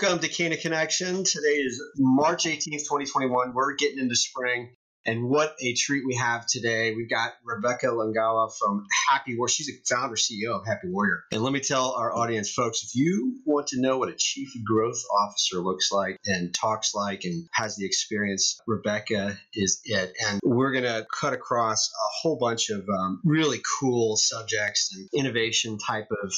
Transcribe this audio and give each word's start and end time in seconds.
Welcome 0.00 0.20
to 0.20 0.28
Cana 0.28 0.56
Connection. 0.56 1.24
Today 1.24 1.56
is 1.56 1.82
March 1.98 2.44
18th, 2.44 2.84
2021. 2.84 3.52
We're 3.52 3.74
getting 3.74 3.98
into 3.98 4.16
spring. 4.16 4.70
And 5.04 5.28
what 5.28 5.54
a 5.60 5.74
treat 5.74 6.04
we 6.06 6.14
have 6.14 6.46
today. 6.46 6.94
We've 6.94 7.10
got 7.10 7.32
Rebecca 7.44 7.86
Longawa 7.88 8.50
from 8.58 8.86
Happy 9.10 9.36
Warrior. 9.36 9.48
She's 9.48 9.68
a 9.68 9.94
founder, 9.94 10.16
CEO 10.16 10.58
of 10.58 10.66
Happy 10.66 10.88
Warrior. 10.88 11.24
And 11.32 11.42
let 11.42 11.52
me 11.52 11.60
tell 11.60 11.92
our 11.92 12.16
audience, 12.16 12.50
folks, 12.50 12.82
if 12.82 12.94
you 12.94 13.40
want 13.44 13.66
to 13.68 13.80
know 13.80 13.98
what 13.98 14.08
a 14.08 14.14
chief 14.16 14.48
growth 14.64 15.02
officer 15.18 15.58
looks 15.58 15.92
like 15.92 16.16
and 16.24 16.54
talks 16.54 16.94
like 16.94 17.24
and 17.24 17.46
has 17.52 17.76
the 17.76 17.84
experience, 17.84 18.58
Rebecca 18.66 19.38
is 19.52 19.82
it. 19.84 20.14
And 20.26 20.40
we're 20.42 20.72
going 20.72 20.84
to 20.84 21.06
cut 21.12 21.34
across 21.34 21.90
a 21.90 22.08
whole 22.22 22.38
bunch 22.38 22.70
of 22.70 22.88
um, 22.88 23.20
really 23.22 23.60
cool 23.80 24.16
subjects 24.16 24.94
and 24.94 25.10
innovation 25.12 25.76
type 25.76 26.08
of 26.22 26.32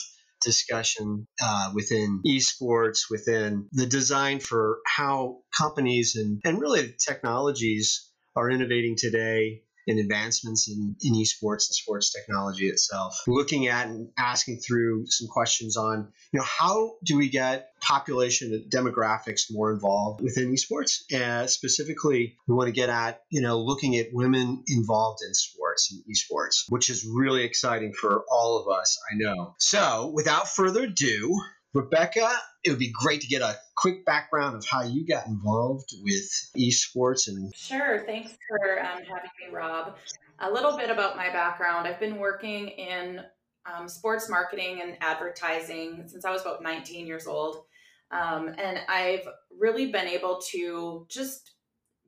discussion 0.45 1.27
uh, 1.43 1.71
within 1.75 2.21
esports, 2.27 3.11
within 3.11 3.69
the 3.73 3.87
design 3.87 4.41
for 4.41 4.79
how 4.87 5.39
companies 5.57 6.17
and, 6.17 6.41
and 6.45 6.61
really 6.61 6.95
technologies 6.99 8.11
are 8.37 8.51
innovating 8.51 8.97
today 8.97 9.63
in 9.87 9.99
advancements 9.99 10.69
in, 10.69 10.97
in 11.03 11.15
esports 11.15 11.69
and 11.69 11.75
sports 11.75 12.13
technology 12.13 12.69
itself. 12.69 13.21
Looking 13.27 13.67
at 13.69 13.89
and 13.89 14.09
asking 14.19 14.61
through 14.61 15.07
some 15.07 15.29
questions 15.29 15.77
on, 15.77 16.13
you 16.33 16.39
know, 16.39 16.45
how 16.45 16.95
do 17.05 17.17
we 17.17 17.29
get 17.29 17.71
population 17.81 18.53
and 18.53 18.71
demographics 18.71 19.51
more 19.51 19.73
involved 19.73 20.23
within 20.23 20.53
esports? 20.53 21.03
And 21.13 21.49
specifically, 21.49 22.37
we 22.47 22.55
want 22.55 22.69
to 22.69 22.73
get 22.73 22.89
at, 22.89 23.23
you 23.31 23.43
know, 23.43 23.61
looking 23.61 23.97
at 23.97 24.09
women 24.13 24.63
involved 24.67 25.21
in 25.27 25.35
sports 25.35 25.93
and 25.93 26.03
esports, 26.05 26.65
which 26.69 26.91
is 26.91 27.05
really 27.05 27.45
exciting 27.45 27.93
for 27.93 28.25
all 28.31 28.59
of 28.59 28.69
us, 28.69 28.99
I 29.11 29.17
know. 29.17 29.55
So 29.59 30.11
without 30.15 30.49
further 30.49 30.85
ado, 30.85 31.41
Rebecca, 31.75 32.31
it 32.65 32.71
would 32.71 32.79
be 32.79 32.93
great 32.93 33.23
to 33.23 33.27
get 33.27 33.41
a 33.43 33.57
quick 33.77 34.05
background 34.05 34.57
of 34.57 34.67
how 34.67 34.83
you 34.83 35.07
got 35.07 35.27
involved 35.27 35.91
with 36.03 36.51
esports 36.57 37.29
and. 37.29 37.55
Sure. 37.55 38.05
Thanks 38.07 38.37
for 38.49 38.81
um, 38.81 38.99
having 38.99 39.31
me, 39.41 39.53
Rob. 39.53 39.97
A 40.41 40.51
little 40.51 40.77
bit 40.77 40.91
about 40.91 41.17
my 41.17 41.31
background. 41.31 41.87
I've 41.87 42.01
been 42.01 42.19
working 42.19 42.69
in 42.69 43.23
um, 43.65 43.89
sports 43.89 44.29
marketing 44.29 44.81
and 44.83 44.97
advertising 45.01 46.05
since 46.09 46.25
I 46.25 46.31
was 46.31 46.43
about 46.43 46.63
19 46.63 47.07
years 47.07 47.27
old. 47.27 47.65
Um, 48.11 48.55
and 48.59 48.81
I've 48.89 49.27
really 49.59 49.91
been 49.91 50.07
able 50.07 50.41
to 50.51 51.07
just 51.09 51.53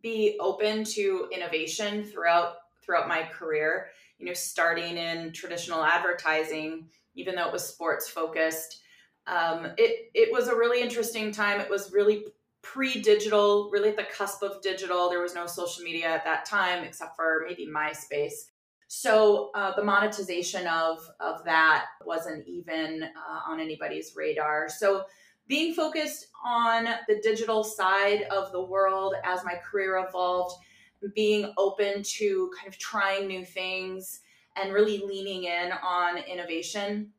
be 0.02 0.36
open 0.40 0.84
to 0.84 1.28
innovation 1.32 2.04
throughout 2.04 2.56
throughout 2.84 3.08
my 3.08 3.22
career. 3.22 3.86
You 4.18 4.26
know, 4.26 4.34
starting 4.34 4.98
in 4.98 5.32
traditional 5.32 5.82
advertising, 5.82 6.88
even 7.14 7.34
though 7.34 7.46
it 7.46 7.52
was 7.52 7.66
sports 7.66 8.08
focused, 8.08 8.82
um, 9.26 9.72
it 9.78 10.10
it 10.14 10.32
was 10.32 10.48
a 10.48 10.54
really 10.54 10.82
interesting 10.82 11.32
time. 11.32 11.60
It 11.60 11.70
was 11.70 11.92
really 11.92 12.24
pre-digital, 12.62 13.70
really 13.70 13.90
at 13.90 13.96
the 13.96 14.04
cusp 14.04 14.42
of 14.42 14.62
digital. 14.62 15.08
There 15.08 15.20
was 15.20 15.34
no 15.34 15.46
social 15.46 15.84
media 15.84 16.06
at 16.06 16.24
that 16.24 16.46
time, 16.46 16.82
except 16.82 17.14
for 17.16 17.44
maybe 17.46 17.66
MySpace. 17.66 18.50
So 18.88 19.50
uh, 19.54 19.74
the 19.74 19.84
monetization 19.84 20.66
of 20.66 21.08
of 21.20 21.44
that 21.44 21.86
wasn't 22.04 22.46
even 22.46 23.02
uh, 23.02 23.50
on 23.50 23.60
anybody's 23.60 24.14
radar. 24.14 24.68
So 24.68 25.04
being 25.46 25.74
focused 25.74 26.28
on 26.44 26.84
the 27.06 27.20
digital 27.22 27.64
side 27.64 28.22
of 28.30 28.50
the 28.52 28.62
world 28.62 29.14
as 29.24 29.44
my 29.44 29.54
career 29.56 30.04
evolved, 30.06 30.56
being 31.14 31.52
open 31.58 32.02
to 32.02 32.50
kind 32.56 32.68
of 32.68 32.78
trying 32.78 33.26
new 33.26 33.44
things 33.44 34.20
and 34.56 34.72
really 34.72 34.98
leaning 34.98 35.44
in 35.44 35.72
on 35.72 36.18
innovation 36.18 37.12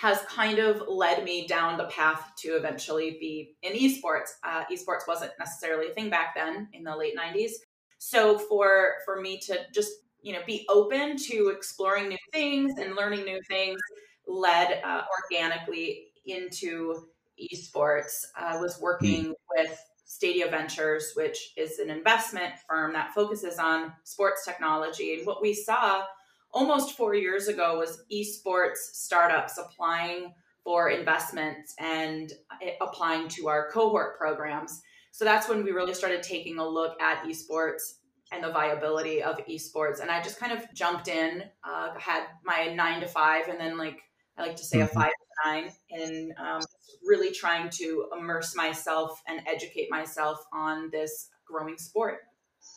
has 0.00 0.20
kind 0.22 0.58
of 0.58 0.82
led 0.86 1.24
me 1.24 1.46
down 1.46 1.76
the 1.76 1.84
path 1.84 2.30
to 2.36 2.50
eventually 2.56 3.16
be 3.18 3.56
in 3.62 3.72
esports. 3.72 4.30
Uh, 4.44 4.64
esports 4.72 5.06
wasn't 5.08 5.32
necessarily 5.38 5.88
a 5.90 5.94
thing 5.94 6.08
back 6.08 6.34
then 6.34 6.68
in 6.72 6.84
the 6.84 6.96
late 6.96 7.16
90s. 7.16 7.52
So 7.98 8.38
for 8.38 8.94
for 9.04 9.20
me 9.20 9.38
to 9.40 9.58
just 9.74 9.92
you 10.22 10.32
know 10.32 10.40
be 10.46 10.64
open 10.68 11.16
to 11.16 11.48
exploring 11.48 12.08
new 12.08 12.18
things 12.32 12.78
and 12.78 12.94
learning 12.94 13.24
new 13.24 13.40
things 13.48 13.80
led 14.26 14.80
uh, 14.84 15.02
organically 15.22 16.08
into 16.26 17.06
esports. 17.52 18.24
I 18.36 18.56
was 18.60 18.78
working 18.80 19.26
mm. 19.26 19.34
with 19.56 19.78
Stadia 20.04 20.48
Ventures, 20.48 21.12
which 21.14 21.52
is 21.56 21.78
an 21.78 21.90
investment 21.90 22.54
firm 22.68 22.92
that 22.92 23.12
focuses 23.14 23.58
on 23.58 23.92
sports 24.04 24.44
technology. 24.44 25.14
And 25.14 25.26
what 25.26 25.42
we 25.42 25.54
saw 25.54 26.04
almost 26.52 26.96
four 26.96 27.14
years 27.14 27.48
ago 27.48 27.78
was 27.78 28.02
esports 28.12 28.78
startups 28.92 29.58
applying 29.58 30.34
for 30.64 30.90
investments 30.90 31.74
and 31.78 32.32
eh, 32.62 32.72
applying 32.80 33.28
to 33.28 33.48
our 33.48 33.70
cohort 33.70 34.18
programs. 34.18 34.82
So 35.12 35.24
that's 35.24 35.48
when 35.48 35.64
we 35.64 35.72
really 35.72 35.94
started 35.94 36.22
taking 36.22 36.58
a 36.58 36.68
look 36.68 37.00
at 37.00 37.24
esports 37.24 37.82
and 38.32 38.44
the 38.44 38.50
viability 38.50 39.22
of 39.22 39.38
esports. 39.46 40.00
And 40.00 40.10
I 40.10 40.22
just 40.22 40.38
kind 40.38 40.52
of 40.52 40.62
jumped 40.74 41.08
in, 41.08 41.42
uh, 41.64 41.98
had 41.98 42.24
my 42.44 42.74
nine 42.74 43.00
to 43.00 43.08
five, 43.08 43.48
and 43.48 43.58
then 43.58 43.78
like 43.78 43.98
I 44.36 44.42
like 44.42 44.56
to 44.56 44.64
say 44.64 44.78
mm-hmm. 44.78 44.96
a 44.96 45.00
five 45.00 45.10
to 45.10 45.50
nine, 45.50 45.72
and 45.90 46.32
um, 46.38 46.60
really 47.02 47.32
trying 47.32 47.70
to 47.70 48.06
immerse 48.16 48.54
myself 48.54 49.20
and 49.26 49.40
educate 49.46 49.90
myself 49.90 50.44
on 50.52 50.90
this 50.90 51.30
growing 51.46 51.78
sport. 51.78 52.20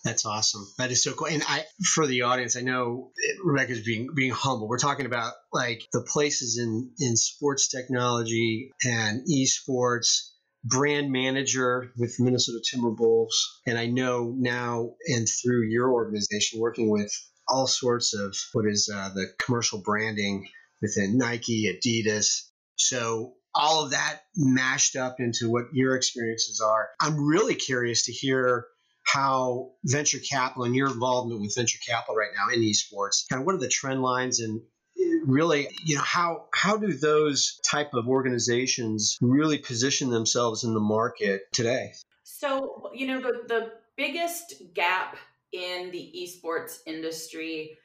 That's 0.04 0.26
awesome. 0.26 0.68
That 0.78 0.92
is 0.92 1.04
so 1.04 1.14
cool. 1.14 1.28
And 1.28 1.44
I, 1.48 1.64
for 1.94 2.08
the 2.08 2.24
audience, 2.24 2.58
I 2.58 2.62
know 2.62 3.12
Rebecca's 3.44 3.84
being 3.84 4.10
being 4.16 4.32
humble. 4.32 4.68
We're 4.68 4.80
talking 4.80 5.06
about 5.06 5.34
like 5.54 5.84
the 5.94 6.02
places 6.02 6.58
in 6.58 6.92
in 7.00 7.16
sports 7.16 7.68
technology 7.68 8.72
and 8.84 9.22
esports, 9.28 10.32
brand 10.64 11.12
manager 11.12 11.92
with 11.98 12.16
Minnesota 12.20 12.60
Timberwolves, 12.74 13.36
and 13.68 13.78
I 13.78 13.86
know 13.86 14.34
now 14.36 14.92
and 15.08 15.28
through 15.28 15.68
your 15.70 15.92
organization, 15.92 16.60
working 16.60 16.90
with 16.90 17.12
all 17.48 17.68
sorts 17.68 18.16
of 18.16 18.36
what 18.54 18.66
is 18.66 18.90
uh, 18.94 19.10
the 19.14 19.28
commercial 19.40 19.82
branding 19.84 20.48
within 20.82 21.18
Nike, 21.18 21.72
Adidas. 21.72 22.48
So 22.76 23.34
all 23.54 23.84
of 23.84 23.92
that 23.92 24.22
mashed 24.36 24.96
up 24.96 25.18
into 25.20 25.50
what 25.50 25.66
your 25.74 25.96
experiences 25.96 26.62
are. 26.66 26.90
I'm 27.00 27.24
really 27.24 27.56
curious 27.56 28.06
to 28.06 28.14
hear 28.14 28.66
how 29.04 29.72
venture 29.84 30.20
capital 30.20 30.64
and 30.64 30.76
your 30.76 30.88
involvement 30.88 31.42
with 31.42 31.56
venture 31.56 31.80
capital 31.88 32.16
right 32.16 32.32
now 32.36 32.54
in 32.54 32.62
esports, 32.62 33.28
kind 33.30 33.42
of 33.42 33.46
what 33.46 33.56
are 33.56 33.60
the 33.60 33.68
trend 33.68 34.02
lines 34.02 34.40
and 34.40 34.62
uh, 35.00 35.04
really 35.26 35.68
you 35.86 35.96
know 35.96 36.02
how 36.02 36.46
how 36.54 36.78
do 36.78 36.94
those 36.94 37.60
type 37.70 37.94
of 37.94 38.08
organizations 38.08 39.18
really 39.22 39.58
position 39.58 40.10
themselves 40.10 40.64
in 40.64 40.74
the 40.74 40.80
market 40.80 41.42
today? 41.52 41.94
So 42.24 42.92
you 42.94 43.08
know 43.08 43.22
the 43.22 43.44
the 43.48 43.72
biggest 43.98 44.62
gap 44.74 45.18
in 45.52 45.92
the 45.92 46.14
esports 46.18 46.80
industry 46.86 47.78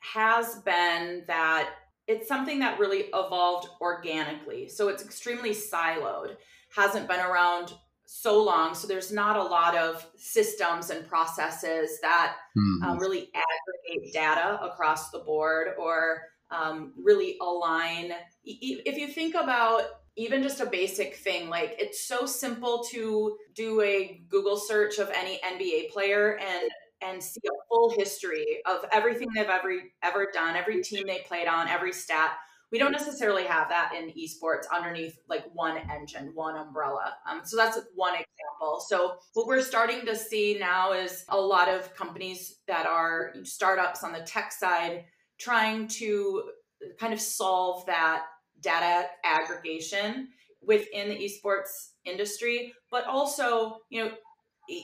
has 0.00 0.56
been 0.56 1.24
that 1.26 1.70
it's 2.06 2.28
something 2.28 2.58
that 2.58 2.78
really 2.78 3.06
evolved 3.14 3.68
organically. 3.80 4.68
So 4.68 4.88
it's 4.88 5.02
extremely 5.02 5.50
siloed 5.50 6.36
hasn't 6.74 7.08
been 7.08 7.20
around 7.20 7.72
so 8.06 8.42
long. 8.42 8.74
So 8.74 8.86
there's 8.86 9.12
not 9.12 9.36
a 9.36 9.42
lot 9.42 9.76
of 9.76 10.06
systems 10.16 10.90
and 10.90 11.06
processes 11.06 11.98
that 12.02 12.36
mm-hmm. 12.56 12.84
um, 12.84 12.98
really 12.98 13.30
aggregate 13.34 14.12
data 14.12 14.58
across 14.62 15.10
the 15.10 15.20
board 15.20 15.68
or 15.78 16.22
um, 16.50 16.92
really 17.02 17.36
align. 17.40 18.12
If 18.44 18.98
you 18.98 19.08
think 19.08 19.34
about 19.34 19.82
even 20.16 20.42
just 20.42 20.60
a 20.60 20.66
basic 20.66 21.16
thing, 21.16 21.48
like 21.48 21.76
it's 21.78 22.06
so 22.06 22.26
simple 22.26 22.84
to 22.90 23.36
do 23.54 23.80
a 23.80 24.22
Google 24.28 24.56
search 24.56 24.98
of 24.98 25.10
any 25.10 25.40
NBA 25.44 25.90
player 25.90 26.38
and 26.38 26.70
and 27.02 27.22
see 27.22 27.40
a 27.46 27.68
full 27.68 27.90
history 27.90 28.62
of 28.64 28.84
everything 28.92 29.28
they've 29.34 29.48
ever 29.48 29.74
ever 30.02 30.28
done, 30.32 30.56
every 30.56 30.82
team 30.82 31.04
they 31.06 31.24
played 31.26 31.48
on, 31.48 31.68
every 31.68 31.92
stat 31.92 32.32
we 32.74 32.80
don't 32.80 32.90
necessarily 32.90 33.44
have 33.44 33.68
that 33.68 33.92
in 33.96 34.10
esports 34.20 34.64
underneath 34.74 35.16
like 35.28 35.44
one 35.52 35.78
engine, 35.92 36.32
one 36.34 36.56
umbrella. 36.56 37.14
Um, 37.24 37.42
so 37.44 37.56
that's 37.56 37.78
one 37.94 38.14
example. 38.14 38.84
So 38.88 39.18
what 39.34 39.46
we're 39.46 39.62
starting 39.62 40.04
to 40.06 40.16
see 40.16 40.58
now 40.58 40.92
is 40.92 41.24
a 41.28 41.36
lot 41.36 41.68
of 41.68 41.94
companies 41.94 42.56
that 42.66 42.84
are 42.84 43.32
startups 43.44 44.02
on 44.02 44.12
the 44.12 44.22
tech 44.22 44.50
side 44.50 45.04
trying 45.38 45.86
to 45.86 46.50
kind 46.98 47.12
of 47.12 47.20
solve 47.20 47.86
that 47.86 48.24
data 48.60 49.06
aggregation 49.22 50.30
within 50.60 51.10
the 51.10 51.14
esports 51.14 51.90
industry, 52.04 52.74
but 52.90 53.06
also, 53.06 53.76
you 53.88 54.02
know, 54.02 54.10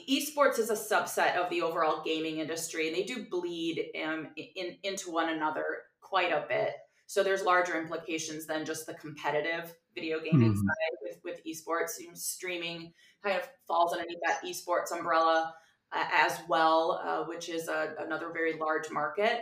esports 0.09 0.59
is 0.59 0.69
a 0.69 0.75
subset 0.75 1.35
of 1.35 1.49
the 1.49 1.61
overall 1.61 2.01
gaming 2.05 2.37
industry 2.37 2.87
and 2.87 2.95
they 2.95 3.03
do 3.03 3.25
bleed 3.29 3.87
um, 4.01 4.29
in, 4.37 4.77
into 4.83 5.11
one 5.11 5.27
another 5.27 5.65
quite 5.99 6.31
a 6.31 6.45
bit. 6.47 6.71
So 7.11 7.23
there's 7.23 7.43
larger 7.43 7.77
implications 7.77 8.45
than 8.45 8.63
just 8.63 8.85
the 8.85 8.93
competitive 8.93 9.75
video 9.93 10.21
gaming 10.21 10.53
mm. 10.53 10.55
side 10.55 10.97
with, 11.01 11.19
with 11.25 11.41
esports. 11.43 11.99
You 11.99 12.07
know, 12.07 12.13
streaming 12.13 12.93
kind 13.21 13.37
of 13.37 13.49
falls 13.67 13.91
underneath 13.91 14.19
that 14.25 14.41
esports 14.45 14.97
umbrella 14.97 15.53
uh, 15.91 16.05
as 16.09 16.39
well, 16.47 17.01
uh, 17.03 17.25
which 17.25 17.49
is 17.49 17.67
a, 17.67 17.95
another 17.99 18.31
very 18.31 18.57
large 18.57 18.89
market. 18.91 19.41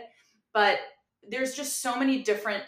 But 0.52 0.80
there's 1.22 1.54
just 1.54 1.80
so 1.80 1.96
many 1.96 2.24
different 2.24 2.64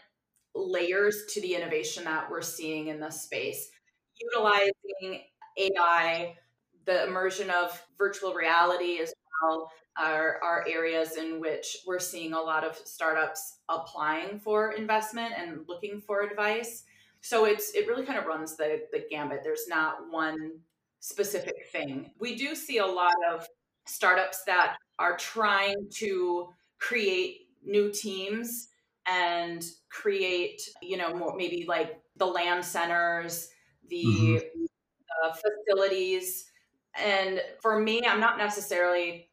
layers 0.54 1.25
to 1.31 1.40
the 1.40 1.56
innovation 1.56 2.05
that 2.05 2.31
we're 2.31 2.40
seeing 2.40 2.87
in 2.87 3.00
this 3.00 3.22
space. 3.22 3.70
Utilizing 4.20 5.22
AI, 5.58 6.37
the 6.87 7.08
immersion 7.08 7.50
of 7.50 7.84
virtual 7.98 8.34
reality 8.34 9.00
as 9.00 9.12
are, 9.99 10.39
are 10.43 10.65
areas 10.69 11.17
in 11.17 11.41
which 11.41 11.79
we're 11.87 11.99
seeing 11.99 12.33
a 12.33 12.41
lot 12.41 12.65
of 12.65 12.77
startups 12.77 13.59
applying 13.69 14.39
for 14.39 14.73
investment 14.73 15.35
and 15.37 15.61
looking 15.69 16.00
for 16.00 16.23
advice. 16.23 16.85
So 17.21 17.44
it's 17.44 17.73
it 17.75 17.87
really 17.87 18.05
kind 18.05 18.19
of 18.19 18.27
runs 18.27 18.56
the 18.56 18.83
the 18.91 19.05
gambit. 19.09 19.43
There's 19.44 19.69
not 19.69 20.11
one 20.11 20.59
specific 21.00 21.67
thing. 21.71 22.11
We 22.19 22.35
do 22.35 22.55
see 22.55 22.79
a 22.79 22.87
lot 22.87 23.15
of 23.33 23.47
startups 23.87 24.44
that 24.44 24.77
are 24.99 25.17
trying 25.17 25.89
to 25.97 26.49
create 26.79 27.49
new 27.65 27.93
teams 27.93 28.69
and 29.09 29.65
create, 29.91 30.62
you 30.81 30.97
know, 30.97 31.15
more 31.15 31.37
maybe 31.37 31.65
like 31.69 32.00
the 32.17 32.27
LAN 32.27 32.62
centers, 32.62 33.49
the 33.89 34.05
mm-hmm. 34.05 34.65
uh, 35.25 35.33
facilities. 35.33 36.44
And 36.94 37.41
for 37.61 37.79
me, 37.79 38.03
I'm 38.06 38.21
not 38.21 38.39
necessarily 38.39 39.29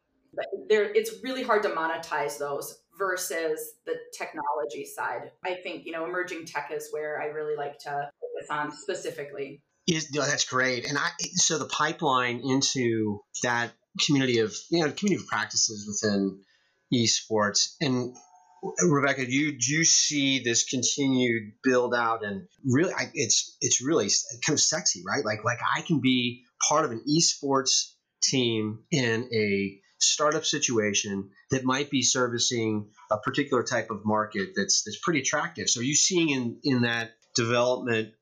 there. 0.68 0.84
It's 0.84 1.22
really 1.22 1.42
hard 1.42 1.62
to 1.64 1.70
monetize 1.70 2.38
those 2.38 2.78
versus 2.98 3.72
the 3.86 3.94
technology 4.16 4.84
side. 4.84 5.30
I 5.44 5.54
think 5.54 5.86
you 5.86 5.92
know, 5.92 6.04
emerging 6.04 6.46
tech 6.46 6.70
is 6.72 6.88
where 6.90 7.20
I 7.20 7.26
really 7.26 7.56
like 7.56 7.78
to 7.80 8.10
focus 8.20 8.50
on 8.50 8.72
specifically. 8.72 9.62
Is, 9.86 10.08
that's 10.10 10.44
great. 10.44 10.88
And 10.88 10.98
I 10.98 11.08
so 11.34 11.58
the 11.58 11.66
pipeline 11.66 12.42
into 12.44 13.20
that 13.42 13.70
community 14.06 14.38
of 14.38 14.54
you 14.70 14.84
know 14.84 14.92
community 14.92 15.22
of 15.22 15.26
practices 15.26 15.86
within 15.88 16.40
esports 16.92 17.74
and 17.80 18.14
Rebecca, 18.82 19.24
do 19.24 19.32
you 19.32 19.52
do 19.52 19.72
you 19.72 19.84
see 19.84 20.40
this 20.40 20.64
continued 20.64 21.52
build 21.62 21.94
out 21.94 22.24
and 22.24 22.46
really, 22.64 22.92
I, 22.92 23.10
it's 23.14 23.56
it's 23.60 23.82
really 23.82 24.08
kind 24.46 24.54
of 24.54 24.60
sexy, 24.60 25.02
right? 25.06 25.24
Like 25.24 25.44
like 25.44 25.58
I 25.76 25.80
can 25.80 26.00
be 26.00 26.44
part 26.68 26.84
of 26.84 26.90
an 26.90 27.02
esports 27.08 27.92
team 28.22 28.80
in 28.90 29.28
a 29.32 29.80
startup 30.00 30.44
situation 30.44 31.30
that 31.50 31.64
might 31.64 31.90
be 31.90 32.02
servicing 32.02 32.88
a 33.10 33.18
particular 33.18 33.62
type 33.62 33.90
of 33.90 34.04
market 34.04 34.50
that's 34.56 34.82
that's 34.82 34.98
pretty 34.98 35.20
attractive. 35.20 35.68
So, 35.68 35.80
are 35.80 35.84
you 35.84 35.94
seeing 35.94 36.30
in 36.30 36.58
in 36.62 36.82
that 36.82 37.12
development, 37.34 38.14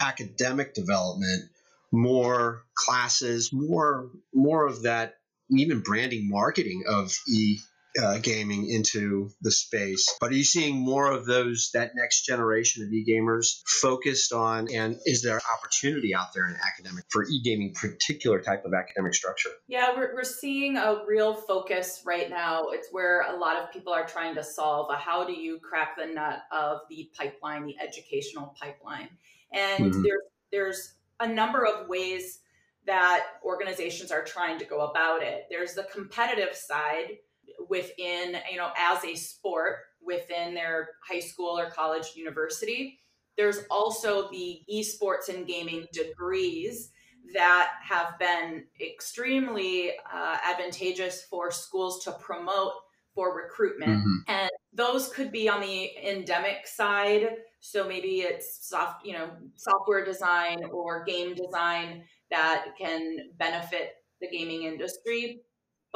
academic 0.00 0.74
development, 0.74 1.44
more 1.92 2.62
classes, 2.74 3.52
more 3.52 4.10
more 4.34 4.66
of 4.66 4.82
that 4.82 5.14
even 5.50 5.80
branding 5.80 6.28
marketing 6.28 6.84
of 6.88 7.16
e 7.28 7.58
uh, 8.00 8.18
gaming 8.18 8.68
into 8.68 9.30
the 9.40 9.50
space. 9.50 10.14
But 10.20 10.30
are 10.30 10.34
you 10.34 10.44
seeing 10.44 10.76
more 10.76 11.10
of 11.10 11.26
those 11.26 11.70
that 11.74 11.92
next 11.94 12.24
generation 12.24 12.84
of 12.84 12.92
e-gamers 12.92 13.62
focused 13.66 14.32
on? 14.32 14.68
And 14.72 14.98
is 15.04 15.22
there 15.22 15.40
opportunity 15.58 16.14
out 16.14 16.32
there 16.34 16.46
in 16.48 16.56
academic 16.56 17.04
for 17.08 17.24
e-gaming, 17.24 17.74
particular 17.74 18.40
type 18.40 18.64
of 18.64 18.74
academic 18.74 19.14
structure? 19.14 19.50
Yeah, 19.68 19.94
we're 19.96 20.14
we're 20.14 20.24
seeing 20.24 20.76
a 20.76 21.02
real 21.06 21.34
focus 21.34 22.02
right 22.04 22.28
now. 22.28 22.68
It's 22.68 22.88
where 22.90 23.22
a 23.22 23.36
lot 23.36 23.56
of 23.56 23.72
people 23.72 23.92
are 23.92 24.06
trying 24.06 24.34
to 24.34 24.44
solve 24.44 24.90
a 24.90 24.96
how 24.96 25.26
do 25.26 25.32
you 25.32 25.58
crack 25.58 25.96
the 25.96 26.06
nut 26.06 26.40
of 26.52 26.80
the 26.88 27.10
pipeline, 27.16 27.66
the 27.66 27.76
educational 27.80 28.54
pipeline, 28.60 29.08
and 29.52 29.92
mm-hmm. 29.92 30.02
there's 30.02 30.22
there's 30.52 30.94
a 31.20 31.26
number 31.26 31.64
of 31.64 31.88
ways 31.88 32.40
that 32.86 33.24
organizations 33.44 34.10
are 34.12 34.22
trying 34.22 34.58
to 34.58 34.64
go 34.64 34.80
about 34.80 35.22
it. 35.22 35.46
There's 35.50 35.74
the 35.74 35.86
competitive 35.92 36.54
side, 36.54 37.18
within, 37.68 38.36
you 38.50 38.56
know, 38.56 38.70
as 38.76 39.04
a 39.04 39.14
sport 39.14 39.76
within 40.04 40.54
their 40.54 40.90
high 41.06 41.20
school 41.20 41.58
or 41.58 41.70
college 41.70 42.12
university. 42.14 42.98
There's 43.36 43.60
also 43.70 44.30
the 44.30 44.60
esports 44.72 45.28
and 45.28 45.46
gaming 45.46 45.86
degrees 45.92 46.90
that 47.34 47.72
have 47.82 48.18
been 48.18 48.64
extremely 48.80 49.92
uh, 50.12 50.38
advantageous 50.44 51.24
for 51.24 51.50
schools 51.50 52.02
to 52.04 52.12
promote 52.12 52.72
for 53.14 53.36
recruitment. 53.36 53.98
Mm-hmm. 53.98 54.16
And 54.28 54.50
those 54.72 55.08
could 55.08 55.32
be 55.32 55.48
on 55.48 55.60
the 55.60 55.90
endemic 56.06 56.66
side. 56.66 57.28
So 57.60 57.86
maybe 57.86 58.20
it's 58.20 58.68
soft, 58.68 59.04
you 59.04 59.14
know, 59.14 59.30
software 59.56 60.04
design 60.04 60.64
or 60.70 61.04
game 61.04 61.34
design 61.34 62.04
that 62.30 62.66
can 62.78 63.18
benefit 63.38 63.94
the 64.20 64.28
gaming 64.28 64.62
industry 64.62 65.40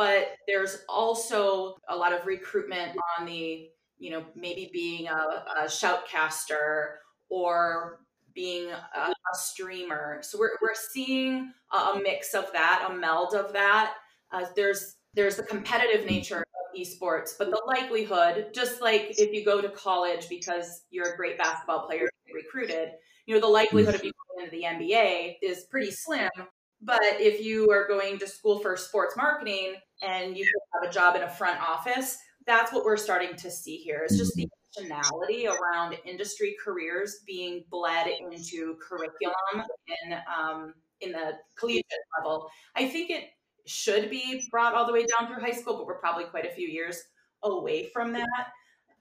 but 0.00 0.29
there's 0.49 0.79
also 0.88 1.76
a 1.91 1.94
lot 1.94 2.14
of 2.14 2.25
recruitment 2.25 2.97
on 3.19 3.26
the 3.26 3.69
you 3.99 4.11
know 4.11 4.25
maybe 4.35 4.70
being 4.73 5.08
a, 5.08 5.44
a 5.61 5.64
shoutcaster 5.64 6.93
or 7.29 8.00
being 8.35 8.70
a, 8.70 8.99
a, 8.99 9.35
streamer. 9.35 10.20
So 10.23 10.38
we're, 10.38 10.56
we're 10.62 10.75
seeing 10.75 11.52
a, 11.70 12.00
mix 12.02 12.32
of 12.32 12.50
that 12.55 12.88
a 12.91 12.94
meld 12.94 13.35
of 13.35 13.52
that. 13.52 13.93
Uh, 14.32 14.47
there's 14.56 14.97
there's 15.12 15.37
the 15.37 15.43
competitive 15.43 16.06
nature 16.06 16.38
of 16.38 16.81
esports 16.81 17.32
but 17.37 17.50
the 17.50 17.61
likelihood 17.67 18.47
just 18.55 18.81
like 18.81 19.12
if 19.19 19.35
you 19.35 19.44
go 19.44 19.61
to 19.61 19.69
college 19.69 20.31
because 20.31 20.85
you're 20.91 21.12
a 21.12 21.17
great 21.17 21.37
basketball 21.37 21.85
player 21.85 22.08
recruited 22.32 22.93
you 23.26 23.35
know 23.35 23.41
the 23.41 23.47
likelihood 23.47 23.97
of 23.97 24.05
you 24.05 24.12
going 24.29 24.47
into 24.47 24.56
the 24.56 24.62
nba 24.62 25.35
is 25.43 25.64
pretty 25.69 25.91
slim 25.91 26.31
but 26.82 27.00
if 27.02 27.44
you 27.44 27.70
are 27.70 27.86
going 27.86 28.18
to 28.18 28.26
school 28.26 28.58
for 28.58 28.76
sports 28.76 29.16
marketing 29.16 29.74
and 30.02 30.36
you 30.36 30.46
have 30.74 30.88
a 30.88 30.92
job 30.92 31.16
in 31.16 31.22
a 31.22 31.28
front 31.28 31.60
office, 31.60 32.16
that's 32.46 32.72
what 32.72 32.84
we're 32.84 32.96
starting 32.96 33.36
to 33.36 33.50
see 33.50 33.76
here. 33.76 34.02
It's 34.04 34.16
just 34.16 34.34
the 34.34 34.48
intentionality 34.78 35.46
around 35.46 35.96
industry 36.04 36.56
careers 36.62 37.20
being 37.26 37.64
bled 37.70 38.08
into 38.08 38.76
curriculum 38.80 39.66
in 40.04 40.18
um, 40.38 40.74
in 41.00 41.12
the 41.12 41.32
collegiate 41.58 41.84
level. 42.18 42.50
I 42.74 42.88
think 42.88 43.10
it 43.10 43.24
should 43.66 44.10
be 44.10 44.42
brought 44.50 44.74
all 44.74 44.86
the 44.86 44.92
way 44.92 45.04
down 45.06 45.28
through 45.28 45.42
high 45.42 45.52
school, 45.52 45.76
but 45.76 45.86
we're 45.86 46.00
probably 46.00 46.24
quite 46.24 46.46
a 46.46 46.50
few 46.50 46.68
years 46.68 47.00
away 47.42 47.90
from 47.92 48.12
that. 48.12 48.48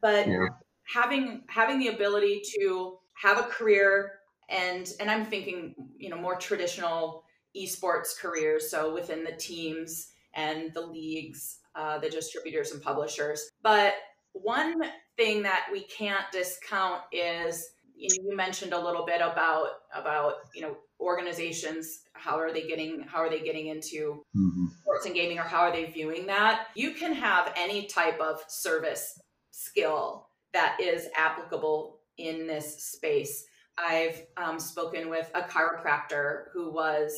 But 0.01 0.27
yeah. 0.27 0.47
having 0.93 1.43
having 1.47 1.79
the 1.79 1.87
ability 1.87 2.41
to 2.59 2.97
have 3.13 3.37
a 3.37 3.43
career 3.43 4.19
and 4.49 4.91
and 4.99 5.09
I'm 5.09 5.25
thinking, 5.25 5.75
you 5.97 6.09
know, 6.09 6.17
more 6.17 6.35
traditional 6.35 7.23
esports 7.55 8.17
careers, 8.19 8.69
so 8.69 8.93
within 8.93 9.23
the 9.23 9.33
teams 9.33 10.07
and 10.35 10.73
the 10.73 10.81
leagues, 10.81 11.59
uh, 11.75 11.97
the 11.99 12.09
distributors 12.09 12.71
and 12.71 12.81
publishers. 12.81 13.49
But 13.61 13.95
one 14.33 14.81
thing 15.17 15.43
that 15.43 15.67
we 15.71 15.81
can't 15.81 16.25
discount 16.31 17.01
is 17.11 17.69
you, 17.95 18.07
know, 18.09 18.29
you 18.29 18.37
mentioned 18.37 18.73
a 18.73 18.79
little 18.79 19.05
bit 19.05 19.21
about 19.21 19.67
about 19.93 20.35
you 20.55 20.61
know 20.61 20.77
organizations 20.99 22.01
how 22.13 22.37
are 22.37 22.51
they 22.51 22.67
getting 22.67 23.01
how 23.01 23.19
are 23.19 23.29
they 23.29 23.41
getting 23.41 23.67
into 23.67 24.23
mm-hmm. 24.35 24.65
sports 24.81 25.05
and 25.05 25.15
gaming 25.15 25.39
or 25.39 25.43
how 25.43 25.59
are 25.59 25.71
they 25.71 25.85
viewing 25.85 26.25
that 26.25 26.67
you 26.75 26.91
can 26.91 27.13
have 27.13 27.53
any 27.57 27.85
type 27.85 28.19
of 28.19 28.41
service 28.47 29.19
skill 29.51 30.27
that 30.53 30.77
is 30.81 31.07
applicable 31.15 31.99
in 32.17 32.47
this 32.47 32.83
space 32.83 33.45
i've 33.77 34.21
um, 34.37 34.59
spoken 34.59 35.09
with 35.09 35.29
a 35.35 35.41
chiropractor 35.41 36.45
who 36.53 36.71
was 36.71 37.13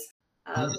uh, 0.45 0.69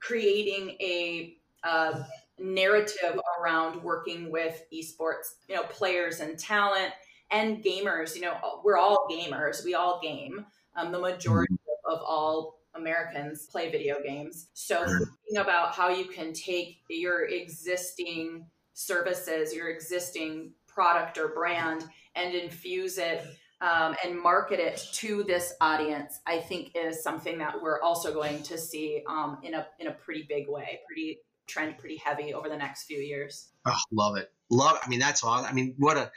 creating 0.00 0.76
a, 0.80 1.36
a 1.64 2.06
narrative 2.38 3.18
around 3.40 3.82
working 3.82 4.30
with 4.30 4.62
esports, 4.72 5.34
you 5.48 5.56
know, 5.56 5.64
players 5.64 6.20
and 6.20 6.38
talent 6.38 6.92
and 7.30 7.62
gamers. 7.62 8.14
You 8.14 8.22
know, 8.22 8.60
we're 8.64 8.78
all 8.78 9.06
gamers. 9.10 9.64
We 9.64 9.74
all 9.74 10.00
game. 10.02 10.46
Um, 10.76 10.92
the 10.92 10.98
majority 10.98 11.54
mm-hmm. 11.54 11.94
of 11.94 12.00
all 12.06 12.60
Americans 12.74 13.46
play 13.46 13.70
video 13.70 13.96
games. 14.04 14.48
So 14.54 14.84
thinking 14.84 15.38
about 15.38 15.74
how 15.74 15.88
you 15.88 16.04
can 16.04 16.32
take 16.32 16.78
your 16.88 17.26
existing 17.26 18.46
services, 18.74 19.52
your 19.52 19.68
existing 19.68 20.52
product 20.66 21.18
or 21.18 21.28
brand, 21.28 21.84
and 22.14 22.34
infuse 22.34 22.98
it 22.98 23.24
um, 23.60 23.96
and 24.04 24.20
market 24.20 24.60
it 24.60 24.86
to 24.94 25.24
this 25.24 25.54
audience, 25.60 26.20
I 26.26 26.38
think 26.38 26.72
is 26.74 27.02
something 27.02 27.38
that 27.38 27.60
we're 27.60 27.80
also 27.80 28.12
going 28.12 28.42
to 28.44 28.58
see 28.58 29.02
um, 29.08 29.38
in 29.42 29.54
a 29.54 29.66
in 29.78 29.88
a 29.88 29.92
pretty 29.92 30.26
big 30.28 30.48
way, 30.48 30.80
pretty 30.86 31.18
trend 31.48 31.78
pretty 31.78 31.96
heavy 31.96 32.34
over 32.34 32.48
the 32.48 32.56
next 32.56 32.84
few 32.84 32.98
years. 32.98 33.48
Oh, 33.66 33.76
love 33.90 34.16
it. 34.16 34.30
Love. 34.50 34.78
I 34.82 34.88
mean, 34.88 35.00
that's 35.00 35.24
all. 35.24 35.44
I 35.44 35.52
mean, 35.52 35.74
what 35.78 35.96
a 35.96 36.10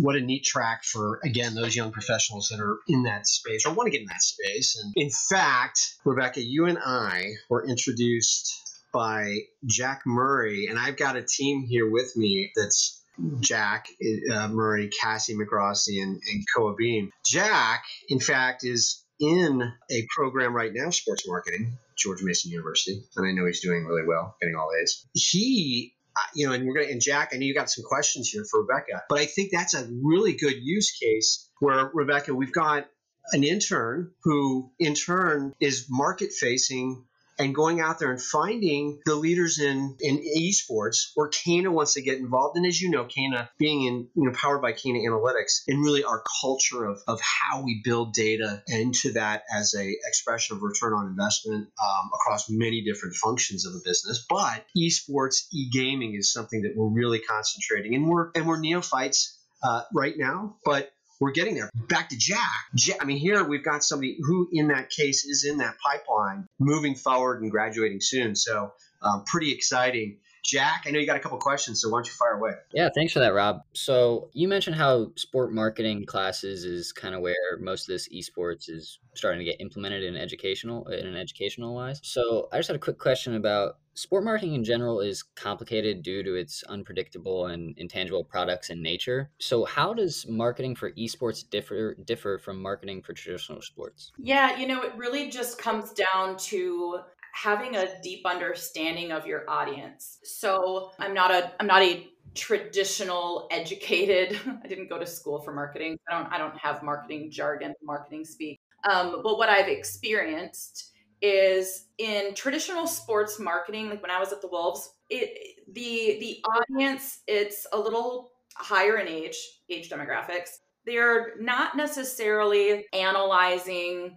what 0.00 0.16
a 0.16 0.20
neat 0.20 0.44
track 0.44 0.84
for 0.84 1.20
again 1.24 1.54
those 1.54 1.74
young 1.74 1.90
professionals 1.90 2.48
that 2.48 2.60
are 2.60 2.78
in 2.86 3.04
that 3.04 3.26
space 3.26 3.66
or 3.66 3.72
want 3.72 3.86
to 3.86 3.90
get 3.90 4.02
in 4.02 4.08
that 4.08 4.22
space. 4.22 4.80
And 4.80 4.92
in 4.96 5.10
fact, 5.10 5.80
Rebecca, 6.04 6.42
you 6.42 6.66
and 6.66 6.78
I 6.78 7.32
were 7.48 7.66
introduced 7.66 8.52
by 8.92 9.38
Jack 9.64 10.02
Murray, 10.06 10.66
and 10.68 10.78
I've 10.78 10.96
got 10.96 11.16
a 11.16 11.22
team 11.22 11.66
here 11.68 11.90
with 11.90 12.16
me 12.16 12.52
that's 12.54 12.95
Jack 13.40 13.88
uh, 14.32 14.48
Murray, 14.48 14.88
Cassie 14.88 15.34
McRossi, 15.34 16.02
and, 16.02 16.20
and 16.30 16.44
Koa 16.54 16.74
Beam. 16.74 17.10
Jack, 17.24 17.84
in 18.08 18.20
fact, 18.20 18.64
is 18.64 19.04
in 19.18 19.62
a 19.90 20.06
program 20.14 20.54
right 20.54 20.72
now, 20.72 20.90
sports 20.90 21.26
marketing, 21.26 21.78
George 21.96 22.22
Mason 22.22 22.50
University, 22.50 23.02
and 23.16 23.26
I 23.26 23.32
know 23.32 23.46
he's 23.46 23.60
doing 23.60 23.86
really 23.86 24.06
well, 24.06 24.36
getting 24.40 24.56
all 24.56 24.70
A's. 24.80 25.06
He 25.14 25.94
uh, 26.16 26.20
you 26.34 26.46
know, 26.46 26.54
and 26.54 26.66
we're 26.66 26.74
gonna 26.74 26.90
and 26.90 27.00
Jack, 27.00 27.30
I 27.32 27.36
know 27.36 27.44
you 27.44 27.54
got 27.54 27.70
some 27.70 27.84
questions 27.84 28.28
here 28.28 28.44
for 28.50 28.62
Rebecca, 28.62 29.04
but 29.08 29.18
I 29.18 29.26
think 29.26 29.50
that's 29.52 29.74
a 29.74 29.86
really 30.02 30.34
good 30.34 30.56
use 30.62 30.92
case 30.92 31.48
where 31.60 31.90
Rebecca, 31.92 32.34
we've 32.34 32.52
got 32.52 32.86
an 33.32 33.44
intern 33.44 34.12
who, 34.22 34.70
in 34.78 34.94
turn, 34.94 35.52
is 35.60 35.86
market 35.90 36.32
facing 36.32 37.04
and 37.38 37.54
going 37.54 37.80
out 37.80 37.98
there 37.98 38.10
and 38.10 38.20
finding 38.20 39.00
the 39.04 39.14
leaders 39.14 39.58
in, 39.58 39.96
in 40.00 40.22
esports 40.38 41.10
where 41.14 41.28
Cana 41.28 41.70
wants 41.70 41.94
to 41.94 42.02
get 42.02 42.18
involved. 42.18 42.56
And 42.56 42.66
as 42.66 42.80
you 42.80 42.90
know, 42.90 43.04
Cana 43.04 43.50
being 43.58 43.84
in, 43.84 44.08
you 44.14 44.24
know, 44.24 44.32
powered 44.32 44.62
by 44.62 44.72
Cana 44.72 44.98
Analytics 44.98 45.62
and 45.68 45.82
really 45.82 46.04
our 46.04 46.22
culture 46.40 46.84
of, 46.84 47.00
of 47.06 47.20
how 47.20 47.62
we 47.62 47.80
build 47.84 48.14
data 48.14 48.62
into 48.66 49.12
that 49.12 49.44
as 49.54 49.74
a 49.74 49.88
expression 50.06 50.56
of 50.56 50.62
return 50.62 50.92
on 50.92 51.06
investment 51.08 51.68
um, 51.82 52.10
across 52.14 52.48
many 52.48 52.82
different 52.82 53.14
functions 53.16 53.66
of 53.66 53.74
a 53.74 53.80
business. 53.84 54.24
But 54.28 54.64
esports, 54.76 55.46
e-gaming 55.52 56.14
is 56.14 56.32
something 56.32 56.62
that 56.62 56.72
we're 56.76 56.88
really 56.88 57.20
concentrating 57.20 57.94
and 57.94 58.08
we're, 58.08 58.30
and 58.34 58.46
we're 58.46 58.60
neophytes 58.60 59.38
uh, 59.62 59.82
right 59.92 60.14
now, 60.16 60.56
but 60.64 60.90
we're 61.20 61.32
getting 61.32 61.54
there. 61.54 61.70
Back 61.74 62.10
to 62.10 62.16
Jack. 62.16 62.40
Jack. 62.74 62.98
I 63.00 63.04
mean, 63.04 63.18
here 63.18 63.42
we've 63.44 63.64
got 63.64 63.82
somebody 63.82 64.18
who, 64.20 64.48
in 64.52 64.68
that 64.68 64.90
case, 64.90 65.24
is 65.24 65.44
in 65.44 65.58
that 65.58 65.76
pipeline, 65.78 66.46
moving 66.58 66.94
forward 66.94 67.42
and 67.42 67.50
graduating 67.50 68.00
soon. 68.00 68.36
So, 68.36 68.72
um, 69.02 69.24
pretty 69.24 69.52
exciting. 69.52 70.18
Jack, 70.46 70.84
I 70.86 70.90
know 70.90 71.00
you 71.00 71.06
got 71.06 71.16
a 71.16 71.20
couple 71.20 71.38
questions, 71.38 71.82
so 71.82 71.88
why 71.88 71.98
don't 71.98 72.06
you 72.06 72.12
fire 72.12 72.34
away? 72.34 72.52
Yeah, 72.72 72.88
thanks 72.94 73.12
for 73.12 73.18
that, 73.18 73.34
Rob. 73.34 73.62
So 73.72 74.30
you 74.32 74.46
mentioned 74.46 74.76
how 74.76 75.12
sport 75.16 75.52
marketing 75.52 76.06
classes 76.06 76.64
is 76.64 76.92
kind 76.92 77.14
of 77.14 77.20
where 77.20 77.58
most 77.58 77.82
of 77.82 77.88
this 77.88 78.08
esports 78.08 78.70
is 78.70 79.00
starting 79.14 79.40
to 79.40 79.44
get 79.44 79.60
implemented 79.60 80.04
in 80.04 80.16
educational 80.16 80.86
in 80.86 81.06
an 81.06 81.16
educational 81.16 81.74
wise. 81.74 82.00
So 82.02 82.48
I 82.52 82.58
just 82.58 82.68
had 82.68 82.76
a 82.76 82.80
quick 82.80 82.98
question 82.98 83.34
about 83.34 83.78
sport 83.94 84.24
marketing 84.24 84.54
in 84.54 84.62
general 84.62 85.00
is 85.00 85.22
complicated 85.22 86.02
due 86.02 86.22
to 86.22 86.34
its 86.34 86.62
unpredictable 86.64 87.46
and 87.46 87.74
intangible 87.78 88.22
products 88.22 88.70
in 88.70 88.82
nature. 88.82 89.30
So 89.40 89.64
how 89.64 89.94
does 89.94 90.26
marketing 90.28 90.76
for 90.76 90.92
esports 90.92 91.48
differ 91.48 91.94
differ 92.04 92.38
from 92.38 92.60
marketing 92.60 93.02
for 93.02 93.14
traditional 93.14 93.62
sports? 93.62 94.12
Yeah, 94.18 94.56
you 94.58 94.66
know, 94.66 94.82
it 94.82 94.94
really 94.96 95.30
just 95.30 95.58
comes 95.58 95.92
down 95.92 96.36
to 96.36 97.00
having 97.36 97.76
a 97.76 98.00
deep 98.02 98.24
understanding 98.24 99.12
of 99.12 99.26
your 99.26 99.48
audience. 99.48 100.18
So 100.24 100.90
I'm 100.98 101.14
not 101.14 101.30
a 101.30 101.52
I'm 101.60 101.66
not 101.66 101.82
a 101.82 102.08
traditional 102.34 103.48
educated 103.50 104.38
i 104.62 104.68
didn't 104.68 104.90
go 104.90 104.98
to 104.98 105.06
school 105.06 105.40
for 105.40 105.52
marketing. 105.52 105.98
I 106.08 106.18
don't 106.18 106.32
i 106.32 106.38
don't 106.38 106.56
have 106.58 106.82
marketing 106.82 107.30
jargon 107.30 107.74
marketing 107.82 108.24
speak. 108.24 108.60
Um, 108.88 109.20
but 109.22 109.38
what 109.38 109.48
i've 109.48 109.68
experienced 109.68 110.92
is 111.22 111.86
in 111.98 112.34
traditional 112.34 112.86
sports 112.86 113.40
marketing 113.40 113.88
like 113.88 114.02
when 114.02 114.10
i 114.10 114.20
was 114.20 114.32
at 114.32 114.42
the 114.42 114.48
wolves 114.48 114.90
it 115.08 115.64
the 115.72 116.18
the 116.20 116.44
audience 116.44 117.20
it's 117.26 117.66
a 117.72 117.78
little 117.78 118.32
higher 118.56 118.96
in 118.98 119.08
age 119.08 119.36
age 119.70 119.90
demographics. 119.90 120.50
They're 120.84 121.34
not 121.40 121.76
necessarily 121.76 122.86
analyzing 122.92 124.16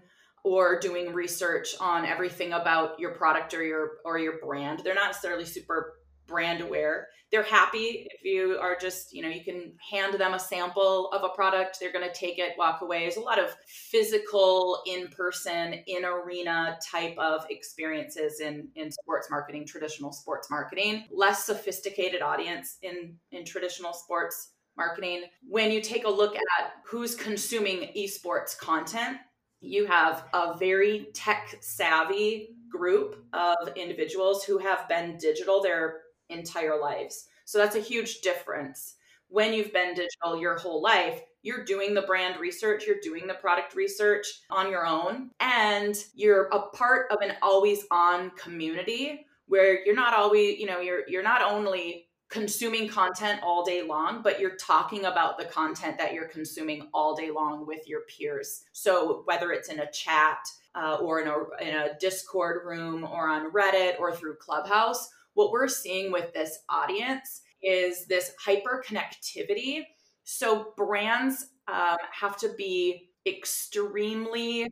or 0.49 0.79
doing 0.79 1.13
research 1.13 1.75
on 1.79 2.05
everything 2.05 2.53
about 2.53 2.99
your 2.99 3.11
product 3.11 3.53
or 3.53 3.63
your 3.63 3.97
or 4.03 4.17
your 4.17 4.39
brand. 4.39 4.81
They're 4.83 4.95
not 4.95 5.09
necessarily 5.09 5.45
super 5.45 5.93
brand 6.25 6.61
aware. 6.61 7.07
They're 7.31 7.43
happy 7.43 8.07
if 8.09 8.23
you 8.23 8.57
are 8.59 8.75
just, 8.75 9.13
you 9.13 9.21
know, 9.21 9.29
you 9.29 9.43
can 9.43 9.73
hand 9.91 10.15
them 10.15 10.33
a 10.33 10.39
sample 10.39 11.11
of 11.11 11.23
a 11.23 11.29
product, 11.35 11.77
they're 11.79 11.93
going 11.93 12.07
to 12.07 12.13
take 12.13 12.39
it, 12.39 12.55
walk 12.57 12.81
away. 12.81 13.01
There's 13.01 13.17
a 13.17 13.21
lot 13.21 13.37
of 13.37 13.55
physical, 13.67 14.81
in-person, 14.87 15.75
in 15.85 16.03
arena 16.03 16.79
type 16.91 17.15
of 17.19 17.45
experiences 17.51 18.39
in 18.39 18.69
in 18.75 18.91
sports 18.91 19.29
marketing, 19.29 19.67
traditional 19.67 20.11
sports 20.11 20.49
marketing. 20.49 21.05
Less 21.11 21.45
sophisticated 21.45 22.23
audience 22.23 22.77
in 22.81 23.15
in 23.31 23.45
traditional 23.45 23.93
sports 23.93 24.53
marketing. 24.75 25.25
When 25.47 25.71
you 25.71 25.81
take 25.81 26.05
a 26.05 26.09
look 26.09 26.35
at 26.35 26.71
who's 26.85 27.13
consuming 27.13 27.91
esports 27.95 28.57
content, 28.57 29.17
you 29.61 29.85
have 29.85 30.25
a 30.33 30.57
very 30.57 31.09
tech 31.13 31.57
savvy 31.61 32.55
group 32.69 33.23
of 33.33 33.69
individuals 33.75 34.43
who 34.43 34.57
have 34.57 34.87
been 34.87 35.17
digital 35.17 35.61
their 35.61 36.01
entire 36.29 36.79
lives. 36.79 37.27
So 37.45 37.57
that's 37.57 37.75
a 37.75 37.81
huge 37.81 38.21
difference. 38.21 38.95
When 39.27 39.53
you've 39.53 39.73
been 39.73 39.93
digital 39.93 40.39
your 40.39 40.57
whole 40.57 40.81
life, 40.81 41.21
you're 41.41 41.63
doing 41.63 41.93
the 41.93 42.01
brand 42.01 42.39
research, 42.39 42.85
you're 42.85 42.99
doing 43.01 43.27
the 43.27 43.33
product 43.35 43.75
research 43.75 44.27
on 44.49 44.69
your 44.69 44.85
own, 44.85 45.29
and 45.39 45.95
you're 46.13 46.47
a 46.47 46.67
part 46.69 47.11
of 47.11 47.19
an 47.21 47.35
always 47.41 47.85
on 47.91 48.31
community 48.31 49.25
where 49.47 49.83
you're 49.85 49.95
not 49.95 50.13
always, 50.13 50.59
you 50.59 50.65
know, 50.65 50.79
you're 50.79 51.07
you're 51.07 51.23
not 51.23 51.41
only 51.41 52.08
consuming 52.29 52.87
content 52.87 53.41
all 53.43 53.63
day 53.65 53.81
long, 53.81 54.21
but 54.21 54.39
you're 54.39 54.55
talking 54.55 55.05
about 55.05 55.37
the 55.37 55.45
content 55.45 55.97
that 55.97 56.13
you're 56.13 56.27
consuming 56.27 56.87
all 56.93 57.15
day 57.15 57.31
long 57.31 57.65
with 57.65 57.87
your 57.87 58.01
peers. 58.01 58.63
So 58.71 59.23
whether 59.25 59.51
it's 59.51 59.69
in 59.69 59.79
a 59.79 59.91
chat 59.91 60.37
uh, 60.75 60.97
or 61.01 61.21
in 61.21 61.27
a, 61.27 61.67
in 61.67 61.75
a 61.75 61.97
Discord 61.99 62.65
room 62.65 63.03
or 63.03 63.27
on 63.27 63.51
Reddit 63.51 63.99
or 63.99 64.15
through 64.15 64.35
Clubhouse, 64.35 65.09
what 65.33 65.51
we're 65.51 65.67
seeing 65.67 66.11
with 66.11 66.31
this 66.33 66.59
audience 66.69 67.41
is 67.63 68.05
this 68.05 68.33
hyper 68.39 68.83
connectivity. 68.87 69.83
So 70.23 70.73
brands 70.77 71.47
um, 71.67 71.97
have 72.11 72.37
to 72.37 72.49
be 72.57 73.09
extremely 73.25 74.71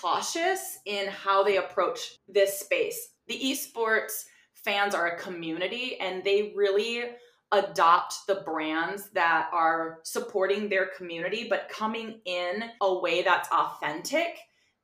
cautious 0.00 0.78
in 0.86 1.08
how 1.08 1.44
they 1.44 1.58
approach 1.58 2.18
this 2.28 2.58
space. 2.58 3.10
The 3.28 3.38
esports 3.38 4.24
fans 4.66 4.94
are 4.94 5.06
a 5.06 5.18
community 5.18 5.96
and 6.00 6.22
they 6.22 6.52
really 6.54 7.04
adopt 7.52 8.26
the 8.26 8.42
brands 8.44 9.08
that 9.10 9.48
are 9.52 10.00
supporting 10.02 10.68
their 10.68 10.90
community 10.96 11.46
but 11.48 11.70
coming 11.70 12.20
in 12.26 12.64
a 12.82 12.98
way 12.98 13.22
that's 13.22 13.48
authentic. 13.50 14.36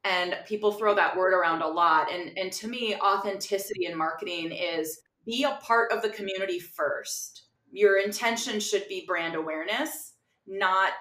And 0.04 0.36
people 0.46 0.72
throw 0.72 0.94
that 0.94 1.16
word 1.16 1.34
around 1.34 1.62
a 1.62 1.68
lot. 1.68 2.10
And 2.10 2.36
and 2.38 2.52
to 2.54 2.68
me 2.68 2.96
authenticity 2.96 3.86
in 3.86 3.98
marketing 3.98 4.52
is 4.52 5.00
be 5.26 5.44
a 5.44 5.58
part 5.62 5.92
of 5.92 6.02
the 6.02 6.08
community 6.08 6.58
first. 6.58 7.44
Your 7.70 8.00
intention 8.00 8.60
should 8.60 8.88
be 8.88 9.04
brand 9.06 9.34
awareness 9.34 10.12
not 10.46 10.92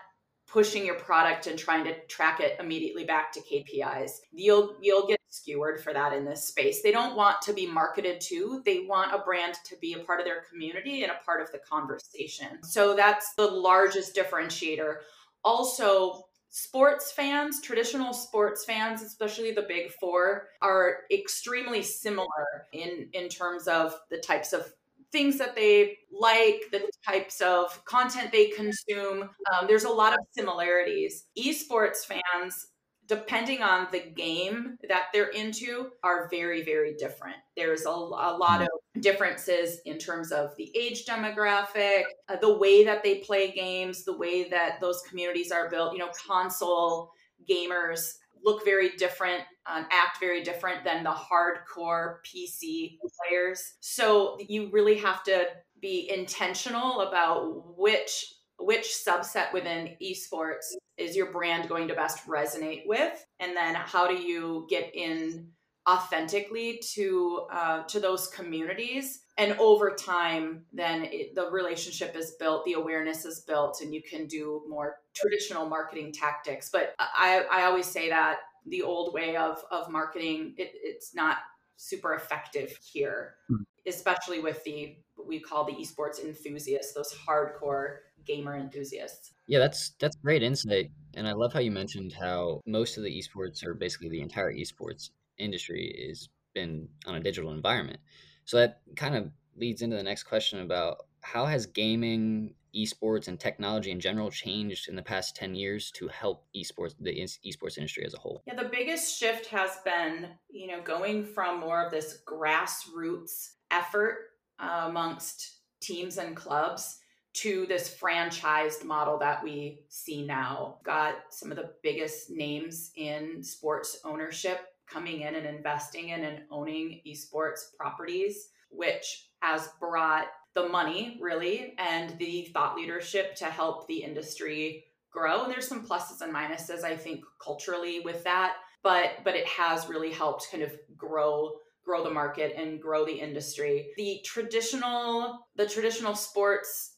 pushing 0.47 0.85
your 0.85 0.95
product 0.95 1.47
and 1.47 1.57
trying 1.57 1.85
to 1.85 1.95
track 2.07 2.39
it 2.39 2.57
immediately 2.59 3.05
back 3.05 3.31
to 3.31 3.41
KPIs. 3.41 4.11
You'll 4.31 4.75
you'll 4.81 5.07
get 5.07 5.20
skewered 5.31 5.81
for 5.81 5.93
that 5.93 6.13
in 6.13 6.25
this 6.25 6.43
space. 6.43 6.81
They 6.81 6.91
don't 6.91 7.15
want 7.15 7.41
to 7.43 7.53
be 7.53 7.65
marketed 7.65 8.21
to. 8.21 8.61
They 8.65 8.81
want 8.81 9.13
a 9.13 9.19
brand 9.19 9.55
to 9.65 9.75
be 9.77 9.93
a 9.93 9.99
part 9.99 10.19
of 10.19 10.25
their 10.25 10.43
community 10.49 11.03
and 11.03 11.11
a 11.11 11.25
part 11.25 11.41
of 11.41 11.51
the 11.51 11.59
conversation. 11.59 12.61
So 12.63 12.95
that's 12.95 13.33
the 13.35 13.47
largest 13.47 14.15
differentiator. 14.15 14.97
Also, 15.43 16.25
sports 16.49 17.11
fans, 17.13 17.61
traditional 17.61 18.13
sports 18.13 18.65
fans, 18.65 19.01
especially 19.01 19.51
the 19.51 19.65
big 19.67 19.91
4, 19.99 20.47
are 20.61 20.97
extremely 21.11 21.81
similar 21.81 22.67
in 22.73 23.09
in 23.13 23.29
terms 23.29 23.67
of 23.67 23.97
the 24.09 24.17
types 24.17 24.53
of 24.53 24.71
things 25.11 25.37
that 25.37 25.55
they 25.55 25.97
like, 26.11 26.63
the 26.71 26.89
types 27.05 27.41
of 27.41 27.83
content 27.85 28.31
they 28.31 28.47
consume. 28.47 29.29
Um, 29.53 29.67
there's 29.67 29.83
a 29.83 29.89
lot 29.89 30.13
of 30.13 30.19
similarities. 30.31 31.25
Esports 31.37 32.05
fans, 32.05 32.67
depending 33.11 33.61
on 33.61 33.89
the 33.91 33.99
game 33.99 34.77
that 34.87 35.07
they're 35.11 35.31
into, 35.31 35.89
are 36.01 36.29
very, 36.29 36.63
very 36.63 36.93
different. 36.93 37.35
There's 37.57 37.85
a, 37.85 37.89
a 37.89 38.37
lot 38.37 38.61
of 38.61 38.69
differences 39.01 39.81
in 39.83 39.97
terms 39.97 40.31
of 40.31 40.55
the 40.55 40.71
age 40.77 41.05
demographic, 41.05 42.03
uh, 42.29 42.37
the 42.37 42.57
way 42.57 42.85
that 42.85 43.03
they 43.03 43.15
play 43.15 43.51
games, 43.51 44.05
the 44.05 44.15
way 44.15 44.47
that 44.47 44.79
those 44.79 45.01
communities 45.01 45.51
are 45.51 45.69
built. 45.69 45.91
You 45.91 45.99
know, 45.99 46.11
console 46.25 47.11
gamers 47.49 48.13
look 48.45 48.63
very 48.63 48.95
different, 48.95 49.43
um, 49.65 49.85
act 49.91 50.21
very 50.21 50.41
different 50.41 50.85
than 50.85 51.03
the 51.03 51.11
hardcore 51.11 52.19
PC 52.25 52.97
players. 53.27 53.73
So 53.81 54.37
you 54.47 54.69
really 54.71 54.97
have 54.99 55.21
to 55.23 55.47
be 55.81 56.09
intentional 56.09 57.01
about 57.01 57.77
which 57.77 58.35
which 58.65 58.87
subset 59.07 59.53
within 59.53 59.95
esports 60.01 60.73
is 60.97 61.15
your 61.15 61.31
brand 61.31 61.69
going 61.69 61.87
to 61.87 61.95
best 61.95 62.27
resonate 62.27 62.85
with, 62.85 63.25
and 63.39 63.55
then 63.55 63.75
how 63.75 64.07
do 64.07 64.15
you 64.15 64.67
get 64.69 64.93
in 64.93 65.47
authentically 65.89 66.79
to 66.93 67.47
uh, 67.51 67.83
to 67.83 67.99
those 67.99 68.27
communities? 68.27 69.21
And 69.37 69.53
over 69.53 69.95
time 69.95 70.65
then 70.71 71.05
it, 71.05 71.33
the 71.33 71.49
relationship 71.49 72.15
is 72.15 72.35
built 72.39 72.63
the 72.65 72.73
awareness 72.73 73.25
is 73.25 73.39
built 73.39 73.81
and 73.81 73.93
you 73.93 74.01
can 74.03 74.27
do 74.27 74.61
more 74.69 74.97
traditional 75.15 75.67
marketing 75.67 76.13
tactics. 76.13 76.69
But 76.71 76.93
i 76.99 77.43
i 77.51 77.63
always 77.63 77.87
say 77.87 78.09
that 78.09 78.37
the 78.65 78.81
old 78.81 79.13
way 79.13 79.35
of 79.35 79.63
of 79.71 79.89
marketing 79.89 80.53
it, 80.57 80.71
it's 80.75 81.15
not 81.15 81.37
super 81.77 82.13
effective 82.13 82.77
here 82.83 83.35
mm-hmm. 83.49 83.63
especially 83.87 84.39
with 84.39 84.63
the 84.63 84.95
what 85.15 85.27
we 85.27 85.39
call 85.39 85.63
the 85.63 85.73
esports 85.73 86.23
enthusiasts 86.23 86.93
those 86.93 87.13
hardcore 87.27 87.97
gamer 88.25 88.57
enthusiasts 88.57 89.33
yeah 89.47 89.59
that's 89.59 89.91
that's 89.99 90.15
great 90.17 90.43
insight 90.43 90.91
and 91.15 91.27
i 91.27 91.33
love 91.33 91.51
how 91.53 91.59
you 91.59 91.71
mentioned 91.71 92.13
how 92.13 92.61
most 92.65 92.97
of 92.97 93.03
the 93.03 93.09
esports 93.09 93.65
or 93.65 93.73
basically 93.73 94.09
the 94.09 94.21
entire 94.21 94.53
esports 94.53 95.09
industry 95.37 95.87
is 95.87 96.29
been 96.53 96.87
on 97.05 97.15
a 97.15 97.19
digital 97.19 97.51
environment. 97.51 97.99
So 98.45 98.57
that 98.57 98.81
kind 98.95 99.15
of 99.15 99.31
leads 99.55 99.81
into 99.81 99.95
the 99.95 100.03
next 100.03 100.23
question 100.23 100.61
about 100.61 101.05
how 101.21 101.45
has 101.45 101.65
gaming 101.65 102.55
esports 102.75 103.27
and 103.27 103.39
technology 103.39 103.91
in 103.91 103.99
general 103.99 104.31
changed 104.31 104.87
in 104.87 104.95
the 104.95 105.01
past 105.01 105.35
10 105.35 105.55
years 105.55 105.91
to 105.91 106.07
help 106.07 106.45
esports 106.55 106.95
the 107.01 107.11
esports 107.45 107.77
industry 107.77 108.05
as 108.05 108.13
a 108.13 108.17
whole 108.17 108.41
yeah 108.47 108.55
the 108.55 108.69
biggest 108.69 109.19
shift 109.19 109.45
has 109.47 109.79
been 109.83 110.29
you 110.49 110.67
know 110.67 110.81
going 110.81 111.25
from 111.25 111.59
more 111.59 111.85
of 111.85 111.91
this 111.91 112.21
grassroots 112.25 113.55
effort 113.71 114.19
uh, 114.57 114.85
amongst 114.87 115.57
teams 115.81 116.17
and 116.17 116.33
clubs 116.33 116.99
to 117.33 117.65
this 117.67 117.95
franchised 117.95 118.83
model 118.83 119.17
that 119.19 119.43
we 119.43 119.79
see 119.89 120.25
now. 120.25 120.79
Got 120.83 121.15
some 121.29 121.51
of 121.51 121.57
the 121.57 121.71
biggest 121.81 122.29
names 122.29 122.91
in 122.95 123.43
sports 123.43 123.99
ownership 124.03 124.59
coming 124.91 125.21
in 125.21 125.35
and 125.35 125.45
investing 125.45 126.09
in 126.09 126.23
and 126.23 126.41
owning 126.51 127.01
esports 127.07 127.75
properties, 127.77 128.49
which 128.69 129.29
has 129.41 129.69
brought 129.79 130.27
the 130.53 130.67
money 130.67 131.17
really 131.21 131.73
and 131.77 132.17
the 132.17 132.49
thought 132.53 132.75
leadership 132.75 133.35
to 133.35 133.45
help 133.45 133.87
the 133.87 134.03
industry 134.03 134.83
grow. 135.11 135.43
And 135.43 135.51
there's 135.51 135.67
some 135.67 135.85
pluses 135.85 136.21
and 136.21 136.33
minuses, 136.33 136.83
I 136.83 136.95
think, 136.95 137.23
culturally 137.43 138.01
with 138.01 138.23
that. 138.23 138.55
But 138.83 139.23
but 139.23 139.35
it 139.35 139.47
has 139.47 139.87
really 139.87 140.11
helped 140.11 140.49
kind 140.51 140.63
of 140.63 140.73
grow 140.97 141.53
grow 141.83 142.03
the 142.03 142.09
market 142.09 142.53
and 142.55 142.81
grow 142.81 143.05
the 143.05 143.13
industry. 143.13 143.91
The 143.95 144.19
traditional 144.25 145.47
the 145.55 145.67
traditional 145.67 146.15
sports 146.15 146.90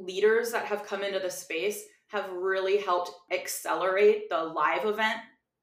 leaders 0.00 0.50
that 0.52 0.64
have 0.66 0.86
come 0.86 1.02
into 1.02 1.18
the 1.18 1.30
space 1.30 1.84
have 2.08 2.30
really 2.32 2.78
helped 2.78 3.10
accelerate 3.32 4.28
the 4.28 4.42
live 4.42 4.84
event 4.84 5.18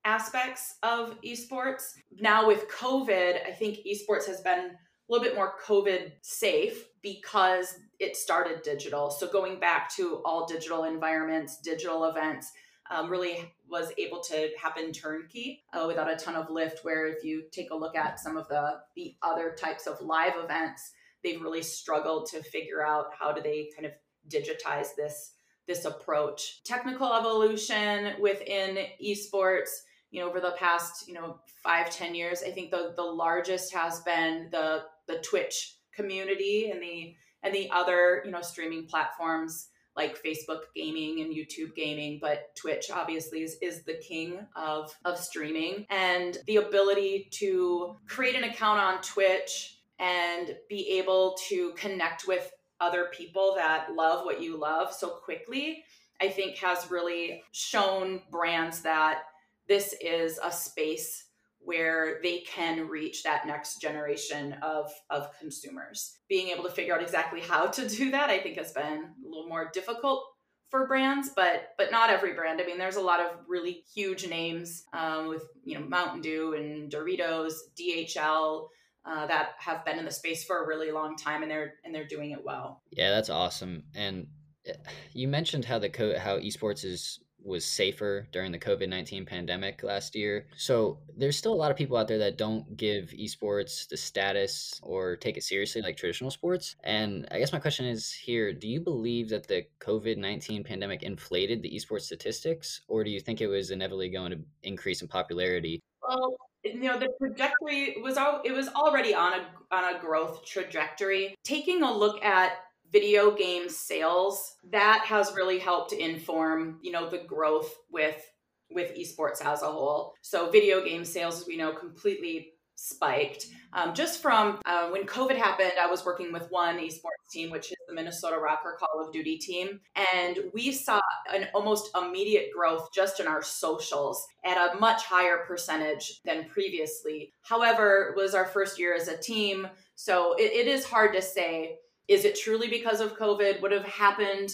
aspects 0.06 0.76
of 0.84 1.20
esports. 1.22 1.94
Now 2.20 2.48
with 2.48 2.70
COVID, 2.70 3.46
I 3.46 3.52
think 3.52 3.80
esports 3.86 4.26
has 4.28 4.40
been 4.42 4.60
a 4.60 4.72
little 5.10 5.24
bit 5.24 5.36
more 5.36 5.56
COVID 5.66 6.14
safe 6.22 6.88
because 7.02 7.76
it 8.00 8.16
started 8.16 8.62
digital. 8.62 9.10
So 9.10 9.28
going 9.28 9.60
back 9.60 9.94
to 9.96 10.22
all 10.24 10.46
digital 10.46 10.86
environments, 10.86 11.60
digital 11.60 12.06
events, 12.06 12.52
um, 12.90 13.10
really 13.10 13.54
was 13.70 13.92
able 13.98 14.22
to 14.22 14.50
happen 14.62 14.94
turnkey 14.94 15.64
uh, 15.74 15.86
without 15.88 16.12
a 16.12 16.16
ton 16.16 16.36
of 16.36 16.50
lift. 16.50 16.86
Where 16.86 17.08
if 17.08 17.24
you 17.24 17.44
take 17.52 17.72
a 17.72 17.76
look 17.76 17.98
at 17.98 18.20
some 18.20 18.38
of 18.38 18.48
the 18.48 18.80
the 18.96 19.16
other 19.22 19.56
types 19.60 19.88
of 19.88 20.02
live 20.02 20.34
events, 20.38 20.94
they've 21.24 21.42
really 21.42 21.64
struggled 21.64 22.28
to 22.28 22.42
figure 22.44 22.86
out 22.86 23.08
how 23.18 23.34
do 23.34 23.42
they 23.42 23.70
kind 23.76 23.86
of 23.86 23.92
digitize 24.30 24.96
this 24.96 25.34
this 25.68 25.86
approach. 25.86 26.64
Technical 26.64 27.14
evolution 27.14 28.14
within 28.22 28.86
esports, 29.04 29.70
you 30.12 30.22
know, 30.22 30.30
over 30.30 30.40
the 30.40 30.56
past, 30.58 31.08
you 31.08 31.14
know, 31.14 31.40
five, 31.62 31.90
ten 31.90 32.16
years, 32.16 32.42
I 32.42 32.52
think 32.52 32.72
the 32.72 32.94
the 32.96 33.04
largest 33.04 33.74
has 33.74 34.02
been 34.02 34.48
the 34.52 34.84
the 35.08 35.20
Twitch 35.20 35.76
community 35.94 36.72
and 36.72 36.82
the 36.82 37.16
and 37.44 37.54
the 37.54 37.70
other, 37.72 38.22
you 38.26 38.32
know, 38.32 38.42
streaming 38.42 38.86
platforms 38.88 39.70
like 39.98 40.22
Facebook 40.24 40.62
gaming 40.76 41.22
and 41.22 41.34
YouTube 41.34 41.76
gaming, 41.76 42.20
but 42.22 42.56
Twitch 42.56 42.92
obviously 42.94 43.42
is, 43.42 43.58
is 43.62 43.84
the 43.84 43.96
king 43.96 44.40
of, 44.56 44.96
of 45.04 45.18
streaming. 45.18 45.88
And 45.90 46.38
the 46.46 46.58
ability 46.58 47.30
to 47.40 47.96
create 48.08 48.36
an 48.36 48.44
account 48.44 48.80
on 48.80 49.02
Twitch 49.02 49.80
and 50.00 50.56
be 50.70 51.00
able 51.00 51.36
to 51.50 51.72
connect 51.72 52.28
with 52.28 52.52
other 52.80 53.08
people 53.14 53.54
that 53.58 53.94
love 53.96 54.26
what 54.26 54.42
you 54.42 54.58
love 54.58 54.94
so 54.94 55.10
quickly, 55.10 55.84
I 56.22 56.30
think 56.30 56.58
has 56.58 56.90
really 56.92 57.44
shown 57.52 58.22
brands 58.32 58.82
that 58.82 59.24
this 59.68 59.96
is 60.02 60.40
a 60.44 60.52
space 60.52 61.26
where 61.60 62.20
they 62.24 62.40
can 62.40 62.88
reach 62.88 63.24
that 63.24 63.46
next 63.46 63.82
generation 63.82 64.54
of, 64.62 64.90
of 65.10 65.28
consumers. 65.40 66.18
Being 66.30 66.50
able 66.50 66.64
to 66.64 66.72
figure 66.72 66.96
out 66.96 67.02
exactly 67.02 67.42
how 67.42 67.68
to 67.68 67.88
do 67.88 68.12
that, 68.12 68.30
I 68.30 68.40
think 68.40 68.58
has 68.58 68.72
been 68.72 69.04
a 69.24 69.28
little 69.28 69.50
more 69.50 69.70
difficult 69.74 70.24
for 70.70 70.88
brands, 70.88 71.30
but 71.36 71.70
but 71.78 71.92
not 71.92 72.10
every 72.10 72.34
brand. 72.34 72.62
I 72.62 72.66
mean, 72.66 72.78
there's 72.78 72.98
a 72.98 73.02
lot 73.02 73.20
of 73.20 73.38
really 73.48 73.84
huge 73.94 74.28
names 74.28 74.84
um, 74.94 75.28
with 75.28 75.44
you 75.64 75.80
know 75.80 75.86
Mountain 75.86 76.22
Dew 76.22 76.54
and 76.54 76.92
Doritos, 76.92 77.54
DHL, 77.80 78.68
uh, 79.08 79.26
that 79.28 79.52
have 79.60 79.86
been 79.86 80.00
in 80.00 80.06
the 80.06 80.12
space 80.12 80.44
for 80.44 80.64
a 80.64 80.68
really 80.68 80.92
long 80.92 81.16
time 81.16 81.42
and 81.42 81.52
they're 81.52 81.76
and 81.84 81.94
they're 81.94 82.08
doing 82.08 82.32
it 82.32 82.44
well. 82.44 82.82
Yeah, 82.92 83.10
that's 83.12 83.30
awesome. 83.30 83.84
And 83.96 84.28
eh, 84.66 84.74
you 85.14 85.28
mentioned 85.28 85.66
how 85.66 85.80
the 85.80 85.90
co- 85.90 86.18
how 86.18 86.38
esports 86.38 86.84
is 86.84 87.20
was 87.44 87.64
safer 87.64 88.28
during 88.32 88.52
the 88.52 88.60
COVID 88.60 88.90
19 88.90 89.26
pandemic 89.26 89.82
last 89.82 90.16
year. 90.16 90.48
So 90.58 91.00
there's 91.16 91.38
still 91.38 91.54
a 91.54 91.56
lot 91.56 91.72
of 91.72 91.78
people 91.78 91.96
out 91.96 92.08
there 92.08 92.18
that 92.18 92.38
don't 92.38 92.76
give 92.76 93.14
esports 93.18 93.88
the 93.88 93.96
status 93.96 94.80
or 94.84 95.16
take 95.16 95.38
it 95.38 95.44
seriously 95.44 95.82
like 95.82 95.96
traditional 95.96 96.30
sports. 96.30 96.76
And 96.84 97.26
I 97.32 97.40
guess 97.40 97.54
my 97.54 97.60
question 97.60 97.86
is 97.86 98.12
here 98.12 98.54
do 98.54 98.68
you 98.68 98.82
believe 98.82 99.30
that 99.30 99.48
the 99.48 99.66
COVID 99.80 100.18
19 100.18 100.64
pandemic 100.64 101.04
inflated 101.04 101.62
the 101.62 101.72
esports 101.72 102.02
statistics, 102.02 102.82
or 102.88 103.04
do 103.04 103.12
you 103.12 103.20
think 103.20 103.40
it 103.40 103.48
was 103.48 103.72
inevitably 103.72 104.10
going 104.10 104.32
to 104.32 104.40
increase 104.64 105.02
in 105.02 105.08
popularity? 105.08 105.80
Well, 106.02 106.36
you 106.74 106.82
know 106.82 107.00
the 107.00 107.10
trajectory 107.20 107.98
was 108.02 108.18
all 108.18 108.42
it 108.44 108.52
was 108.52 108.68
already 108.70 109.14
on 109.14 109.34
a 109.34 109.76
on 109.76 109.96
a 109.96 110.00
growth 110.00 110.46
trajectory. 110.46 111.36
Taking 111.44 111.84
a 111.84 111.92
look 111.92 112.24
at 112.24 112.54
video 112.92 113.32
game 113.32 113.70
sales 113.70 114.56
that 114.72 115.04
has 115.06 115.34
really 115.36 115.60
helped 115.60 115.94
inform 115.94 116.80
you 116.82 116.92
know 116.92 117.10
the 117.10 117.20
growth 117.20 117.74
with 117.92 118.22
with 118.70 118.96
esports 118.98 119.44
as 119.44 119.62
a 119.62 119.68
whole. 119.68 120.14
So 120.22 120.50
video 120.50 120.84
game 120.84 121.06
sales 121.06 121.42
as 121.42 121.48
we 121.48 121.58
know 121.58 121.74
completely 121.74 122.54
spiked. 122.78 123.48
Um, 123.74 123.94
just 123.94 124.22
from 124.22 124.60
uh, 124.66 124.90
when 124.90 125.06
COVID 125.06 125.36
happened, 125.36 125.74
I 125.82 125.88
was 125.88 126.06
working 126.06 126.32
with 126.32 126.50
one 126.52 126.78
esports 126.78 127.30
team, 127.32 127.50
which 127.50 127.72
is 127.72 127.78
the 127.88 127.94
Minnesota 127.94 128.38
RØKKR 128.38 128.78
Call 128.78 129.04
of 129.04 129.12
Duty 129.12 129.38
team. 129.38 129.82
And 130.16 130.38
we 130.54 130.72
saw 130.72 131.02
an 131.34 131.48
almost 131.54 131.90
immediate 131.98 132.50
growth 132.56 132.90
just 132.94 133.20
in 133.20 133.28
our 133.28 133.44
socials 133.44 134.26
at 134.46 134.58
a 134.58 134.80
much 134.80 135.04
higher 135.04 135.40
percentage 135.48 136.22
than 136.24 136.46
previously. 136.46 137.34
However, 137.42 138.14
it 138.16 138.22
was 138.22 138.36
our 138.36 138.46
first 138.46 138.80
year 138.80 138.96
as 138.96 139.08
a 139.08 139.18
team. 139.18 139.68
So 139.96 140.36
it, 140.36 140.54
it 140.54 140.68
is 140.68 140.86
hard 140.86 141.14
to 141.14 141.22
say 141.22 141.80
is 142.08 142.24
it 142.24 142.40
truly 142.40 142.70
because 142.70 143.02
of 143.02 143.18
COVID? 143.18 143.62
Would 143.62 143.74
have 143.74 143.84
happened 143.84 144.52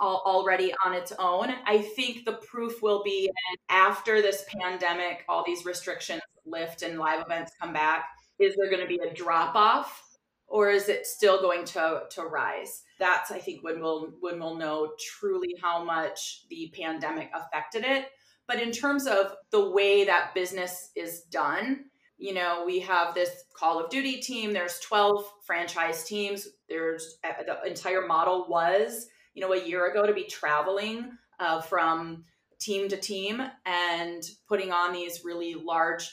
already 0.00 0.74
on 0.84 0.92
its 0.92 1.12
own. 1.18 1.54
I 1.64 1.78
think 1.78 2.24
the 2.24 2.34
proof 2.50 2.82
will 2.82 3.02
be 3.02 3.30
after 3.68 4.20
this 4.20 4.44
pandemic, 4.48 5.24
all 5.28 5.44
these 5.46 5.64
restrictions 5.64 6.20
lift 6.46 6.82
and 6.82 6.98
live 6.98 7.22
events 7.24 7.52
come 7.60 7.72
back. 7.72 8.06
Is 8.38 8.54
there 8.56 8.70
going 8.70 8.82
to 8.82 8.88
be 8.88 9.00
a 9.00 9.14
drop 9.14 9.54
off 9.54 10.02
or 10.46 10.70
is 10.70 10.88
it 10.88 11.06
still 11.06 11.40
going 11.40 11.64
to, 11.64 12.02
to 12.10 12.22
rise? 12.22 12.82
That's, 12.98 13.30
I 13.30 13.38
think, 13.38 13.64
when 13.64 13.80
we'll, 13.80 14.12
when 14.20 14.38
we'll 14.38 14.56
know 14.56 14.92
truly 14.98 15.54
how 15.60 15.84
much 15.84 16.46
the 16.48 16.72
pandemic 16.78 17.30
affected 17.34 17.84
it. 17.84 18.06
But 18.46 18.62
in 18.62 18.70
terms 18.70 19.06
of 19.06 19.34
the 19.50 19.70
way 19.70 20.04
that 20.04 20.34
business 20.34 20.90
is 20.94 21.22
done, 21.22 21.86
you 22.18 22.32
know, 22.32 22.62
we 22.64 22.78
have 22.80 23.14
this 23.14 23.44
Call 23.54 23.82
of 23.82 23.90
Duty 23.90 24.20
team, 24.20 24.52
there's 24.52 24.78
12 24.80 25.24
franchise 25.44 26.04
teams. 26.04 26.48
There's 26.68 27.18
uh, 27.24 27.42
the 27.44 27.68
entire 27.68 28.06
model 28.06 28.46
was 28.48 29.08
you 29.36 29.42
know, 29.42 29.52
a 29.52 29.62
year 29.62 29.88
ago 29.88 30.06
to 30.06 30.14
be 30.14 30.24
traveling 30.24 31.10
uh, 31.38 31.60
from 31.60 32.24
team 32.58 32.88
to 32.88 32.96
team 32.96 33.42
and 33.66 34.22
putting 34.48 34.72
on 34.72 34.94
these 34.94 35.24
really 35.24 35.54
large 35.54 36.10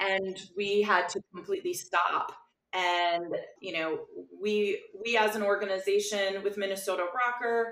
And 0.00 0.38
we 0.56 0.82
had 0.82 1.08
to 1.10 1.20
completely 1.34 1.74
stop. 1.74 2.32
And, 2.72 3.34
you 3.60 3.72
know, 3.74 4.00
we, 4.40 4.80
we 5.04 5.16
as 5.16 5.36
an 5.36 5.42
organization 5.42 6.42
with 6.42 6.56
Minnesota 6.56 7.04
RØKKR 7.04 7.64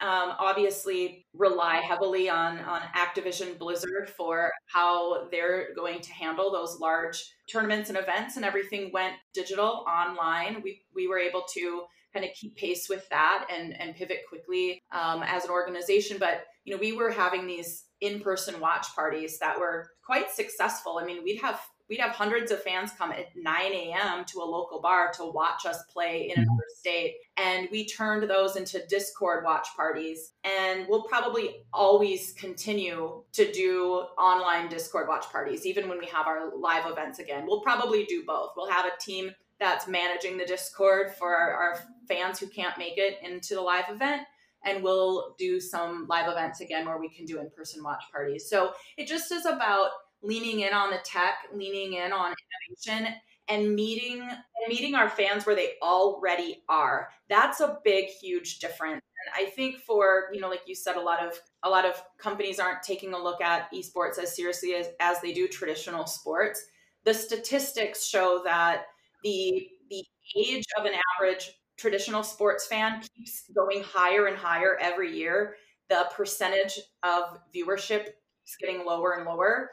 um, 0.00 0.34
obviously 0.38 1.24
rely 1.34 1.76
heavily 1.76 2.28
on, 2.28 2.58
on 2.58 2.82
Activision 2.94 3.56
Blizzard 3.58 4.10
for 4.14 4.52
how 4.66 5.28
they're 5.30 5.74
going 5.74 6.00
to 6.00 6.12
handle 6.12 6.52
those 6.52 6.78
large 6.80 7.24
tournaments 7.50 7.88
and 7.88 7.96
events 7.96 8.36
and 8.36 8.44
everything 8.44 8.90
went 8.92 9.14
digital 9.32 9.84
online. 9.88 10.60
We, 10.62 10.82
we 10.94 11.06
were 11.06 11.18
able 11.18 11.44
to 11.54 11.84
kind 12.14 12.24
of 12.24 12.32
keep 12.34 12.56
pace 12.56 12.88
with 12.88 13.06
that 13.10 13.46
and 13.52 13.78
and 13.80 13.94
pivot 13.96 14.20
quickly 14.28 14.80
um, 14.92 15.22
as 15.24 15.44
an 15.44 15.50
organization. 15.50 16.16
But 16.18 16.44
you 16.64 16.72
know, 16.72 16.80
we 16.80 16.92
were 16.92 17.10
having 17.10 17.46
these 17.46 17.84
in-person 18.00 18.60
watch 18.60 18.86
parties 18.94 19.38
that 19.38 19.58
were 19.58 19.90
quite 20.04 20.30
successful. 20.30 20.98
I 20.98 21.04
mean, 21.04 21.22
we'd 21.24 21.40
have 21.40 21.60
we'd 21.88 22.00
have 22.00 22.12
hundreds 22.12 22.50
of 22.50 22.62
fans 22.62 22.92
come 22.96 23.12
at 23.12 23.26
9 23.36 23.72
a.m. 23.72 24.24
to 24.26 24.38
a 24.40 24.44
local 24.44 24.80
bar 24.80 25.12
to 25.12 25.26
watch 25.26 25.66
us 25.66 25.82
play 25.92 26.24
in 26.24 26.30
mm-hmm. 26.30 26.42
another 26.42 26.64
state. 26.78 27.16
And 27.36 27.68
we 27.70 27.86
turned 27.86 28.28
those 28.28 28.56
into 28.56 28.86
Discord 28.88 29.44
watch 29.44 29.68
parties. 29.76 30.32
And 30.44 30.86
we'll 30.88 31.04
probably 31.04 31.64
always 31.72 32.32
continue 32.38 33.22
to 33.32 33.52
do 33.52 34.04
online 34.18 34.68
Discord 34.68 35.08
watch 35.08 35.26
parties, 35.30 35.66
even 35.66 35.88
when 35.88 35.98
we 35.98 36.06
have 36.06 36.26
our 36.26 36.56
live 36.56 36.90
events 36.90 37.18
again. 37.18 37.44
We'll 37.46 37.60
probably 37.60 38.04
do 38.04 38.24
both. 38.26 38.52
We'll 38.56 38.70
have 38.70 38.86
a 38.86 39.00
team 39.00 39.32
that's 39.60 39.86
managing 39.86 40.36
the 40.36 40.44
Discord 40.44 41.12
for 41.14 41.34
our, 41.34 41.52
our 41.52 41.80
fans 42.08 42.38
who 42.38 42.46
can't 42.46 42.78
make 42.78 42.94
it 42.96 43.18
into 43.22 43.54
the 43.54 43.60
live 43.60 43.88
event. 43.88 44.22
And 44.64 44.82
we'll 44.82 45.34
do 45.38 45.60
some 45.60 46.06
live 46.08 46.30
events 46.30 46.60
again 46.60 46.86
where 46.86 46.98
we 46.98 47.10
can 47.10 47.26
do 47.26 47.38
in 47.38 47.50
person 47.50 47.82
watch 47.82 48.02
parties. 48.10 48.48
So 48.48 48.72
it 48.96 49.06
just 49.06 49.30
is 49.30 49.44
about 49.44 49.90
leaning 50.22 50.60
in 50.60 50.72
on 50.72 50.90
the 50.90 50.98
tech, 51.04 51.34
leaning 51.52 51.94
in 51.94 52.12
on 52.12 52.34
innovation, 52.70 53.14
and 53.48 53.74
meeting 53.74 54.22
and 54.22 54.68
meeting 54.68 54.94
our 54.94 55.08
fans 55.08 55.44
where 55.44 55.54
they 55.54 55.72
already 55.82 56.62
are. 56.68 57.10
That's 57.28 57.60
a 57.60 57.78
big, 57.84 58.06
huge 58.06 58.58
difference. 58.58 59.02
And 59.26 59.46
I 59.46 59.50
think 59.50 59.78
for, 59.78 60.30
you 60.32 60.40
know, 60.40 60.48
like 60.48 60.62
you 60.66 60.74
said, 60.74 60.96
a 60.96 61.00
lot 61.00 61.22
of 61.22 61.38
a 61.62 61.68
lot 61.68 61.84
of 61.84 62.02
companies 62.18 62.58
aren't 62.58 62.82
taking 62.82 63.12
a 63.12 63.22
look 63.22 63.40
at 63.40 63.70
esports 63.72 64.18
as 64.18 64.34
seriously 64.34 64.74
as, 64.74 64.88
as 65.00 65.20
they 65.20 65.32
do 65.32 65.46
traditional 65.48 66.06
sports. 66.06 66.64
The 67.04 67.14
statistics 67.14 68.06
show 68.06 68.40
that 68.44 68.86
the 69.22 69.68
the 69.90 70.04
age 70.36 70.64
of 70.78 70.86
an 70.86 70.94
average 71.18 71.52
traditional 71.76 72.22
sports 72.22 72.66
fan 72.66 73.02
keeps 73.16 73.44
going 73.54 73.82
higher 73.82 74.26
and 74.26 74.36
higher 74.36 74.78
every 74.80 75.16
year. 75.16 75.56
The 75.88 76.06
percentage 76.14 76.78
of 77.02 77.38
viewership 77.54 78.06
is 78.06 78.56
getting 78.60 78.84
lower 78.86 79.12
and 79.12 79.26
lower. 79.26 79.70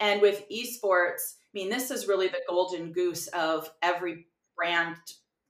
And 0.00 0.20
with 0.20 0.44
esports, 0.50 1.36
I 1.38 1.52
mean, 1.54 1.68
this 1.70 1.90
is 1.90 2.08
really 2.08 2.28
the 2.28 2.42
golden 2.48 2.92
goose 2.92 3.28
of 3.28 3.70
every 3.82 4.26
brand 4.56 4.96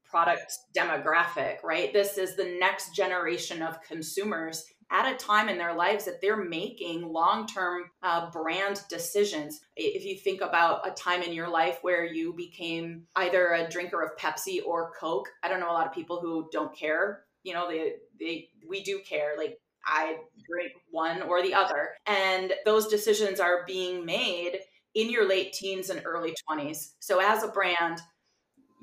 product 0.04 0.52
demographic, 0.76 1.62
right? 1.64 1.92
This 1.92 2.18
is 2.18 2.36
the 2.36 2.56
next 2.60 2.94
generation 2.94 3.62
of 3.62 3.82
consumers 3.82 4.64
at 4.90 5.12
a 5.12 5.16
time 5.16 5.48
in 5.48 5.58
their 5.58 5.74
lives 5.74 6.04
that 6.04 6.20
they're 6.20 6.42
making 6.42 7.12
long 7.12 7.46
term 7.46 7.84
uh, 8.02 8.30
brand 8.30 8.82
decisions. 8.88 9.60
If 9.76 10.04
you 10.04 10.16
think 10.16 10.40
about 10.40 10.86
a 10.86 10.92
time 10.92 11.22
in 11.22 11.32
your 11.32 11.48
life 11.48 11.78
where 11.82 12.04
you 12.04 12.32
became 12.34 13.04
either 13.16 13.52
a 13.52 13.68
drinker 13.68 14.02
of 14.02 14.16
Pepsi 14.16 14.60
or 14.64 14.92
Coke, 14.98 15.28
I 15.42 15.48
don't 15.48 15.60
know 15.60 15.70
a 15.70 15.72
lot 15.72 15.86
of 15.86 15.92
people 15.92 16.20
who 16.20 16.48
don't 16.52 16.76
care. 16.76 17.24
You 17.42 17.54
know, 17.54 17.68
they, 17.68 17.94
they 18.20 18.48
we 18.68 18.82
do 18.82 19.00
care. 19.00 19.34
Like 19.36 19.58
I 19.84 20.16
drink 20.46 20.72
one 20.90 21.22
or 21.22 21.42
the 21.42 21.54
other. 21.54 21.90
And 22.06 22.52
those 22.64 22.86
decisions 22.86 23.40
are 23.40 23.64
being 23.66 24.04
made 24.04 24.60
in 24.94 25.10
your 25.10 25.26
late 25.28 25.52
teens 25.52 25.90
and 25.90 26.02
early 26.04 26.34
20s. 26.48 26.92
So, 27.00 27.20
as 27.20 27.42
a 27.42 27.48
brand, 27.48 28.00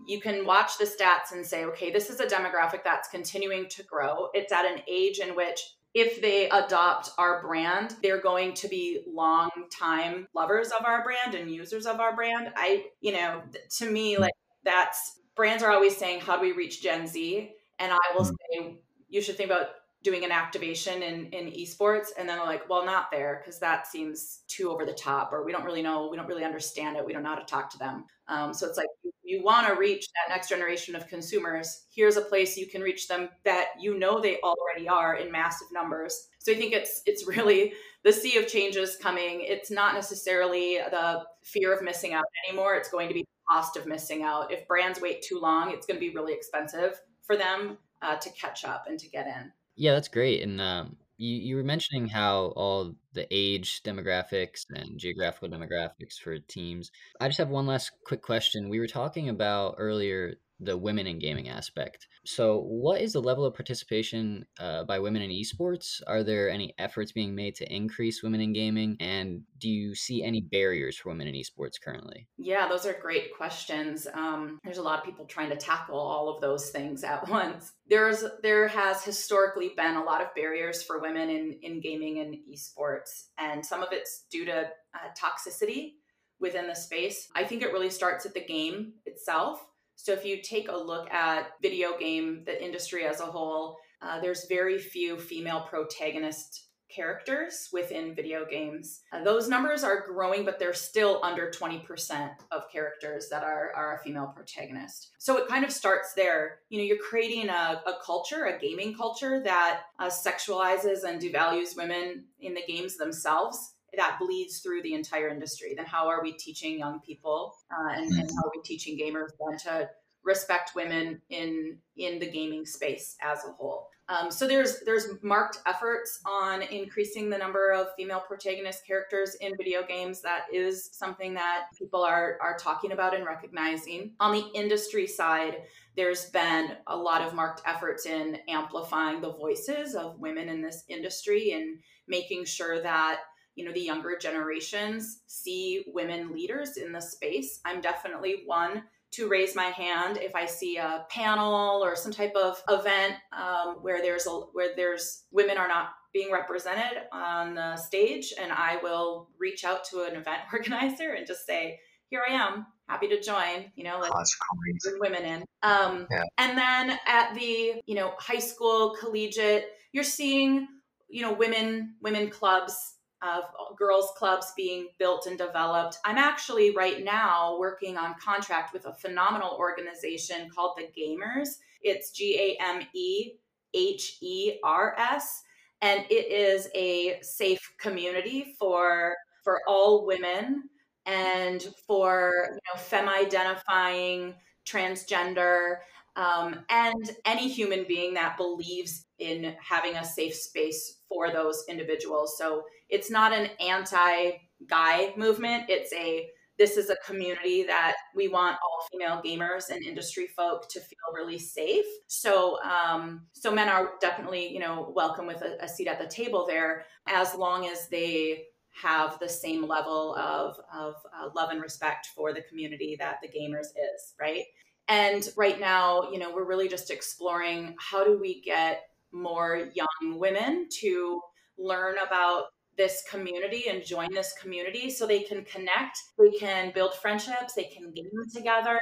you 0.07 0.19
can 0.19 0.45
watch 0.45 0.77
the 0.77 0.85
stats 0.85 1.33
and 1.33 1.45
say, 1.45 1.65
okay, 1.65 1.91
this 1.91 2.09
is 2.09 2.19
a 2.19 2.25
demographic 2.25 2.83
that's 2.83 3.09
continuing 3.09 3.67
to 3.69 3.83
grow. 3.83 4.29
It's 4.33 4.51
at 4.51 4.65
an 4.65 4.81
age 4.87 5.19
in 5.19 5.35
which 5.35 5.59
if 5.93 6.21
they 6.21 6.49
adopt 6.49 7.09
our 7.17 7.41
brand, 7.41 7.95
they're 8.03 8.21
going 8.21 8.53
to 8.55 8.67
be 8.67 9.01
long 9.11 9.49
time 9.71 10.27
lovers 10.35 10.69
of 10.69 10.85
our 10.85 11.03
brand 11.03 11.35
and 11.35 11.51
users 11.51 11.85
of 11.85 11.99
our 11.99 12.15
brand. 12.15 12.51
I, 12.55 12.85
you 13.01 13.11
know, 13.11 13.41
to 13.77 13.89
me, 13.89 14.17
like 14.17 14.33
that's 14.63 15.19
brands 15.35 15.63
are 15.63 15.71
always 15.71 15.97
saying, 15.97 16.21
how 16.21 16.35
do 16.35 16.41
we 16.41 16.51
reach 16.51 16.81
Gen 16.81 17.07
Z? 17.07 17.51
And 17.79 17.91
I 17.91 18.15
will 18.15 18.25
mm. 18.25 18.35
say, 18.51 18.77
you 19.09 19.21
should 19.21 19.37
think 19.37 19.49
about 19.49 19.67
doing 20.03 20.23
an 20.23 20.31
activation 20.31 21.03
in, 21.03 21.25
in 21.27 21.51
esports 21.51 22.07
and 22.17 22.27
then 22.27 22.37
they're 22.37 22.45
like 22.45 22.69
well 22.69 22.85
not 22.85 23.11
there 23.11 23.41
because 23.41 23.59
that 23.59 23.85
seems 23.85 24.41
too 24.47 24.69
over 24.69 24.85
the 24.85 24.93
top 24.93 25.33
or 25.33 25.43
we 25.43 25.51
don't 25.51 25.65
really 25.65 25.81
know 25.81 26.07
we 26.09 26.15
don't 26.15 26.27
really 26.27 26.45
understand 26.45 26.95
it 26.95 27.05
we 27.05 27.11
don't 27.11 27.21
know 27.21 27.29
how 27.29 27.35
to 27.35 27.45
talk 27.45 27.69
to 27.69 27.77
them 27.77 28.05
um, 28.29 28.53
so 28.53 28.65
it's 28.65 28.77
like 28.77 28.87
you, 29.29 29.43
want 29.43 29.67
to 29.67 29.73
reach 29.73 30.07
that 30.07 30.33
next 30.33 30.49
generation 30.49 30.95
of 30.95 31.07
consumers 31.07 31.85
here's 31.93 32.17
a 32.17 32.21
place 32.21 32.57
you 32.57 32.67
can 32.67 32.81
reach 32.81 33.07
them 33.07 33.29
that 33.45 33.67
you 33.79 33.97
know 33.97 34.19
they 34.19 34.39
already 34.41 34.87
are 34.87 35.15
in 35.15 35.31
massive 35.31 35.67
numbers. 35.71 36.27
So 36.39 36.51
i 36.51 36.55
think 36.55 36.73
it's 36.73 37.01
it's 37.05 37.27
really 37.27 37.73
the 38.03 38.13
sea 38.13 38.37
of 38.37 38.47
changes 38.47 38.95
coming. 38.95 39.41
It's 39.41 39.69
not 39.69 39.93
necessarily 39.93 40.79
the 40.89 41.23
fear 41.43 41.73
of 41.73 41.81
missing 41.81 42.13
out 42.13 42.25
anymore. 42.47 42.75
It's 42.75 42.89
going 42.89 43.09
to 43.09 43.13
be 43.13 43.21
the 43.21 43.53
cost 43.53 43.75
of 43.77 43.85
missing 43.85 44.23
out. 44.23 44.51
If 44.51 44.67
brands 44.67 45.01
wait 45.01 45.21
too 45.21 45.39
long 45.39 45.71
it's 45.71 45.85
going 45.85 45.99
to 45.99 46.05
be 46.05 46.13
really 46.13 46.33
expensive 46.33 47.01
for 47.21 47.35
them 47.35 47.77
uh, 48.01 48.15
to 48.15 48.29
catch 48.31 48.65
up 48.65 48.85
and 48.87 48.97
to 48.99 49.09
get 49.09 49.27
in. 49.27 49.51
Yeah, 49.75 49.93
that's 49.93 50.07
great. 50.07 50.43
And 50.43 50.59
um, 50.59 50.97
you, 51.19 51.35
you 51.35 51.55
were 51.57 51.63
mentioning 51.63 52.07
how 52.07 52.53
all 52.55 52.95
the 53.13 53.27
age 53.29 53.83
demographics 53.83 54.65
and 54.73 54.97
geographical 54.97 55.49
demographics 55.49 56.17
for 56.17 56.39
teams. 56.39 56.91
I 57.19 57.27
just 57.27 57.37
have 57.39 57.49
one 57.49 57.67
last 57.67 57.91
quick 58.05 58.21
question. 58.21 58.69
We 58.69 58.79
were 58.79 58.87
talking 58.87 59.27
about 59.27 59.75
earlier 59.77 60.35
the 60.59 60.77
women 60.77 61.07
in 61.07 61.19
gaming 61.19 61.49
aspect. 61.49 62.07
So, 62.25 62.59
what 62.59 63.01
is 63.01 63.13
the 63.13 63.21
level 63.21 63.45
of 63.45 63.53
participation 63.53 64.45
uh, 64.59 64.83
by 64.83 64.99
women 64.99 65.21
in 65.21 65.31
esports? 65.31 66.01
Are 66.07 66.23
there 66.23 66.49
any 66.49 66.73
efforts 66.77 67.11
being 67.11 67.33
made 67.33 67.55
to 67.55 67.73
increase 67.73 68.23
women 68.23 68.41
in 68.41 68.53
gaming? 68.53 68.97
And 68.99 69.43
do 69.57 69.69
you 69.69 69.95
see 69.95 70.23
any 70.23 70.41
barriers 70.41 70.97
for 70.97 71.09
women 71.09 71.27
in 71.27 71.35
esports 71.35 71.81
currently? 71.83 72.27
Yeah, 72.37 72.67
those 72.67 72.85
are 72.85 72.93
great 72.93 73.35
questions. 73.35 74.07
Um, 74.13 74.59
there's 74.63 74.77
a 74.77 74.83
lot 74.83 74.99
of 74.99 75.05
people 75.05 75.25
trying 75.25 75.49
to 75.49 75.57
tackle 75.57 75.99
all 75.99 76.29
of 76.29 76.41
those 76.41 76.69
things 76.69 77.03
at 77.03 77.27
once. 77.29 77.71
There's 77.87 78.23
there 78.43 78.67
has 78.67 79.03
historically 79.03 79.71
been 79.75 79.95
a 79.95 80.03
lot 80.03 80.21
of 80.21 80.33
barriers 80.35 80.83
for 80.83 80.99
women 80.99 81.29
in 81.29 81.57
in 81.61 81.79
gaming 81.79 82.19
and 82.19 82.35
esports, 82.53 83.27
and 83.37 83.65
some 83.65 83.81
of 83.81 83.89
it's 83.91 84.25
due 84.31 84.45
to 84.45 84.69
uh, 84.93 85.09
toxicity 85.17 85.93
within 86.39 86.67
the 86.67 86.75
space. 86.75 87.27
I 87.35 87.43
think 87.43 87.61
it 87.61 87.73
really 87.73 87.89
starts 87.89 88.25
at 88.25 88.33
the 88.33 88.43
game 88.43 88.93
itself 89.05 89.65
so 90.01 90.13
if 90.13 90.23
you 90.23 90.41
take 90.41 90.69
a 90.69 90.77
look 90.77 91.11
at 91.11 91.51
video 91.61 91.97
game, 91.97 92.43
the 92.45 92.63
industry 92.63 93.05
as 93.05 93.19
a 93.19 93.25
whole, 93.25 93.75
uh, 94.01 94.21
there's 94.21 94.45
very 94.47 94.79
few 94.79 95.19
female 95.19 95.67
protagonist 95.69 96.67
characters 96.89 97.67
within 97.73 98.15
video 98.15 98.45
games. 98.49 99.01
Uh, 99.11 99.21
those 99.25 99.49
numbers 99.49 99.83
are 99.83 100.05
growing, 100.07 100.45
but 100.45 100.57
they're 100.57 100.73
still 100.73 101.19
under 101.21 101.51
20% 101.51 102.31
of 102.49 102.71
characters 102.71 103.27
that 103.29 103.43
are, 103.43 103.73
are 103.75 103.97
a 103.97 103.99
female 104.01 104.31
protagonist. 104.33 105.11
So 105.19 105.35
it 105.35 105.49
kind 105.49 105.65
of 105.65 105.71
starts 105.71 106.13
there. 106.13 106.59
You 106.69 106.77
know, 106.77 106.85
you're 106.85 106.97
creating 106.97 107.49
a, 107.49 107.81
a 107.85 107.97
culture, 108.01 108.45
a 108.45 108.57
gaming 108.57 108.95
culture 108.95 109.43
that 109.43 109.81
uh, 109.99 110.07
sexualizes 110.07 111.03
and 111.03 111.21
devalues 111.21 111.75
women 111.75 112.23
in 112.39 112.53
the 112.53 112.63
games 112.65 112.95
themselves 112.95 113.75
that 113.95 114.17
bleeds 114.19 114.59
through 114.59 114.81
the 114.83 114.93
entire 114.93 115.29
industry, 115.29 115.73
then 115.75 115.85
how 115.85 116.07
are 116.07 116.21
we 116.21 116.33
teaching 116.33 116.79
young 116.79 116.99
people 117.01 117.55
uh, 117.71 117.93
and, 117.93 118.05
and, 118.05 118.27
mm-hmm. 118.27 118.35
how 118.35 118.43
are 118.43 118.51
we 118.55 118.61
teaching 118.63 118.97
gamers 118.97 119.29
then 119.39 119.57
to 119.59 119.89
respect 120.23 120.71
women 120.75 121.21
in 121.29 121.77
in 121.95 122.19
the 122.19 122.29
gaming 122.29 122.65
space 122.65 123.15
as 123.21 123.39
a 123.45 123.51
whole? 123.53 123.89
Um, 124.09 124.31
so 124.31 124.47
there's 124.47 124.79
there's 124.85 125.07
marked 125.21 125.59
efforts 125.67 126.19
on 126.25 126.63
increasing 126.63 127.29
the 127.29 127.37
number 127.37 127.71
of 127.71 127.89
female 127.95 128.23
protagonist 128.27 128.85
characters 128.85 129.35
in 129.35 129.55
video 129.55 129.83
games. 129.83 130.21
That 130.21 130.45
is 130.51 130.89
something 130.93 131.35
that 131.35 131.65
people 131.77 132.03
are 132.03 132.39
are 132.41 132.57
talking 132.57 132.91
about 132.91 133.15
and 133.15 133.23
recognizing. 133.23 134.13
On 134.19 134.31
the 134.31 134.45
industry 134.55 135.05
side, 135.05 135.57
there's 135.95 136.25
been 136.31 136.71
a 136.87 136.97
lot 136.97 137.21
of 137.21 137.35
marked 137.35 137.61
efforts 137.67 138.07
in 138.07 138.39
amplifying 138.47 139.21
the 139.21 139.33
voices 139.33 139.93
of 139.93 140.19
women 140.19 140.49
in 140.49 140.63
this 140.63 140.85
industry 140.89 141.51
and 141.51 141.77
making 142.07 142.45
sure 142.45 142.81
that 142.81 143.19
you 143.59 143.65
know 143.65 143.73
the 143.73 143.81
younger 143.81 144.17
generations 144.17 145.19
see 145.27 145.83
women 145.87 146.31
leaders 146.31 146.77
in 146.77 146.93
the 146.93 147.01
space 147.01 147.59
i'm 147.65 147.81
definitely 147.81 148.43
one 148.45 148.83
to 149.11 149.27
raise 149.27 149.53
my 149.53 149.65
hand 149.65 150.17
if 150.17 150.33
i 150.33 150.45
see 150.45 150.77
a 150.77 151.05
panel 151.09 151.83
or 151.83 151.93
some 151.93 152.11
type 152.11 152.33
of 152.35 152.63
event 152.69 153.15
um, 153.33 153.75
where 153.81 154.01
there's 154.01 154.25
a 154.27 154.29
where 154.29 154.73
there's 154.77 155.25
women 155.31 155.57
are 155.57 155.67
not 155.67 155.89
being 156.13 156.31
represented 156.31 157.03
on 157.11 157.53
the 157.53 157.75
stage 157.75 158.33
and 158.41 158.53
i 158.53 158.77
will 158.81 159.27
reach 159.37 159.65
out 159.65 159.83
to 159.83 160.03
an 160.03 160.15
event 160.15 160.39
organizer 160.53 161.11
and 161.11 161.27
just 161.27 161.45
say 161.45 161.77
here 162.09 162.23
i 162.27 162.31
am 162.31 162.65
happy 162.87 163.09
to 163.09 163.21
join 163.21 163.69
you 163.75 163.83
know 163.83 163.99
let's 163.99 164.37
bring 164.83 164.99
women 165.01 165.23
in 165.23 165.43
um, 165.63 166.07
yeah. 166.09 166.23
and 166.37 166.57
then 166.57 166.97
at 167.05 167.35
the 167.35 167.73
you 167.85 167.95
know 167.95 168.13
high 168.17 168.39
school 168.39 168.95
collegiate 168.97 169.65
you're 169.91 170.01
seeing 170.01 170.65
you 171.09 171.21
know 171.21 171.33
women 171.33 171.95
women 172.01 172.29
clubs 172.29 172.95
of 173.21 173.43
girls 173.77 174.11
clubs 174.15 174.53
being 174.55 174.87
built 174.97 175.25
and 175.25 175.37
developed. 175.37 175.97
I'm 176.05 176.17
actually 176.17 176.75
right 176.75 177.03
now 177.03 177.57
working 177.59 177.97
on 177.97 178.15
contract 178.23 178.73
with 178.73 178.85
a 178.85 178.93
phenomenal 178.93 179.57
organization 179.59 180.49
called 180.53 180.77
the 180.77 180.87
GameHERs. 180.99 181.49
It's 181.81 182.11
G 182.11 182.57
A 182.59 182.63
M 182.63 182.81
E 182.93 183.31
H 183.73 184.17
E 184.21 184.59
R 184.63 184.95
S 184.97 185.43
and 185.81 186.05
it 186.09 186.31
is 186.31 186.67
a 186.75 187.19
safe 187.21 187.73
community 187.79 188.55
for 188.59 189.15
for 189.43 189.61
all 189.67 190.05
women 190.05 190.63
and 191.05 191.67
for 191.87 192.31
you 192.49 192.53
know 192.53 192.79
femme 192.79 193.09
identifying 193.09 194.35
transgender 194.67 195.77
um, 196.15 196.59
and 196.69 197.11
any 197.25 197.47
human 197.47 197.85
being 197.87 198.13
that 198.15 198.35
believes 198.37 199.05
in 199.19 199.55
having 199.61 199.95
a 199.95 200.03
safe 200.03 200.35
space 200.35 200.97
for 201.07 201.31
those 201.31 201.63
individuals. 201.69 202.37
So 202.37 202.63
it's 202.89 203.11
not 203.11 203.33
an 203.33 203.49
anti 203.59 204.31
guy 204.67 205.13
movement. 205.15 205.65
It's 205.69 205.93
a 205.93 206.29
this 206.59 206.75
is 206.75 206.89
a 206.89 206.97
community 207.05 207.63
that 207.63 207.95
we 208.13 208.27
want 208.27 208.57
all 208.61 208.85
female 208.91 209.21
gamers 209.25 209.69
and 209.69 209.81
industry 209.81 210.27
folk 210.27 210.67
to 210.67 210.81
feel 210.81 210.97
really 211.13 211.39
safe. 211.39 211.85
So, 212.07 212.61
um, 212.63 213.21
so 213.31 213.49
men 213.49 213.69
are 213.69 213.91
definitely, 214.01 214.51
you 214.51 214.59
know, 214.59 214.91
welcome 214.93 215.25
with 215.25 215.41
a, 215.41 215.57
a 215.63 215.69
seat 215.69 215.87
at 215.87 215.99
the 215.99 216.07
table 216.07 216.45
there, 216.45 216.83
as 217.07 217.33
long 217.33 217.67
as 217.67 217.87
they 217.87 218.43
have 218.73 219.17
the 219.19 219.29
same 219.29 219.65
level 219.65 220.15
of, 220.15 220.57
of 220.73 220.95
uh, 221.17 221.29
love 221.33 221.49
and 221.49 221.61
respect 221.61 222.07
for 222.13 222.33
the 222.33 222.41
community 222.41 222.97
that 222.99 223.19
the 223.21 223.29
GameHERs 223.29 223.67
is, 223.67 224.13
right? 224.19 224.43
And 224.89 225.29
right 225.37 225.61
now, 225.61 226.11
you 226.11 226.19
know, 226.19 226.33
we're 226.33 226.43
really 226.43 226.67
just 226.67 226.91
exploring 226.91 227.73
how 227.79 228.03
do 228.03 228.19
we 228.19 228.41
get 228.41 228.81
more 229.13 229.69
young 229.73 230.19
women 230.19 230.67
to 230.81 231.21
learn 231.57 231.95
about 232.05 232.45
this 232.79 233.03
community 233.11 233.65
and 233.67 233.85
join 233.85 234.07
this 234.13 234.33
community 234.41 234.89
so 234.89 235.05
they 235.05 235.19
can 235.19 235.43
connect 235.43 235.99
they 236.17 236.31
can 236.31 236.71
build 236.73 236.93
friendships 236.95 237.53
they 237.53 237.65
can 237.65 237.91
game 237.91 238.05
together 238.33 238.79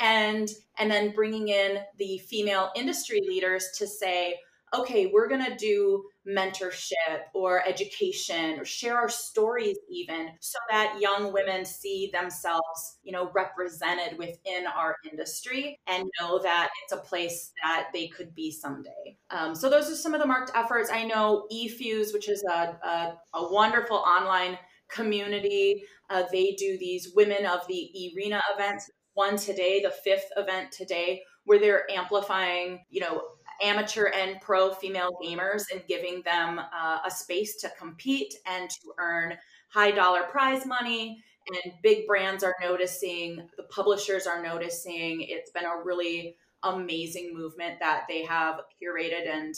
and 0.00 0.48
and 0.78 0.90
then 0.90 1.12
bringing 1.12 1.46
in 1.46 1.78
the 1.96 2.18
female 2.28 2.70
industry 2.74 3.20
leaders 3.24 3.68
to 3.78 3.86
say 3.86 4.34
okay, 4.74 5.10
we're 5.12 5.28
going 5.28 5.44
to 5.44 5.56
do 5.56 6.04
mentorship 6.26 6.92
or 7.34 7.66
education 7.66 8.58
or 8.58 8.64
share 8.64 8.96
our 8.96 9.08
stories 9.08 9.76
even 9.88 10.30
so 10.40 10.58
that 10.70 10.98
young 11.00 11.32
women 11.32 11.64
see 11.64 12.10
themselves, 12.12 12.98
you 13.02 13.12
know, 13.12 13.30
represented 13.32 14.18
within 14.18 14.66
our 14.66 14.96
industry 15.10 15.78
and 15.86 16.04
know 16.20 16.40
that 16.42 16.68
it's 16.82 16.92
a 16.92 16.96
place 16.96 17.52
that 17.62 17.88
they 17.92 18.08
could 18.08 18.34
be 18.34 18.50
someday. 18.50 19.16
Um, 19.30 19.54
so 19.54 19.70
those 19.70 19.90
are 19.90 19.94
some 19.94 20.14
of 20.14 20.20
the 20.20 20.26
marked 20.26 20.50
efforts. 20.54 20.90
I 20.90 21.04
know 21.04 21.46
eFuse, 21.52 22.12
which 22.12 22.28
is 22.28 22.44
a, 22.50 22.76
a, 22.84 23.18
a 23.34 23.52
wonderful 23.52 23.98
online 23.98 24.58
community. 24.88 25.84
Uh, 26.10 26.24
they 26.32 26.52
do 26.58 26.76
these 26.78 27.12
women 27.14 27.46
of 27.46 27.60
the 27.68 28.12
arena 28.16 28.42
events. 28.54 28.90
One 29.14 29.36
today, 29.36 29.80
the 29.80 29.90
fifth 29.90 30.26
event 30.36 30.72
today, 30.72 31.22
where 31.44 31.58
they're 31.58 31.90
amplifying, 31.90 32.84
you 32.90 33.00
know, 33.00 33.22
amateur 33.62 34.06
and 34.06 34.40
pro 34.40 34.72
female 34.72 35.16
gamers 35.22 35.64
and 35.72 35.82
giving 35.88 36.22
them 36.22 36.58
uh, 36.58 36.98
a 37.04 37.10
space 37.10 37.56
to 37.56 37.70
compete 37.78 38.34
and 38.46 38.68
to 38.70 38.92
earn 38.98 39.34
high 39.68 39.90
dollar 39.90 40.22
prize 40.24 40.66
money. 40.66 41.22
And 41.48 41.74
big 41.82 42.06
brands 42.06 42.42
are 42.42 42.56
noticing, 42.60 43.48
the 43.56 43.64
publishers 43.64 44.26
are 44.26 44.42
noticing. 44.42 45.22
It's 45.22 45.50
been 45.50 45.64
a 45.64 45.82
really 45.84 46.36
amazing 46.62 47.32
movement 47.34 47.78
that 47.80 48.04
they 48.08 48.24
have 48.24 48.60
curated 48.82 49.28
and 49.28 49.54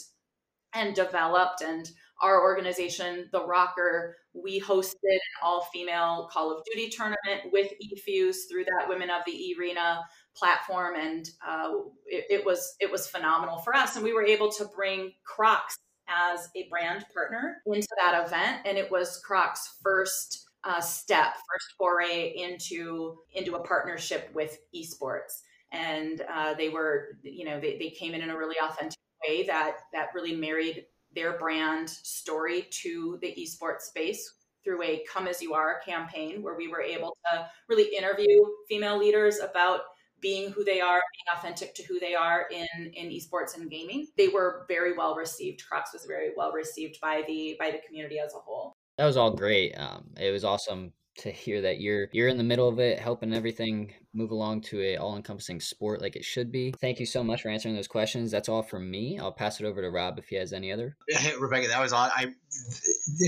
and 0.75 0.95
developed 0.95 1.63
and 1.63 1.91
our 2.21 2.43
organization 2.43 3.29
the 3.33 3.41
RØKKR 3.41 4.13
we 4.35 4.61
hosted 4.61 4.95
an 5.05 5.19
all-female 5.43 6.29
call 6.31 6.53
of 6.53 6.63
duty 6.65 6.91
tournament 6.91 7.53
with 7.53 7.73
eFuse 7.83 8.37
through 8.51 8.65
that 8.65 8.89
women 8.89 9.09
of 9.09 9.23
the 9.27 9.55
arena 9.59 10.01
platform, 10.39 10.95
and 10.97 11.29
uh, 11.47 11.73
it, 12.07 12.25
it, 12.31 12.47
was 12.47 12.77
it 12.81 12.91
was 12.91 13.09
phenomenal 13.09 13.59
for 13.59 13.75
us. 13.75 13.97
And 13.97 14.05
we 14.05 14.13
were 14.13 14.25
able 14.25 14.51
to 14.53 14.67
bring 14.77 15.13
Crocs 15.25 15.77
as 16.09 16.49
a 16.57 16.69
brand 16.71 17.05
partner 17.13 17.63
into 17.67 17.89
that 17.99 18.27
event, 18.27 18.63
and 18.65 18.79
it 18.79 18.91
was 18.91 19.21
Crocs' 19.25 19.77
first 19.83 20.49
uh, 20.65 20.81
step, 20.81 21.35
first 21.35 21.75
foray 21.77 22.35
into 22.37 23.19
into 23.35 23.55
a 23.55 23.63
partnership 23.63 24.31
with 24.35 24.59
esports. 24.75 25.43
And 25.71 26.23
uh, 26.33 26.55
they 26.55 26.71
were, 26.71 27.19
you 27.23 27.45
know, 27.45 27.61
they, 27.61 27.77
they 27.79 27.91
came 27.91 28.15
in 28.15 28.23
in 28.23 28.31
a 28.31 28.39
really 28.39 28.57
authentic 28.63 28.99
way 29.27 29.45
that 29.47 29.79
that 29.93 30.09
really 30.15 30.35
married 30.35 30.87
their 31.15 31.39
brand 31.39 31.89
story 31.91 32.67
to 32.71 33.19
the 33.21 33.35
esports 33.39 33.83
space 33.83 34.35
through 34.65 34.83
a 34.83 35.05
come 35.11 35.27
as 35.27 35.41
you 35.41 35.55
are 35.55 35.81
campaign 35.85 36.43
where 36.43 36.57
we 36.57 36.69
were 36.69 36.83
able 36.83 37.17
to 37.31 37.49
really 37.69 37.97
interview 37.97 38.45
female 38.69 38.99
leaders 38.99 39.39
about 39.39 39.81
being 40.21 40.51
who 40.51 40.65
they 40.65 40.81
are, 40.81 41.01
being 41.13 41.37
authentic 41.37 41.75
to 41.75 41.83
who 41.85 41.99
they 42.01 42.15
are 42.15 42.47
in 42.51 42.93
in 42.95 43.11
esports 43.11 43.57
and 43.57 43.71
gaming. 43.71 44.07
They 44.17 44.29
were 44.29 44.65
very 44.69 44.97
well 44.97 45.15
received. 45.15 45.63
Crocs 45.69 45.93
was 45.93 46.05
very 46.07 46.31
well 46.37 46.53
received 46.53 47.01
by 47.01 47.23
the 47.27 47.57
by 47.59 47.71
the 47.71 47.79
community 47.87 48.19
as 48.19 48.35
a 48.35 48.39
whole. 48.39 48.75
That 48.97 49.07
was 49.07 49.17
all 49.17 49.31
great. 49.31 49.79
Um, 49.79 50.11
it 50.17 50.33
was 50.33 50.45
awesome 50.45 50.93
to 51.19 51.31
hear 51.33 51.61
that 51.63 51.81
you're 51.81 52.09
you're 52.13 52.29
in 52.29 52.39
the 52.39 52.45
middle 52.45 52.69
of 52.69 52.79
it, 52.79 52.99
helping 52.99 53.35
everything 53.35 53.93
move 54.15 54.31
along 54.31 54.63
to 54.63 54.81
a 54.81 54.97
all 54.97 55.17
encompassing 55.17 55.61
sport 55.61 56.01
like 56.01 56.17
it 56.17 56.25
should 56.25 56.51
be. 56.51 56.73
Thank 56.81 57.01
you 57.01 57.07
so 57.07 57.23
much 57.23 57.43
for 57.43 57.49
answering 57.49 57.75
those 57.75 57.89
questions. 57.89 58.31
That's 58.31 58.49
all 58.49 58.63
from 58.63 58.91
me. 58.91 59.19
I'll 59.19 59.33
pass 59.33 59.61
it 59.61 59.67
over 59.67 59.83
to 59.83 59.91
Rob 59.91 60.19
if 60.19 60.29
he 60.29 60.37
has 60.37 60.53
any 60.53 60.73
other. 60.73 60.97
Hey, 61.09 61.33
Rebecca, 61.41 61.69
that 61.69 61.81
was 61.81 61.93
all. 61.93 62.09
I 62.15 62.35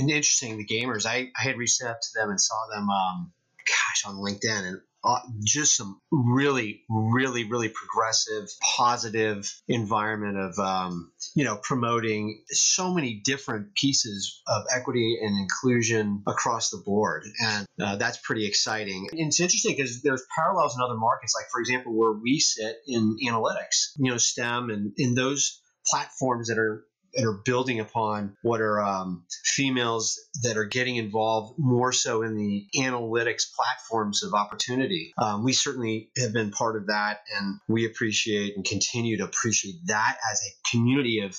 interesting. 0.00 0.58
The 0.58 0.66
GameHERs, 0.66 1.06
I, 1.06 1.30
I 1.38 1.42
had 1.42 1.56
reached 1.56 1.82
out 1.82 2.00
to 2.00 2.08
them 2.14 2.30
and 2.30 2.40
saw 2.40 2.66
them. 2.72 2.88
Um, 2.88 3.32
gosh, 3.66 4.04
on 4.06 4.16
LinkedIn, 4.16 4.68
and 4.68 4.80
uh, 5.02 5.20
just 5.42 5.76
some 5.76 6.00
really, 6.10 6.82
really, 6.88 7.44
really 7.44 7.68
progressive, 7.68 8.48
positive 8.76 9.50
environment 9.68 10.36
of, 10.36 10.58
um, 10.58 11.12
you 11.34 11.44
know, 11.44 11.58
promoting 11.62 12.42
so 12.48 12.92
many 12.92 13.20
different 13.24 13.74
pieces 13.74 14.42
of 14.46 14.64
equity 14.74 15.18
and 15.22 15.38
inclusion 15.38 16.22
across 16.26 16.70
the 16.70 16.82
board. 16.84 17.24
And 17.42 17.66
uh, 17.80 17.96
that's 17.96 18.18
pretty 18.18 18.46
exciting. 18.46 19.08
And 19.12 19.28
it's 19.28 19.40
interesting 19.40 19.74
because 19.76 20.02
there's 20.02 20.24
parallels 20.36 20.76
in 20.76 20.82
other 20.82 20.98
markets, 20.98 21.34
like, 21.34 21.50
for 21.50 21.60
example, 21.60 21.96
where 21.96 22.12
we 22.12 22.38
sit 22.40 22.76
in 22.86 23.16
analytics, 23.26 23.92
you 23.96 24.10
know, 24.10 24.18
STEM 24.18 24.70
and 24.70 24.92
in 24.96 25.14
those 25.14 25.62
platforms 25.86 26.48
that 26.48 26.58
are 26.58 26.84
that 27.14 27.24
are 27.24 27.40
building 27.44 27.80
upon 27.80 28.36
what 28.42 28.60
are 28.60 28.80
um, 28.80 29.24
females 29.44 30.20
that 30.42 30.56
are 30.56 30.64
getting 30.64 30.96
involved 30.96 31.58
more 31.58 31.92
so 31.92 32.22
in 32.22 32.36
the 32.36 32.66
analytics 32.76 33.44
platforms 33.54 34.22
of 34.22 34.34
opportunity. 34.34 35.12
Um, 35.18 35.44
we 35.44 35.52
certainly 35.52 36.10
have 36.16 36.32
been 36.32 36.50
part 36.50 36.76
of 36.76 36.86
that, 36.86 37.20
and 37.38 37.58
we 37.68 37.86
appreciate 37.86 38.56
and 38.56 38.64
continue 38.64 39.18
to 39.18 39.24
appreciate 39.24 39.76
that 39.86 40.16
as 40.30 40.40
a 40.40 40.70
community 40.70 41.20
of 41.20 41.38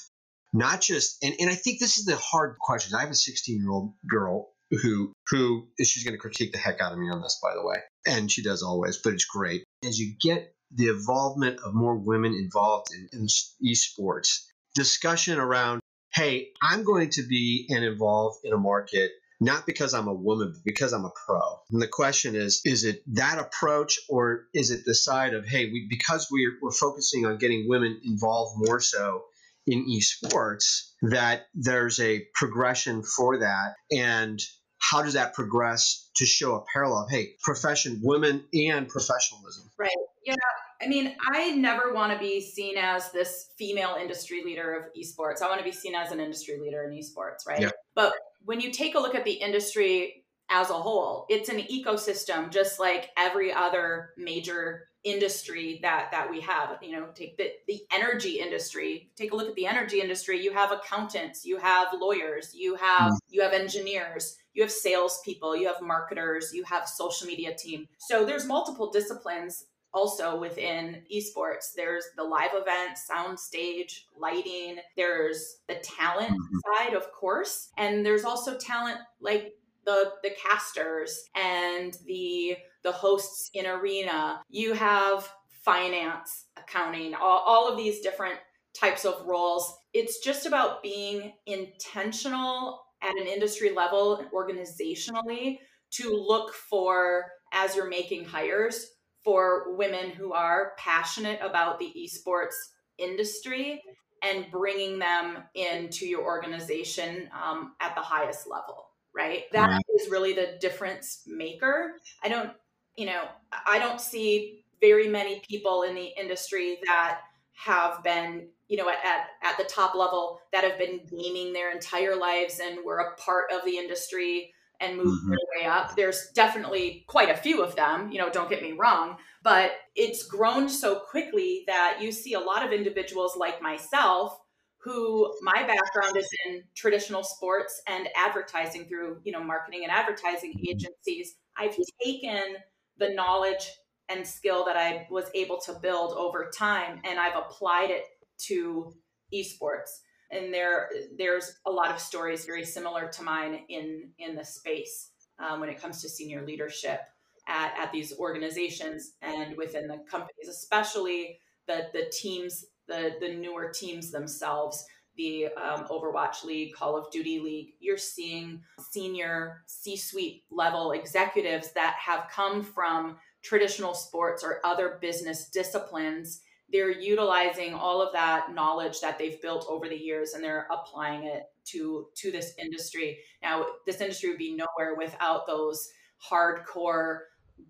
not 0.53 0.81
just 0.81 1.23
and, 1.23 1.33
and 1.39 1.49
I 1.49 1.55
think 1.55 1.79
this 1.79 1.97
is 1.97 2.05
the 2.05 2.17
hard 2.17 2.57
question. 2.59 2.95
I 2.95 3.01
have 3.01 3.09
a 3.09 3.15
16 3.15 3.57
year 3.57 3.71
old 3.71 3.93
girl 4.09 4.49
who 4.81 5.13
who 5.29 5.67
she's 5.79 6.03
going 6.03 6.13
to 6.13 6.19
critique 6.19 6.51
the 6.51 6.57
heck 6.57 6.81
out 6.81 6.93
of 6.93 6.99
me 6.99 7.09
on 7.09 7.21
this, 7.21 7.39
by 7.41 7.53
the 7.53 7.65
way, 7.65 7.77
and 8.05 8.31
she 8.31 8.43
does 8.43 8.63
always, 8.63 8.97
but 8.97 9.13
it's 9.13 9.25
great 9.25 9.63
as 9.85 9.97
you 9.97 10.13
get 10.19 10.53
the 10.73 10.89
involvement 10.89 11.59
of 11.65 11.73
more 11.73 11.97
women 11.97 12.33
involved 12.33 12.87
in, 12.93 13.09
in 13.11 13.27
esports 13.65 14.45
discussion 14.75 15.39
around, 15.39 15.81
hey, 16.13 16.49
I'm 16.61 16.83
going 16.83 17.09
to 17.11 17.23
be 17.27 17.67
and 17.69 17.83
involved 17.83 18.39
in 18.43 18.53
a 18.53 18.57
market 18.57 19.11
not 19.41 19.65
because 19.65 19.95
I'm 19.95 20.07
a 20.07 20.13
woman, 20.13 20.51
but 20.53 20.63
because 20.63 20.93
I'm 20.93 21.03
a 21.03 21.11
pro. 21.25 21.39
And 21.71 21.81
the 21.81 21.87
question 21.87 22.35
is, 22.35 22.61
is 22.63 22.83
it 22.83 23.01
that 23.15 23.39
approach 23.39 23.99
or 24.07 24.45
is 24.53 24.69
it 24.69 24.83
the 24.85 24.93
side 24.93 25.33
of, 25.33 25.47
hey, 25.47 25.65
we, 25.65 25.87
because 25.89 26.27
we're, 26.31 26.53
we're 26.61 26.71
focusing 26.71 27.25
on 27.25 27.39
getting 27.39 27.67
women 27.67 27.99
involved 28.05 28.53
more 28.57 28.79
so 28.79 29.23
in 29.65 29.87
esports, 29.87 30.91
that 31.01 31.47
there's 31.55 31.99
a 31.99 32.23
progression 32.35 33.01
for 33.01 33.39
that? 33.39 33.73
And 33.89 34.39
how 34.77 35.01
does 35.01 35.13
that 35.13 35.33
progress 35.33 36.07
to 36.17 36.25
show 36.25 36.55
a 36.55 36.63
parallel 36.71 37.05
of, 37.05 37.09
hey, 37.09 37.33
profession, 37.41 37.99
women 38.03 38.43
and 38.53 38.87
professionalism? 38.87 39.71
Right. 39.79 39.89
Yeah. 40.23 40.35
I 40.81 40.87
mean, 40.87 41.15
I 41.31 41.51
never 41.51 41.93
want 41.93 42.13
to 42.13 42.19
be 42.19 42.41
seen 42.41 42.77
as 42.77 43.11
this 43.11 43.51
female 43.57 43.97
industry 43.99 44.41
leader 44.43 44.73
of 44.73 44.85
esports. 44.93 45.41
I 45.41 45.47
want 45.47 45.59
to 45.59 45.65
be 45.65 45.71
seen 45.71 45.95
as 45.95 46.11
an 46.11 46.19
industry 46.19 46.59
leader 46.59 46.83
in 46.83 46.91
esports, 46.91 47.47
right? 47.47 47.61
Yeah. 47.61 47.69
But 47.95 48.13
when 48.43 48.59
you 48.59 48.71
take 48.71 48.95
a 48.95 48.99
look 48.99 49.15
at 49.15 49.25
the 49.25 49.33
industry 49.33 50.23
as 50.49 50.69
a 50.69 50.73
whole, 50.73 51.25
it's 51.29 51.49
an 51.49 51.59
ecosystem 51.59 52.51
just 52.51 52.79
like 52.79 53.09
every 53.17 53.53
other 53.53 54.09
major 54.17 54.87
industry 55.03 55.79
that 55.81 56.09
that 56.11 56.29
we 56.29 56.39
have 56.39 56.77
you 56.81 56.91
know 56.91 57.07
take 57.15 57.35
the, 57.35 57.49
the 57.67 57.81
energy 57.91 58.39
industry 58.39 59.09
take 59.15 59.31
a 59.31 59.35
look 59.35 59.49
at 59.49 59.55
the 59.55 59.65
energy 59.65 59.99
industry 59.99 60.39
you 60.39 60.53
have 60.53 60.71
accountants 60.71 61.43
you 61.43 61.57
have 61.57 61.87
lawyers 61.99 62.51
you 62.53 62.75
have 62.75 63.07
mm-hmm. 63.07 63.15
you 63.31 63.41
have 63.41 63.51
engineers 63.51 64.37
you 64.53 64.61
have 64.61 64.71
salespeople 64.71 65.55
you 65.55 65.65
have 65.65 65.81
marketers 65.81 66.51
you 66.53 66.63
have 66.63 66.87
social 66.87 67.25
media 67.25 67.51
team 67.55 67.87
so 67.97 68.23
there's 68.23 68.45
multiple 68.45 68.91
disciplines 68.91 69.65
also 69.93 70.39
within 70.39 71.01
esports 71.13 71.73
there's 71.75 72.05
the 72.17 72.23
live 72.23 72.51
event 72.53 72.97
sound 72.97 73.39
stage 73.39 74.07
lighting 74.17 74.77
there's 74.95 75.57
the 75.67 75.75
talent 75.75 76.31
mm-hmm. 76.31 76.85
side 76.85 76.93
of 76.93 77.11
course 77.11 77.69
and 77.77 78.05
there's 78.05 78.23
also 78.23 78.57
talent 78.57 78.97
like 79.19 79.53
the 79.85 80.11
the 80.23 80.31
casters 80.41 81.25
and 81.35 81.97
the 82.05 82.55
the 82.83 82.91
hosts 82.91 83.49
in 83.53 83.65
arena 83.65 84.41
you 84.49 84.73
have 84.73 85.31
finance 85.63 86.47
accounting 86.57 87.13
all, 87.13 87.43
all 87.45 87.69
of 87.69 87.77
these 87.77 88.01
different 88.01 88.39
types 88.73 89.05
of 89.05 89.25
roles 89.25 89.75
it's 89.93 90.19
just 90.19 90.45
about 90.45 90.81
being 90.81 91.33
intentional 91.45 92.81
at 93.01 93.17
an 93.17 93.27
industry 93.27 93.71
level 93.71 94.17
and 94.17 94.31
organizationally 94.31 95.57
to 95.91 96.09
look 96.09 96.53
for 96.53 97.25
as 97.51 97.75
you're 97.75 97.89
making 97.89 98.23
hires 98.23 98.87
for 99.23 99.75
women 99.75 100.09
who 100.09 100.33
are 100.33 100.73
passionate 100.77 101.39
about 101.41 101.79
the 101.79 101.93
esports 101.97 102.55
industry 102.97 103.81
and 104.23 104.45
bringing 104.51 104.99
them 104.99 105.39
into 105.55 106.05
your 106.05 106.23
organization 106.23 107.29
um, 107.43 107.73
at 107.79 107.95
the 107.95 108.01
highest 108.01 108.47
level 108.49 108.87
right 109.15 109.43
That 109.51 109.69
right. 109.69 109.85
is 109.99 110.09
really 110.09 110.33
the 110.33 110.57
difference 110.59 111.23
maker 111.27 111.93
i 112.23 112.29
don't 112.29 112.51
you 112.95 113.05
know 113.05 113.23
i 113.67 113.79
don't 113.79 113.99
see 113.99 114.63
very 114.79 115.07
many 115.07 115.41
people 115.47 115.83
in 115.83 115.95
the 115.95 116.11
industry 116.19 116.79
that 116.85 117.21
have 117.53 118.03
been 118.03 118.47
you 118.67 118.77
know 118.77 118.89
at, 118.89 118.97
at, 119.05 119.27
at 119.43 119.57
the 119.57 119.63
top 119.65 119.95
level 119.95 120.39
that 120.51 120.63
have 120.63 120.77
been 120.79 121.01
gaming 121.09 121.53
their 121.53 121.71
entire 121.71 122.15
lives 122.15 122.59
and 122.59 122.79
were 122.83 122.99
a 122.99 123.15
part 123.15 123.45
of 123.51 123.63
the 123.65 123.77
industry 123.77 124.53
and 124.81 124.97
move 124.97 125.19
mm-hmm. 125.19 125.29
their 125.29 125.39
way 125.55 125.67
up. 125.67 125.95
There's 125.95 126.29
definitely 126.33 127.05
quite 127.07 127.29
a 127.29 127.37
few 127.37 127.61
of 127.61 127.75
them, 127.75 128.11
you 128.11 128.17
know, 128.17 128.29
don't 128.29 128.49
get 128.49 128.61
me 128.61 128.73
wrong, 128.73 129.17
but 129.43 129.71
it's 129.95 130.23
grown 130.23 130.67
so 130.67 130.95
quickly 130.99 131.63
that 131.67 131.99
you 132.01 132.11
see 132.11 132.33
a 132.33 132.39
lot 132.39 132.65
of 132.65 132.73
individuals 132.73 133.37
like 133.37 133.61
myself 133.61 134.37
who 134.83 135.31
my 135.41 135.61
background 135.61 136.17
is 136.17 136.27
in 136.47 136.63
traditional 136.75 137.23
sports 137.23 137.81
and 137.87 138.09
advertising 138.15 138.85
through, 138.85 139.19
you 139.23 139.31
know, 139.31 139.43
marketing 139.43 139.81
and 139.83 139.91
advertising 139.91 140.59
agencies. 140.67 141.35
I've 141.55 141.77
taken 142.03 142.55
the 142.97 143.09
knowledge 143.09 143.69
and 144.09 144.25
skill 144.25 144.65
that 144.65 144.75
I 144.75 145.07
was 145.11 145.25
able 145.35 145.59
to 145.61 145.73
build 145.73 146.13
over 146.13 146.51
time 146.57 146.99
and 147.05 147.19
I've 147.19 147.37
applied 147.37 147.91
it 147.91 148.05
to 148.47 148.95
esports. 149.33 150.01
And 150.31 150.53
there 150.53 150.89
there's 151.17 151.59
a 151.65 151.71
lot 151.71 151.91
of 151.91 151.99
stories 151.99 152.45
very 152.45 152.65
similar 152.65 153.07
to 153.09 153.23
mine 153.23 153.61
in 153.69 154.09
in 154.17 154.35
the 154.35 154.45
space 154.45 155.11
um, 155.39 155.59
when 155.59 155.69
it 155.69 155.81
comes 155.81 156.01
to 156.01 156.09
senior 156.09 156.45
leadership 156.45 157.01
at, 157.47 157.73
at 157.77 157.91
these 157.91 158.17
organizations 158.17 159.13
and 159.21 159.57
within 159.57 159.87
the 159.87 159.99
companies, 160.09 160.47
especially 160.49 161.39
the 161.67 161.87
the 161.93 162.11
teams 162.11 162.65
the 162.87 163.15
the 163.19 163.33
newer 163.33 163.71
teams 163.73 164.11
themselves 164.11 164.85
the 165.17 165.47
um, 165.61 165.85
Overwatch 165.89 166.43
League, 166.43 166.73
Call 166.73 166.97
of 166.97 167.11
Duty 167.11 167.39
League, 167.39 167.73
you're 167.79 167.97
seeing 167.97 168.61
senior 168.91 169.63
C 169.67 169.97
suite 169.97 170.43
level 170.49 170.93
executives 170.93 171.73
that 171.73 171.95
have 172.03 172.29
come 172.31 172.63
from 172.63 173.17
traditional 173.43 173.93
sports 173.93 174.43
or 174.43 174.61
other 174.63 174.97
business 175.01 175.49
disciplines. 175.49 176.41
They're 176.71 176.91
utilizing 176.91 177.73
all 177.73 178.01
of 178.01 178.13
that 178.13 178.53
knowledge 178.53 178.99
that 179.01 179.17
they've 179.17 179.41
built 179.41 179.65
over 179.69 179.89
the 179.89 179.97
years 179.97 180.33
and 180.33 180.43
they're 180.43 180.67
applying 180.71 181.25
it 181.25 181.43
to, 181.65 182.07
to 182.15 182.31
this 182.31 182.53
industry. 182.57 183.19
Now, 183.41 183.65
this 183.85 184.01
industry 184.01 184.29
would 184.29 184.37
be 184.37 184.55
nowhere 184.55 184.95
without 184.95 185.47
those 185.47 185.89
hardcore 186.29 187.19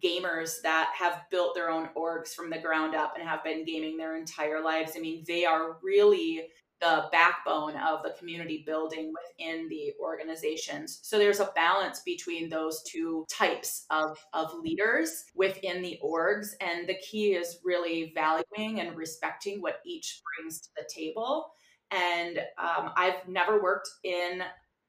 gamers 0.04 0.62
that 0.64 0.94
have 0.96 1.24
built 1.30 1.56
their 1.56 1.70
own 1.70 1.90
orgs 1.98 2.30
from 2.30 2.50
the 2.50 2.60
ground 2.60 2.96
up 2.96 3.14
and 3.18 3.28
have 3.28 3.44
been 3.44 3.66
gaming 3.66 3.98
their 3.98 4.18
entire 4.18 4.62
lives. 4.62 4.94
I 4.96 5.00
mean, 5.00 5.24
they 5.28 5.46
are 5.46 5.78
really 5.84 6.48
the 6.82 7.06
backbone 7.12 7.76
of 7.78 8.02
the 8.04 8.16
community 8.18 8.64
building 8.66 9.14
within 9.14 9.70
the 9.70 9.94
organizations. 10.02 11.00
So 11.04 11.18
there's 11.18 11.40
a 11.40 11.52
balance 11.56 12.02
between 12.04 12.50
those 12.50 12.82
two 12.84 13.26
types 13.32 13.86
of, 13.92 14.18
of 14.34 14.54
leaders 14.56 15.26
within 15.36 15.82
the 15.82 16.00
orgs. 16.04 16.50
And 16.60 16.90
the 16.90 16.98
key 16.98 17.34
is 17.36 17.60
really 17.64 18.12
valuing 18.16 18.82
and 18.82 18.98
respecting 18.98 19.62
what 19.62 19.80
each 19.86 20.22
brings 20.36 20.60
to 20.62 20.70
the 20.76 20.90
table. 20.94 21.52
And 21.92 22.40
um, 22.58 22.92
I've 22.96 23.28
never 23.28 23.62
worked 23.62 23.90
in 24.04 24.42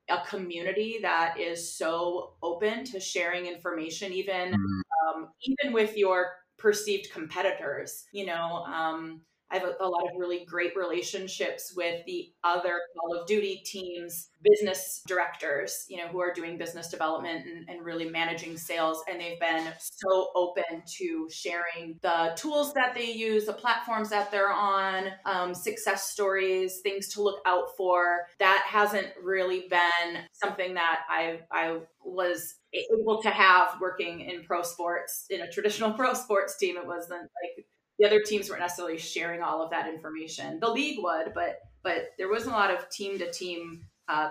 a 0.08 0.24
community 0.26 0.98
that 1.02 1.38
is 1.38 1.76
so 1.76 2.34
open 2.42 2.84
to 2.84 3.00
sharing 3.00 3.46
information, 3.46 4.12
even 4.12 4.52
mm-hmm. 4.52 4.80
um, 5.08 5.28
even 5.42 5.72
with 5.72 5.96
your 5.96 6.32
perceived 6.58 7.12
competitors. 7.12 8.04
You 8.12 8.26
know, 8.26 8.64
um, 8.64 9.20
I 9.52 9.58
have 9.58 9.68
a, 9.80 9.88
lot 9.88 10.04
of 10.04 10.18
really 10.18 10.46
great 10.46 10.74
relationships 10.74 11.74
with 11.76 12.04
the 12.06 12.32
other 12.42 12.80
Call 12.96 13.20
of 13.20 13.26
Duty 13.26 13.62
teams, 13.66 14.30
business 14.42 15.02
directors, 15.06 15.84
you 15.90 15.98
know, 15.98 16.08
who 16.08 16.20
are 16.20 16.32
doing 16.32 16.56
business 16.56 16.88
development 16.88 17.44
and, 17.46 17.68
and 17.68 17.84
really 17.84 18.08
managing 18.08 18.56
sales. 18.56 19.02
And 19.10 19.20
they've 19.20 19.38
been 19.38 19.68
so 19.78 20.30
open 20.34 20.82
to 20.98 21.28
sharing 21.30 21.98
the 22.00 22.32
tools 22.34 22.72
that 22.72 22.94
they 22.94 23.12
use, 23.12 23.44
the 23.44 23.52
platforms 23.52 24.08
that 24.08 24.30
they're 24.30 24.52
on, 24.52 25.08
um, 25.26 25.54
success 25.54 26.10
stories, 26.10 26.80
things 26.82 27.08
to 27.08 27.22
look 27.22 27.40
out 27.44 27.76
for. 27.76 28.26
That 28.38 28.64
hasn't 28.66 29.08
really 29.22 29.66
been 29.68 30.22
something 30.32 30.72
that 30.74 31.00
I, 31.10 31.40
I 31.50 31.80
was 32.02 32.54
able 32.72 33.20
to 33.20 33.28
have 33.28 33.78
working 33.82 34.20
in 34.20 34.44
pro 34.44 34.62
sports 34.62 35.26
in 35.28 35.42
a 35.42 35.50
traditional 35.50 35.92
pro 35.96 36.14
sports 36.14 36.56
team. 36.56 36.78
It 36.78 36.86
wasn't 36.86 37.20
like 37.20 37.66
the 38.02 38.08
other 38.08 38.20
teams 38.20 38.50
weren't 38.50 38.60
necessarily 38.60 38.98
sharing 38.98 39.42
all 39.42 39.62
of 39.62 39.70
that 39.70 39.88
information. 39.88 40.58
The 40.58 40.68
league 40.68 40.98
would, 41.00 41.32
but 41.34 41.60
but 41.84 42.08
there 42.18 42.28
wasn't 42.28 42.54
a 42.54 42.58
lot 42.58 42.72
of 42.72 42.88
team 42.90 43.18
to 43.20 43.30
team 43.30 43.86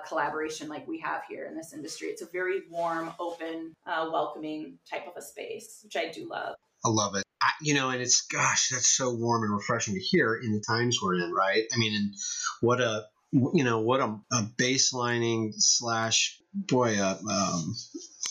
collaboration 0.07 0.67
like 0.67 0.87
we 0.87 0.99
have 0.99 1.21
here 1.27 1.45
in 1.45 1.55
this 1.55 1.73
industry. 1.73 2.09
It's 2.09 2.21
a 2.21 2.27
very 2.31 2.61
warm, 2.69 3.11
open, 3.19 3.73
uh, 3.87 4.09
welcoming 4.11 4.77
type 4.89 5.07
of 5.07 5.13
a 5.17 5.21
space, 5.21 5.79
which 5.83 5.95
I 5.95 6.11
do 6.11 6.29
love. 6.29 6.55
I 6.85 6.89
love 6.89 7.15
it. 7.15 7.23
I, 7.41 7.47
you 7.61 7.73
know, 7.73 7.89
and 7.89 8.01
it's 8.01 8.27
gosh, 8.27 8.69
that's 8.69 8.89
so 8.89 9.13
warm 9.13 9.43
and 9.43 9.53
refreshing 9.53 9.95
to 9.95 10.01
hear 10.01 10.35
in 10.35 10.51
the 10.51 10.63
times 10.67 10.99
we're 11.01 11.15
in, 11.15 11.31
right? 11.31 11.63
I 11.73 11.77
mean, 11.77 11.95
and 11.95 12.13
what 12.59 12.81
a 12.81 13.05
you 13.31 13.63
know 13.63 13.79
what 13.79 14.01
a, 14.01 14.19
a 14.33 14.43
baselining 14.57 15.53
slash 15.55 16.37
boy 16.53 16.99
a 16.99 17.17
um, 17.31 17.75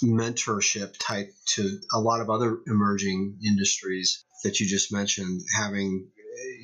mentorship 0.02 0.94
type 0.98 1.30
to 1.54 1.78
a 1.94 1.98
lot 1.98 2.20
of 2.20 2.28
other 2.28 2.58
emerging 2.66 3.38
industries 3.46 4.24
that 4.44 4.60
you 4.60 4.66
just 4.66 4.92
mentioned, 4.92 5.42
having 5.56 6.08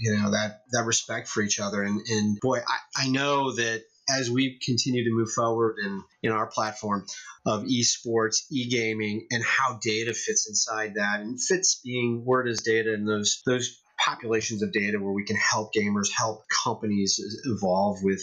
you 0.00 0.16
know 0.16 0.30
that 0.30 0.62
that 0.72 0.84
respect 0.84 1.28
for 1.28 1.42
each 1.42 1.60
other, 1.60 1.82
and 1.82 2.00
and 2.08 2.38
boy, 2.40 2.58
I, 2.58 3.04
I 3.04 3.08
know 3.08 3.52
that 3.52 3.82
as 4.08 4.30
we 4.30 4.58
continue 4.64 5.04
to 5.04 5.10
move 5.10 5.30
forward 5.32 5.76
in 5.84 6.02
in 6.22 6.32
our 6.32 6.46
platform 6.46 7.06
of 7.44 7.64
esports, 7.64 8.36
e-gaming, 8.50 9.26
and 9.30 9.42
how 9.44 9.78
data 9.82 10.14
fits 10.14 10.48
inside 10.48 10.94
that, 10.94 11.20
and 11.20 11.40
fits 11.40 11.80
being 11.84 12.22
where 12.24 12.44
does 12.44 12.62
data 12.62 12.92
and 12.92 13.08
those 13.08 13.42
those 13.46 13.80
populations 13.98 14.62
of 14.62 14.72
data 14.72 14.98
where 14.98 15.12
we 15.12 15.24
can 15.24 15.36
help 15.36 15.72
gamers, 15.74 16.08
help 16.14 16.44
companies 16.48 17.20
evolve 17.44 17.98
with 18.02 18.22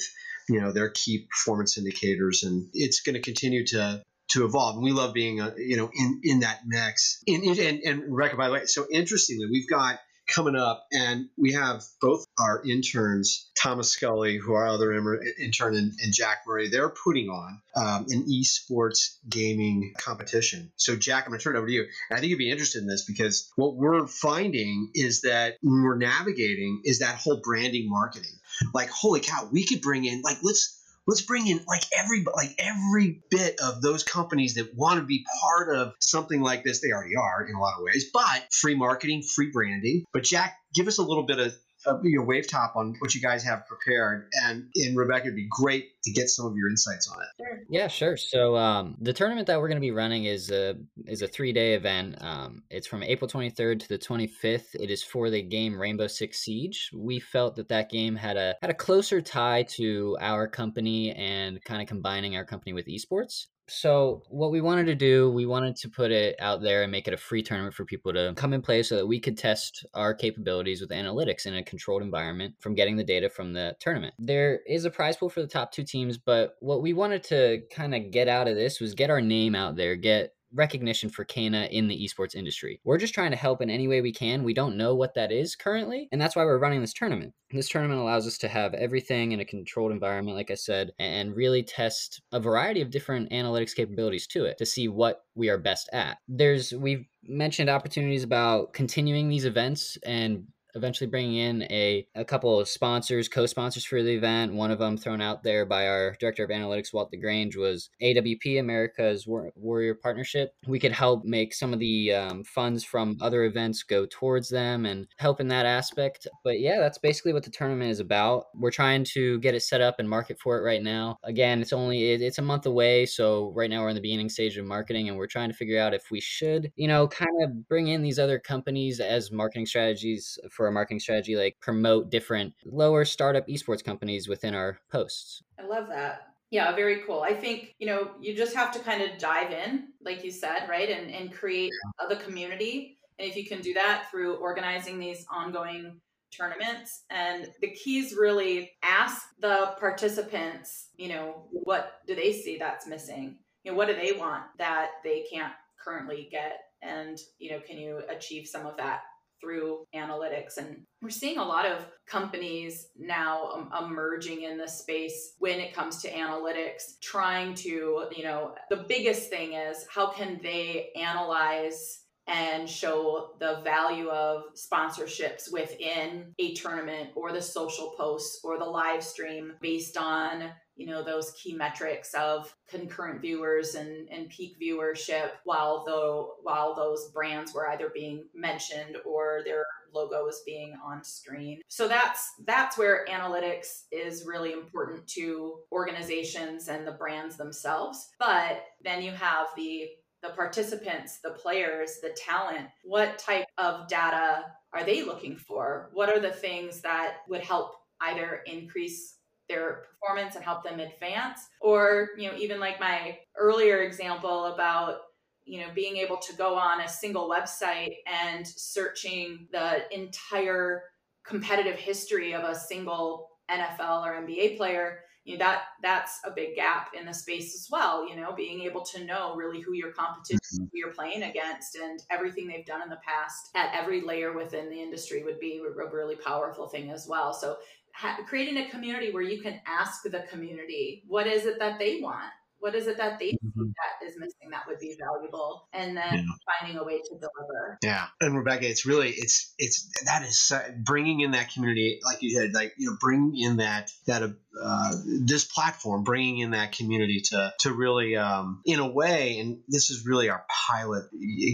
you 0.50 0.62
know 0.62 0.72
their 0.72 0.90
key 0.90 1.28
performance 1.30 1.78
indicators, 1.78 2.44
and 2.44 2.70
it's 2.74 3.02
going 3.02 3.16
to 3.16 3.22
continue 3.22 3.66
to 3.68 4.02
to 4.34 4.46
evolve. 4.46 4.76
And 4.76 4.84
we 4.84 4.92
love 4.92 5.14
being, 5.14 5.42
uh, 5.42 5.52
you 5.58 5.78
know, 5.78 5.90
in, 5.94 6.22
in 6.24 6.40
that 6.42 6.62
mix. 6.66 7.24
And, 7.28 7.44
and, 7.44 7.80
and 7.82 8.04
Rebecca, 8.08 8.38
by 8.38 8.48
the 8.48 8.54
way, 8.54 8.66
so 8.66 8.86
interestingly, 8.92 9.48
we've 9.50 9.70
got 9.70 10.00
coming 10.28 10.56
up, 10.56 10.86
and 10.92 11.28
we 11.38 11.54
have 11.54 11.84
both 12.02 12.26
our 12.40 12.64
interns, 12.66 13.50
Thomas 13.62 13.92
Scully, 13.92 14.38
who 14.38 14.54
our 14.54 14.68
other 14.68 14.94
intern, 14.94 15.76
and, 15.76 15.92
and, 16.02 16.14
Jack 16.14 16.44
Murray. 16.48 16.70
They're 16.70 16.90
putting 16.90 17.28
on 17.28 17.62
um, 17.76 18.06
an 18.10 18.26
esports 18.30 19.18
gaming 19.28 19.94
competition. 19.98 20.72
So, 20.76 20.96
Jack, 20.96 21.26
I'm 21.26 21.32
going 21.32 21.40
to 21.40 21.44
turn 21.44 21.56
it 21.56 21.60
over 21.60 21.68
to 21.68 21.74
you. 21.74 21.86
And 22.10 22.18
I 22.18 22.20
think 22.20 22.30
you'd 22.30 22.38
be 22.38 22.52
interested 22.52 22.82
in 22.82 22.88
this 22.88 23.06
because 23.06 23.52
what 23.56 23.76
we're 23.76 24.08
finding 24.08 24.92
is 24.94 25.22
that 25.22 25.56
when 25.62 25.84
we're 25.84 25.98
navigating 25.98 26.82
is 26.86 27.00
that 27.00 27.16
whole 27.16 27.42
branding 27.44 27.90
marketing. 27.90 28.32
Like, 28.74 28.90
holy 28.90 29.20
cow, 29.20 29.50
we 29.52 29.66
could 29.66 29.82
bring 29.82 30.06
in 30.06 30.22
like 30.22 30.38
let's 30.44 30.83
let's 31.08 31.22
bring 31.22 31.48
in 31.48 31.60
like 31.68 31.84
every 31.98 32.24
like 32.36 32.56
every 32.60 33.22
bit 33.30 33.60
of 33.62 33.82
those 33.82 34.04
companies 34.04 34.56
that 34.56 34.76
want 34.76 35.00
to 35.00 35.06
be 35.06 35.26
part 35.42 35.76
of 35.76 35.94
something 36.00 36.42
like 36.42 36.64
this. 36.64 36.82
They 36.82 36.92
already 36.92 37.16
are 37.16 37.46
in 37.46 37.56
a 37.56 37.60
lot 37.60 37.76
of 37.78 37.84
ways 37.84 38.10
but 38.14 38.48
free 38.52 38.76
marketing 38.76 39.24
free 39.24 39.52
branding. 39.52 40.06
But 40.14 40.24
jack 40.24 40.58
give 40.74 40.88
us 40.88 40.98
a 40.98 41.04
little 41.04 41.26
bit 41.26 41.40
of 41.40 41.54
uh, 41.88 42.00
your 42.04 42.26
wave 42.26 42.48
top 42.50 42.76
on 42.76 42.96
what 43.00 43.14
you 43.14 43.22
guys 43.22 43.44
have 43.44 43.66
prepared. 43.68 44.28
And 44.46 44.68
in 44.76 44.96
rebecca 44.96 45.26
it'd 45.26 45.36
be 45.36 45.48
great 45.50 46.02
to 46.04 46.12
get 46.12 46.30
some 46.30 46.46
of 46.46 46.56
your 46.56 46.70
insights 46.70 47.10
on 47.10 47.22
it. 47.22 47.28
Sure. 47.38 47.60
yeah 47.70 47.88
sure. 47.88 48.18
So 48.18 48.56
um, 48.56 48.96
the 49.00 49.14
tournament 49.14 49.48
that 49.48 49.60
we're 49.60 49.68
going 49.68 49.78
to 49.78 49.82
be 49.82 49.92
running 49.92 50.26
is 50.26 50.52
a 50.52 50.76
is 51.08 51.22
a 51.22 51.28
three 51.28 51.54
day 51.54 51.74
event. 51.74 52.16
Um, 52.22 52.64
it's 52.70 52.88
from 52.88 53.04
april 53.04 53.30
23rd 53.30 53.80
to 53.82 53.88
the 53.88 53.98
25th 53.98 54.76
it 54.76 54.90
is 54.90 55.04
for 55.04 55.30
the 55.30 55.42
game 55.42 55.80
rainbow 55.80 56.08
six 56.08 56.40
siege. 56.40 56.90
We 56.94 57.20
felt 57.20 57.56
that 57.56 57.70
that 57.70 57.90
game 57.90 58.16
had 58.16 58.38
a 58.38 58.56
had 58.62 58.70
a 58.70 58.76
closer 58.76 59.22
tie 59.22 59.64
to 59.64 60.18
our 60.20 60.48
company 60.48 61.12
and 61.12 61.64
kind 61.64 61.82
of 61.82 61.88
combining 61.88 62.36
our 62.36 62.46
company 62.46 62.74
with 62.74 62.88
esports 62.88 63.48
so 63.68 64.24
what 64.30 64.52
we 64.52 64.62
wanted 64.62 64.88
to 64.88 64.96
do, 64.96 65.32
we 65.32 65.46
wanted 65.46 65.76
to 65.78 65.90
put 65.90 66.12
it 66.12 66.36
out 66.40 66.62
there 66.62 66.84
and 66.84 66.92
make 66.92 67.08
it 67.08 67.14
a 67.14 67.18
free 67.18 67.42
tournament 67.42 67.74
for 67.74 67.86
people 67.86 68.12
to 68.14 68.34
come 68.36 68.54
and 68.54 68.64
play 68.64 68.84
so 68.84 68.96
that 68.98 69.08
we 69.08 69.20
could 69.20 69.38
test 69.38 69.86
our 69.94 70.14
capabilities 70.14 70.82
with 70.82 70.90
analytics 70.90 71.46
in 71.46 71.56
a 71.56 71.64
controlled 71.64 72.02
environment 72.02 72.56
from 72.60 72.76
getting 72.76 72.98
the 72.98 73.04
data 73.04 73.30
from 73.30 73.54
the 73.54 73.76
tournament. 73.80 74.14
There 74.20 74.60
is 74.68 74.86
a 74.86 74.92
prize 74.92 75.16
pool 75.16 75.30
for 75.30 75.42
the 75.42 75.48
top 75.48 75.72
two 75.72 75.84
teams, 75.84 76.18
but 76.18 76.56
what 76.60 76.82
we 76.82 76.94
wanted 76.94 77.24
to 77.26 77.62
kind 77.72 77.96
of 77.96 78.12
get 78.12 78.28
out 78.28 78.48
of 78.48 78.56
this 78.56 78.80
was 78.80 78.94
get 78.94 79.10
our 79.10 79.22
name 79.22 79.56
out 79.56 79.76
there, 79.76 79.96
get 79.96 80.34
recognition 80.54 81.10
for 81.10 81.24
Cana 81.24 81.68
in 81.72 81.88
the 81.88 81.98
esports 81.98 82.36
industry. 82.36 82.80
We're 82.84 82.98
just 82.98 83.14
trying 83.14 83.32
to 83.32 83.38
help 83.38 83.62
in 83.62 83.70
any 83.70 83.88
way 83.88 84.02
we 84.02 84.14
can. 84.14 84.44
We 84.44 84.54
don't 84.54 84.78
know 84.78 84.96
what 84.96 85.16
that 85.16 85.32
is 85.32 85.56
currently, 85.56 86.08
and 86.12 86.22
that's 86.22 86.36
why 86.36 86.44
we're 86.44 86.58
running 86.58 86.82
this 86.82 86.94
tournament. 86.94 87.34
This 87.52 87.70
tournament 87.70 88.00
allows 88.00 88.26
us 88.28 88.38
to 88.40 88.48
have 88.48 88.74
everything 88.74 89.32
in 89.32 89.40
a 89.40 89.46
controlled 89.46 89.92
environment, 89.92 90.38
like 90.38 90.52
I 90.52 90.56
said, 90.56 90.92
and 91.00 91.36
really 91.36 91.64
test 91.64 92.22
a 92.32 92.40
variety 92.40 92.82
of 92.82 92.92
different 92.92 93.32
analytics 93.32 93.76
capabilities 93.76 94.28
to 94.28 94.46
it 94.46 94.58
to 94.58 94.66
see 94.66 94.88
what 94.88 95.24
we 95.36 95.50
are 95.50 95.58
best 95.58 95.90
at. 95.94 96.18
There's 96.28 96.74
we've 96.74 97.06
mentioned 97.24 97.70
opportunities 97.70 98.24
about 98.24 98.74
continuing 98.74 99.30
these 99.30 99.46
events 99.46 99.98
and 100.06 100.48
eventually 100.76 101.10
bringing 101.10 101.36
in 101.36 101.64
a, 101.64 102.06
a 102.16 102.26
couple 102.26 102.60
of 102.60 102.68
sponsors, 102.68 103.28
co-sponsors 103.28 103.86
for 103.86 104.02
the 104.02 104.14
event. 104.14 104.54
One 104.54 104.72
of 104.72 104.80
them 104.80 104.98
thrown 104.98 105.22
out 105.22 105.44
there 105.44 105.66
by 105.66 105.88
our 105.88 106.16
director 106.20 106.44
of 106.44 106.50
analytics, 106.50 106.94
Walt 106.94 107.12
DeGrange, 107.12 107.56
was 107.56 107.90
AWP, 108.02 108.60
America's 108.60 109.28
War- 109.28 109.52
Warrior 109.56 109.96
Partnership. 109.96 110.54
We 110.68 110.80
could 110.80 110.92
help 110.92 111.24
make 111.26 111.54
some 111.54 111.74
of 111.74 111.80
the 111.80 112.14
um, 112.14 112.44
funds 112.44 112.84
from 112.84 113.18
other 113.22 113.44
events 113.44 113.84
go 113.84 114.06
towards 114.10 114.50
them 114.50 114.86
and 114.86 115.08
help 115.18 115.40
in 115.40 115.48
that 115.50 115.66
aspect. 115.66 116.28
But 116.44 116.60
yeah, 116.60 116.80
that's 116.80 116.98
basically 116.98 117.34
what 117.34 117.44
the 117.44 117.52
tournament 117.52 117.92
is 117.92 118.00
about. 118.00 118.46
We're 118.56 118.72
trying 118.72 119.04
to 119.14 119.40
get 119.40 119.56
it 119.56 119.62
set 119.62 119.82
up 119.82 119.96
and 120.00 120.10
market 120.10 120.40
for 120.40 120.58
it 120.58 120.64
right 120.64 120.82
now. 120.82 121.18
Again, 121.24 121.62
it's 121.62 121.74
only 121.74 122.14
it's 122.14 122.38
a 122.38 122.42
month 122.42 122.66
away, 122.66 123.06
so 123.06 123.52
right 123.56 123.70
now 123.70 123.82
we're 123.82 123.90
in 123.90 123.96
the 123.96 124.02
beginning 124.02 124.30
stage 124.30 124.58
of 124.58 124.66
marketing, 124.66 125.10
and 125.10 125.18
we're 125.18 125.28
trying 125.28 125.50
to 125.50 125.56
figure 125.56 125.80
out 125.80 125.94
if 125.94 126.12
we 126.12 126.20
should, 126.20 126.72
you 126.76 126.88
know, 126.88 127.08
kind 127.08 127.44
of 127.44 127.68
bring 127.68 127.88
in 127.88 128.02
these 128.02 128.20
other 128.20 128.40
companies 128.40 129.00
as 129.00 129.32
marketing 129.32 129.66
strategies 129.66 130.38
for 130.52 130.63
for 130.64 130.68
our 130.68 130.72
marketing 130.72 131.02
strategy, 131.02 131.36
like 131.36 131.58
promote 131.60 132.10
different 132.10 132.54
lower 132.64 133.04
startup 133.04 133.46
esports 133.50 133.84
companies 133.84 134.30
within 134.30 134.56
our 134.56 134.80
posts. 134.90 135.44
I 135.60 135.66
love 135.66 135.90
that. 135.90 136.30
Yeah, 136.52 136.74
very 136.74 137.02
cool. 137.06 137.22
I 137.22 137.34
think, 137.34 137.76
you 137.80 137.88
know, 137.88 138.12
you 138.22 138.34
just 138.34 138.56
have 138.56 138.72
to 138.74 138.80
kind 138.80 139.02
of 139.02 139.18
dive 139.20 139.52
in, 139.52 139.90
like 140.02 140.24
you 140.24 140.32
said, 140.32 140.70
right? 140.70 140.90
And, 140.90 141.12
and 141.12 141.34
create 141.34 141.72
yeah. 142.00 142.08
the 142.08 142.16
community. 142.16 142.98
And 143.20 143.30
if 143.30 143.36
you 143.36 143.46
can 143.46 143.60
do 143.60 143.74
that 143.74 144.06
through 144.10 144.36
organizing 144.36 145.00
these 145.00 145.26
ongoing 145.30 146.00
tournaments 146.32 147.04
and 147.10 147.50
the 147.60 147.72
keys 147.72 148.16
really 148.18 148.72
ask 148.82 149.22
the 149.40 149.76
participants 149.80 150.88
you 150.98 151.08
know 151.08 151.44
what 151.52 152.00
do 152.08 152.16
they 152.16 152.34
see 152.34 152.58
that's 152.58 152.88
missing 152.88 153.36
you 153.64 153.72
know 153.72 153.78
what 153.78 153.88
do 153.88 153.94
they 153.94 154.14
want 154.14 154.42
that 154.58 154.94
they 155.04 155.24
can't 155.32 155.54
currently 155.80 156.28
get 156.32 156.62
and 156.82 157.20
you 157.38 157.52
know 157.52 157.60
can 157.60 157.78
you 157.78 158.02
achieve 158.10 158.48
some 158.48 158.66
of 158.66 158.76
that 158.78 159.02
through 159.44 159.86
analytics. 159.94 160.58
And 160.58 160.84
we're 161.02 161.10
seeing 161.10 161.38
a 161.38 161.44
lot 161.44 161.66
of 161.66 161.86
companies 162.08 162.88
now 162.98 163.50
um, 163.52 163.70
emerging 163.86 164.44
in 164.44 164.58
the 164.58 164.68
space 164.68 165.34
when 165.40 165.60
it 165.60 165.74
comes 165.74 166.02
to 166.02 166.12
analytics 166.12 167.00
trying 167.02 167.54
to 167.56 168.06
you 168.16 168.24
know 168.24 168.54
the 168.70 168.86
biggest 168.88 169.30
thing 169.30 169.54
is 169.54 169.86
how 169.94 170.12
can 170.12 170.40
they 170.44 170.90
analyze 170.96 172.03
and 172.28 172.70
show 172.70 173.32
the 173.40 173.60
value 173.64 174.10
of 174.10 174.44
sponsorships 174.56 175.52
within 175.52 176.34
a 176.40 176.54
tournament 176.54 177.10
or 177.16 177.32
the 177.32 177.42
social 177.42 177.94
posts 177.98 178.40
or 178.44 178.58
the 178.58 178.66
live 178.66 179.04
stream 179.04 179.54
based 179.62 179.98
on 179.98 180.52
you 180.76 180.88
know 180.88 181.04
those 181.04 181.32
key 181.32 181.54
metrics 181.54 182.14
of 182.16 182.56
concurrent 182.68 183.22
viewers 183.22 183.76
and, 183.76 184.10
and 184.10 184.30
peak 184.30 184.56
viewership 184.60 185.32
while 185.44 185.84
though 185.86 186.36
while 186.42 186.74
those 186.74 187.12
brands 187.14 187.54
were 187.54 187.70
either 187.70 187.92
being 187.94 188.26
mentioned 188.34 188.98
or 189.06 189.42
their 189.46 189.66
logo 189.94 190.26
was 190.26 190.42
being 190.46 190.76
on 190.84 191.04
screen. 191.04 191.62
So 191.68 191.88
that's 191.88 192.34
that's 192.46 192.78
where 192.78 193.06
analytics 193.10 193.84
is 193.92 194.26
really 194.26 194.52
important 194.52 195.08
to 195.10 195.60
organizations 195.72 196.68
and 196.68 196.86
the 196.86 196.94
brands 196.94 197.38
themselves. 197.38 198.10
But 198.20 198.64
then 198.84 199.02
you 199.02 199.12
have 199.12 199.48
the 199.56 199.90
the 200.24 200.30
participants, 200.30 201.20
the 201.20 201.32
players, 201.32 202.00
the 202.02 202.16
talent, 202.18 202.68
what 202.84 203.20
type 203.20 203.46
of 203.58 203.88
data 203.88 204.46
are 204.72 204.84
they 204.84 205.04
looking 205.04 205.36
for? 205.36 205.90
What 205.94 206.10
are 206.10 206.20
the 206.20 206.32
things 206.32 206.82
that 206.82 207.18
would 207.28 207.42
help 207.42 207.76
either 208.02 208.42
increase 208.48 209.18
their 209.50 209.84
performance 209.92 210.36
and 210.36 210.44
help 210.44 210.64
them 210.64 210.80
advance 210.80 211.50
or 211.60 212.10
you 212.18 212.30
know 212.30 212.38
even 212.38 212.62
like 212.62 212.80
my 212.80 213.18
earlier 213.38 213.82
example 213.82 214.46
about 214.46 215.02
you 215.44 215.60
know 215.60 215.68
being 215.76 215.98
able 215.98 216.16
to 216.16 216.34
go 216.36 216.56
on 216.56 216.80
a 216.80 216.88
single 216.88 217.30
website 217.30 217.96
and 218.08 218.48
searching 218.48 219.46
the 219.52 219.84
entire 219.94 220.84
competitive 221.26 221.76
history 221.76 222.34
of 222.34 222.44
a 222.44 222.56
single 222.56 223.30
NFL 223.52 224.06
or 224.06 224.14
NBA 224.14 224.56
player 224.56 225.00
you 225.26 225.38
know 225.38 225.46
that 225.46 225.62
that's 225.82 226.20
a 226.26 226.32
big 226.32 226.56
gap 226.56 226.90
in 226.98 227.06
the 227.06 227.14
space 227.14 227.56
as 227.56 227.68
well 227.72 228.08
you 228.08 228.16
know 228.16 228.34
being 228.34 228.62
able 228.62 228.82
to 228.82 229.04
know 229.06 229.36
really 229.36 229.62
who 229.62 229.74
your 229.74 229.92
competition 229.92 230.40
mm-hmm. 230.54 230.64
who 230.64 230.72
you're 230.74 230.94
playing 230.94 231.24
against 231.24 231.76
and 231.76 232.04
everything 232.10 232.48
they've 232.48 232.66
done 232.66 232.82
in 232.82 232.90
the 232.90 233.00
past 233.06 233.50
at 233.56 233.72
every 233.74 234.02
layer 234.02 234.34
within 234.34 234.70
the 234.70 234.82
industry 234.82 235.24
would 235.24 235.40
be 235.40 235.62
a 235.66 235.90
really 235.94 236.16
powerful 236.16 236.68
thing 236.68 236.92
as 236.92 237.08
well 237.08 237.34
so 237.34 237.58
ha- 237.94 238.20
creating 238.28 238.58
a 238.58 238.70
community 238.70 239.12
where 239.12 239.24
you 239.24 239.42
can 239.42 239.60
ask 239.66 240.04
the 240.04 240.26
community 240.30 241.04
what 241.08 241.28
is 241.28 241.46
it 241.46 241.60
that 241.60 241.80
they 241.80 242.00
want 242.02 242.32
what 242.64 242.76
is 242.76 242.88
it 242.88 242.96
that 242.96 243.20
they 243.20 243.32
mm-hmm. 243.32 243.64
that 243.66 244.08
is 244.08 244.16
missing 244.18 244.52
that 244.52 244.62
would 244.70 244.80
be 244.80 244.96
valuable, 244.98 245.68
and 245.74 245.98
then 245.98 246.14
yeah. 246.14 246.22
finding 246.62 246.80
a 246.80 246.84
way 246.86 247.00
to 247.00 247.10
deliver. 247.10 247.78
Yeah, 247.84 248.06
and 248.22 248.38
Rebecca, 248.38 248.70
it's 248.70 248.86
really 248.86 249.10
it's 249.10 249.54
it's 249.58 249.92
that 250.06 250.24
is 250.24 250.50
bringing 250.78 251.20
in 251.20 251.32
that 251.32 251.52
community, 251.52 252.00
like 252.06 252.22
you 252.22 252.30
said, 252.30 252.54
like 252.54 252.74
you 252.78 252.90
know, 252.90 252.98
bring 253.02 253.36
in 253.38 253.58
that 253.58 253.92
that 254.08 254.24
uh, 254.24 254.92
this 255.26 255.44
platform, 255.44 256.06
bringing 256.06 256.38
in 256.38 256.52
that 256.52 256.72
community 256.72 257.22
to 257.32 257.54
to 257.60 257.74
really, 257.74 258.16
um, 258.16 258.62
in 258.64 258.80
a 258.80 258.88
way, 258.88 259.40
and 259.40 259.60
this 259.68 259.90
is 259.90 260.06
really 260.06 260.30
our 260.30 260.46
pilot. 260.70 261.04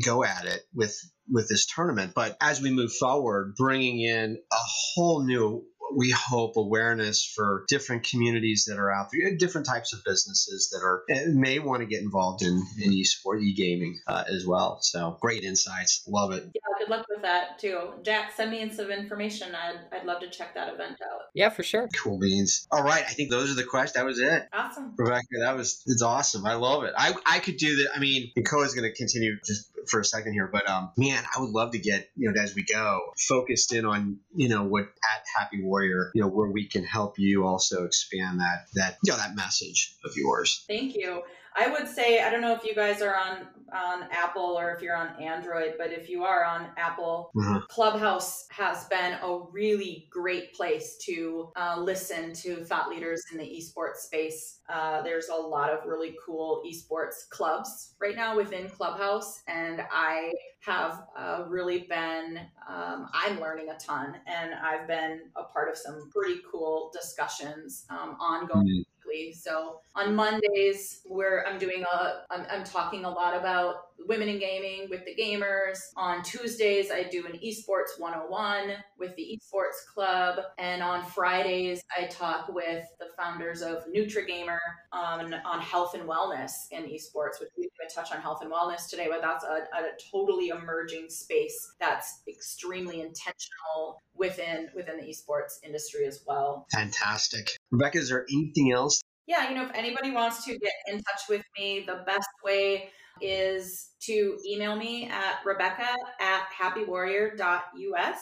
Go 0.05 0.23
at 0.23 0.45
it 0.45 0.61
with 0.75 0.95
with 1.27 1.49
this 1.49 1.65
tournament. 1.65 2.13
But 2.13 2.37
as 2.39 2.61
we 2.61 2.69
move 2.69 2.93
forward, 2.93 3.55
bringing 3.57 3.99
in 3.99 4.37
a 4.51 4.55
whole 4.93 5.25
new 5.25 5.65
we 5.95 6.11
hope 6.11 6.55
awareness 6.57 7.23
for 7.23 7.65
different 7.67 8.03
communities 8.03 8.65
that 8.65 8.77
are 8.77 8.91
out 8.91 9.07
there, 9.11 9.35
different 9.35 9.67
types 9.67 9.93
of 9.93 9.99
businesses 10.05 10.69
that 10.71 10.85
are 10.85 11.03
eh, 11.09 11.25
may 11.27 11.59
want 11.59 11.81
to 11.81 11.85
get 11.85 12.01
involved 12.01 12.41
in, 12.43 12.63
in 12.81 12.93
e-sport, 12.93 13.41
e-gaming 13.41 13.99
uh, 14.07 14.23
as 14.27 14.45
well. 14.45 14.79
So 14.81 15.17
great 15.21 15.43
insights. 15.43 16.03
Love 16.07 16.31
it. 16.31 16.43
Yeah, 16.53 16.61
good 16.79 16.89
luck 16.89 17.05
with 17.09 17.21
that 17.23 17.59
too. 17.59 17.93
Jack, 18.03 18.31
send 18.35 18.51
me 18.51 18.61
in 18.61 18.71
some 18.71 18.91
information. 18.91 19.53
I'd, 19.55 19.97
I'd 19.97 20.05
love 20.05 20.21
to 20.21 20.29
check 20.29 20.53
that 20.55 20.73
event 20.73 20.97
out. 21.01 21.21
Yeah, 21.33 21.49
for 21.49 21.63
sure. 21.63 21.87
Cool 21.95 22.19
beans. 22.19 22.67
All 22.71 22.83
right. 22.83 23.03
I 23.03 23.11
think 23.11 23.31
those 23.31 23.51
are 23.51 23.55
the 23.55 23.63
questions. 23.63 23.93
That 23.93 24.05
was 24.05 24.19
it. 24.19 24.47
Awesome. 24.53 24.93
Rebecca, 24.97 25.25
that 25.41 25.55
was, 25.55 25.83
it's 25.85 26.01
awesome. 26.01 26.45
I 26.45 26.55
love 26.55 26.83
it. 26.83 26.93
I, 26.97 27.13
I 27.25 27.39
could 27.39 27.57
do 27.57 27.77
that. 27.77 27.89
I 27.95 27.99
mean, 27.99 28.31
Koa 28.45 28.63
is 28.63 28.73
going 28.73 28.89
to 28.89 28.95
continue 28.95 29.37
just 29.45 29.71
for 29.87 29.99
a 29.99 30.05
second 30.05 30.33
here, 30.33 30.49
but 30.51 30.69
um, 30.69 30.91
man, 30.97 31.23
I 31.35 31.39
would 31.39 31.49
love 31.49 31.71
to 31.71 31.79
get, 31.79 32.09
you 32.15 32.31
know, 32.31 32.41
as 32.41 32.53
we 32.53 32.63
go, 32.63 32.99
focused 33.17 33.73
in 33.73 33.85
on, 33.85 34.19
you 34.35 34.49
know, 34.49 34.63
what 34.63 34.83
at 34.83 35.23
Happy 35.37 35.63
Warrior 35.63 35.78
warrior, 35.79 36.11
you 36.13 36.21
know, 36.21 36.27
where 36.27 36.49
we 36.49 36.67
can 36.67 36.83
help 36.83 37.17
you 37.17 37.45
also 37.45 37.85
expand 37.85 38.39
that 38.39 38.67
that 38.75 38.97
you 39.03 39.11
know 39.11 39.17
that 39.17 39.35
message 39.35 39.95
of 40.03 40.11
yours. 40.15 40.65
Thank 40.67 40.95
you. 40.95 41.23
I 41.57 41.67
would 41.69 41.87
say 41.87 42.21
I 42.21 42.29
don't 42.29 42.41
know 42.41 42.53
if 42.53 42.63
you 42.63 42.75
guys 42.75 43.01
are 43.01 43.15
on 43.15 43.47
on 43.73 44.07
Apple 44.11 44.57
or 44.59 44.71
if 44.71 44.81
you're 44.81 44.95
on 44.95 45.21
Android, 45.21 45.75
but 45.77 45.91
if 45.91 46.09
you 46.09 46.23
are 46.23 46.43
on 46.43 46.67
Apple, 46.77 47.31
mm-hmm. 47.35 47.57
Clubhouse 47.69 48.45
has 48.49 48.85
been 48.85 49.13
a 49.21 49.39
really 49.51 50.07
great 50.09 50.53
place 50.53 50.97
to 51.05 51.51
uh, 51.55 51.79
listen 51.79 52.33
to 52.33 52.63
thought 52.63 52.89
leaders 52.89 53.23
in 53.31 53.37
the 53.37 53.43
esports 53.43 53.97
space. 53.97 54.59
Uh, 54.69 55.01
there's 55.01 55.29
a 55.29 55.35
lot 55.35 55.69
of 55.71 55.85
really 55.85 56.15
cool 56.25 56.63
esports 56.67 57.27
clubs 57.29 57.93
right 57.99 58.15
now 58.15 58.35
within 58.35 58.69
Clubhouse, 58.69 59.41
and 59.47 59.81
I 59.91 60.31
have 60.59 61.03
uh, 61.17 61.45
really 61.47 61.87
been 61.89 62.39
um, 62.67 63.07
I'm 63.13 63.39
learning 63.39 63.69
a 63.69 63.77
ton, 63.77 64.15
and 64.27 64.51
I've 64.53 64.87
been 64.87 65.21
a 65.35 65.43
part 65.43 65.69
of 65.69 65.77
some 65.77 66.09
pretty 66.11 66.41
cool 66.51 66.91
discussions 66.93 67.85
um, 67.89 68.17
ongoing. 68.19 68.67
Mm-hmm 68.67 68.81
weekly. 69.09 69.33
So 69.33 69.79
on 69.95 70.15
Mondays, 70.15 71.01
where 71.05 71.45
I'm 71.47 71.57
doing 71.57 71.83
a, 71.83 72.21
I'm, 72.29 72.45
I'm 72.49 72.63
talking 72.63 73.05
a 73.05 73.09
lot 73.09 73.35
about 73.35 73.88
women 74.07 74.29
in 74.29 74.39
gaming 74.39 74.87
with 74.89 75.01
the 75.05 75.15
GameHERs. 75.15 75.79
On 75.95 76.23
Tuesdays, 76.23 76.91
I 76.91 77.03
do 77.03 77.25
an 77.25 77.33
esports 77.33 77.99
101 77.99 78.73
with 78.97 79.15
the 79.15 79.39
esports 79.39 79.85
club. 79.93 80.39
And 80.57 80.81
on 80.81 81.03
Fridays, 81.03 81.81
I 81.97 82.05
talk 82.05 82.49
with 82.49 82.85
the 82.99 83.07
founders 83.17 83.61
of 83.61 83.85
NutriGamer 83.95 84.57
on, 84.91 85.33
on 85.33 85.61
health 85.61 85.93
and 85.93 86.03
wellness 86.07 86.51
in 86.71 86.83
esports, 86.83 87.39
which 87.39 87.49
we 87.57 87.63
didn't 87.63 87.93
touch 87.93 88.11
on 88.11 88.21
health 88.21 88.39
and 88.41 88.51
wellness 88.51 88.89
today, 88.89 89.07
but 89.09 89.21
that's 89.21 89.43
a, 89.43 89.67
a 89.77 89.89
totally 90.11 90.49
emerging 90.49 91.09
space 91.09 91.73
that's 91.79 92.21
extremely 92.27 93.01
intentional 93.01 94.01
within 94.15 94.67
within 94.75 94.97
the 94.97 95.03
esports 95.03 95.59
industry 95.63 96.05
as 96.05 96.23
well. 96.27 96.67
Fantastic. 96.73 97.49
Rebecca, 97.71 97.97
is 97.97 98.09
there 98.09 98.25
anything 98.31 98.71
else? 98.71 99.01
Yeah, 99.27 99.49
you 99.49 99.55
know, 99.55 99.65
if 99.65 99.71
anybody 99.75 100.11
wants 100.11 100.43
to 100.45 100.57
get 100.57 100.71
in 100.87 100.95
touch 100.97 101.21
with 101.29 101.43
me, 101.57 101.83
the 101.85 102.01
best 102.05 102.27
way 102.43 102.89
is 103.21 103.91
to 104.01 104.37
email 104.47 104.75
me 104.75 105.07
at 105.07 105.39
rebecca 105.45 105.87
at 106.19 106.43
happywarrior.us. 106.59 108.17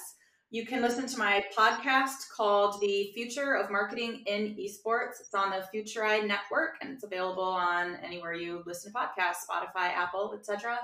You 0.50 0.66
can 0.66 0.82
listen 0.82 1.06
to 1.08 1.18
my 1.18 1.44
podcast 1.58 2.30
called 2.36 2.80
The 2.80 3.12
Future 3.14 3.56
of 3.56 3.70
Marketing 3.70 4.24
in 4.28 4.56
Esports. 4.56 5.20
It's 5.20 5.34
on 5.34 5.50
the 5.50 5.66
FutureEye 5.74 6.26
Network 6.26 6.76
and 6.82 6.92
it's 6.94 7.04
available 7.04 7.44
on 7.44 7.98
anywhere 7.98 8.34
you 8.34 8.64
listen 8.66 8.94
to 8.94 8.98
podcasts, 8.98 9.44
Spotify, 9.50 9.90
Apple, 9.90 10.34
etc. 10.40 10.80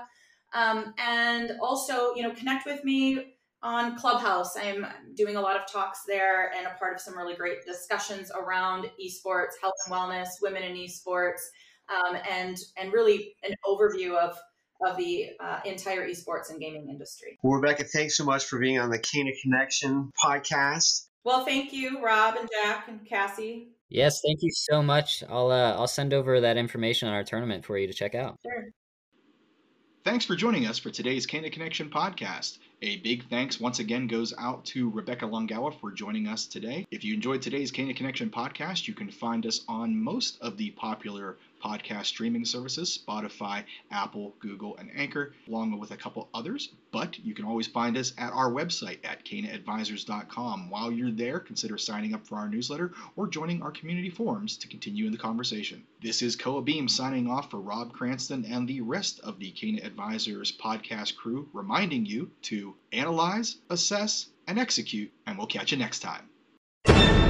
Um, 0.52 0.92
and 0.98 1.52
also, 1.62 2.14
you 2.14 2.22
know, 2.22 2.32
connect 2.32 2.66
with 2.66 2.84
me 2.84 3.36
on 3.62 3.96
Clubhouse. 3.96 4.54
I'm 4.56 4.86
doing 5.16 5.36
a 5.36 5.40
lot 5.40 5.56
of 5.56 5.66
talks 5.66 6.00
there 6.06 6.52
and 6.52 6.66
a 6.66 6.78
part 6.78 6.94
of 6.94 7.00
some 7.00 7.16
really 7.16 7.34
great 7.34 7.64
discussions 7.66 8.30
around 8.38 8.84
esports, 9.02 9.52
health 9.62 9.74
and 9.86 9.94
wellness, 9.94 10.28
women 10.42 10.62
in 10.62 10.76
esports, 10.76 11.40
um, 11.88 12.16
and 12.30 12.56
and 12.76 12.92
really 12.92 13.34
an 13.42 13.54
overview 13.66 14.16
of 14.16 14.36
of 14.84 14.96
the 14.96 15.30
uh, 15.40 15.60
entire 15.64 16.06
esports 16.08 16.50
and 16.50 16.60
gaming 16.60 16.88
industry. 16.88 17.38
Well, 17.42 17.60
Rebecca, 17.60 17.84
thanks 17.84 18.16
so 18.16 18.24
much 18.24 18.44
for 18.44 18.58
being 18.58 18.78
on 18.78 18.90
the 18.90 18.98
Cana 18.98 19.30
Connection 19.42 20.10
podcast. 20.22 21.06
Well, 21.24 21.44
thank 21.44 21.72
you, 21.72 22.02
Rob 22.04 22.36
and 22.36 22.48
Jack 22.52 22.88
and 22.88 23.04
Cassie. 23.06 23.68
Yes, 23.88 24.20
thank 24.26 24.42
you 24.42 24.50
so 24.52 24.82
much. 24.82 25.22
I'll 25.28 25.50
uh, 25.50 25.72
I'll 25.74 25.86
send 25.86 26.12
over 26.12 26.40
that 26.40 26.56
information 26.56 27.08
on 27.08 27.14
our 27.14 27.24
tournament 27.24 27.64
for 27.64 27.78
you 27.78 27.86
to 27.86 27.94
check 27.94 28.14
out. 28.14 28.38
Sure. 28.42 28.66
Thanks 30.04 30.26
for 30.26 30.36
joining 30.36 30.66
us 30.66 30.78
for 30.78 30.90
today's 30.90 31.24
Cana 31.24 31.48
Connection 31.48 31.88
podcast. 31.88 32.58
A 32.82 32.98
big 32.98 33.26
thanks 33.30 33.58
once 33.58 33.78
again 33.78 34.06
goes 34.06 34.34
out 34.38 34.62
to 34.66 34.90
Rebecca 34.90 35.24
Longawa 35.24 35.80
for 35.80 35.90
joining 35.90 36.28
us 36.28 36.46
today. 36.46 36.84
If 36.90 37.04
you 37.04 37.14
enjoyed 37.14 37.40
today's 37.40 37.70
Cana 37.70 37.94
Connection 37.94 38.28
podcast, 38.28 38.86
you 38.86 38.92
can 38.92 39.10
find 39.10 39.46
us 39.46 39.64
on 39.66 39.98
most 39.98 40.38
of 40.42 40.58
the 40.58 40.72
popular 40.72 41.38
podcast 41.64 42.06
streaming 42.06 42.44
services 42.44 42.98
Spotify, 43.08 43.64
Apple, 43.90 44.34
Google, 44.40 44.76
and 44.76 44.90
Anchor, 44.94 45.32
along 45.48 45.78
with 45.78 45.90
a 45.90 45.96
couple 45.96 46.28
others. 46.34 46.70
But 46.92 47.18
you 47.18 47.34
can 47.34 47.44
always 47.44 47.66
find 47.66 47.96
us 47.96 48.12
at 48.18 48.32
our 48.32 48.50
website 48.50 48.98
at 49.04 49.24
canaadvisors.com. 49.24 50.70
While 50.70 50.92
you're 50.92 51.10
there, 51.10 51.40
consider 51.40 51.78
signing 51.78 52.14
up 52.14 52.26
for 52.26 52.36
our 52.36 52.48
newsletter 52.48 52.92
or 53.16 53.26
joining 53.26 53.62
our 53.62 53.72
community 53.72 54.10
forums 54.10 54.56
to 54.58 54.68
continue 54.68 55.06
in 55.06 55.12
the 55.12 55.18
conversation. 55.18 55.82
This 56.02 56.22
is 56.22 56.36
Koa 56.36 56.62
Beam 56.62 56.88
signing 56.88 57.28
off 57.28 57.50
for 57.50 57.60
Rob 57.60 57.92
Cranston 57.92 58.44
and 58.44 58.68
the 58.68 58.80
rest 58.82 59.20
of 59.20 59.38
the 59.38 59.50
Cana 59.50 59.82
Advisors 59.82 60.52
podcast 60.52 61.16
crew, 61.16 61.48
reminding 61.52 62.06
you 62.06 62.30
to 62.42 62.74
analyze, 62.92 63.56
assess, 63.70 64.26
and 64.46 64.58
execute, 64.58 65.10
and 65.26 65.38
we'll 65.38 65.46
catch 65.46 65.72
you 65.72 65.78
next 65.78 66.00
time. 66.00 67.23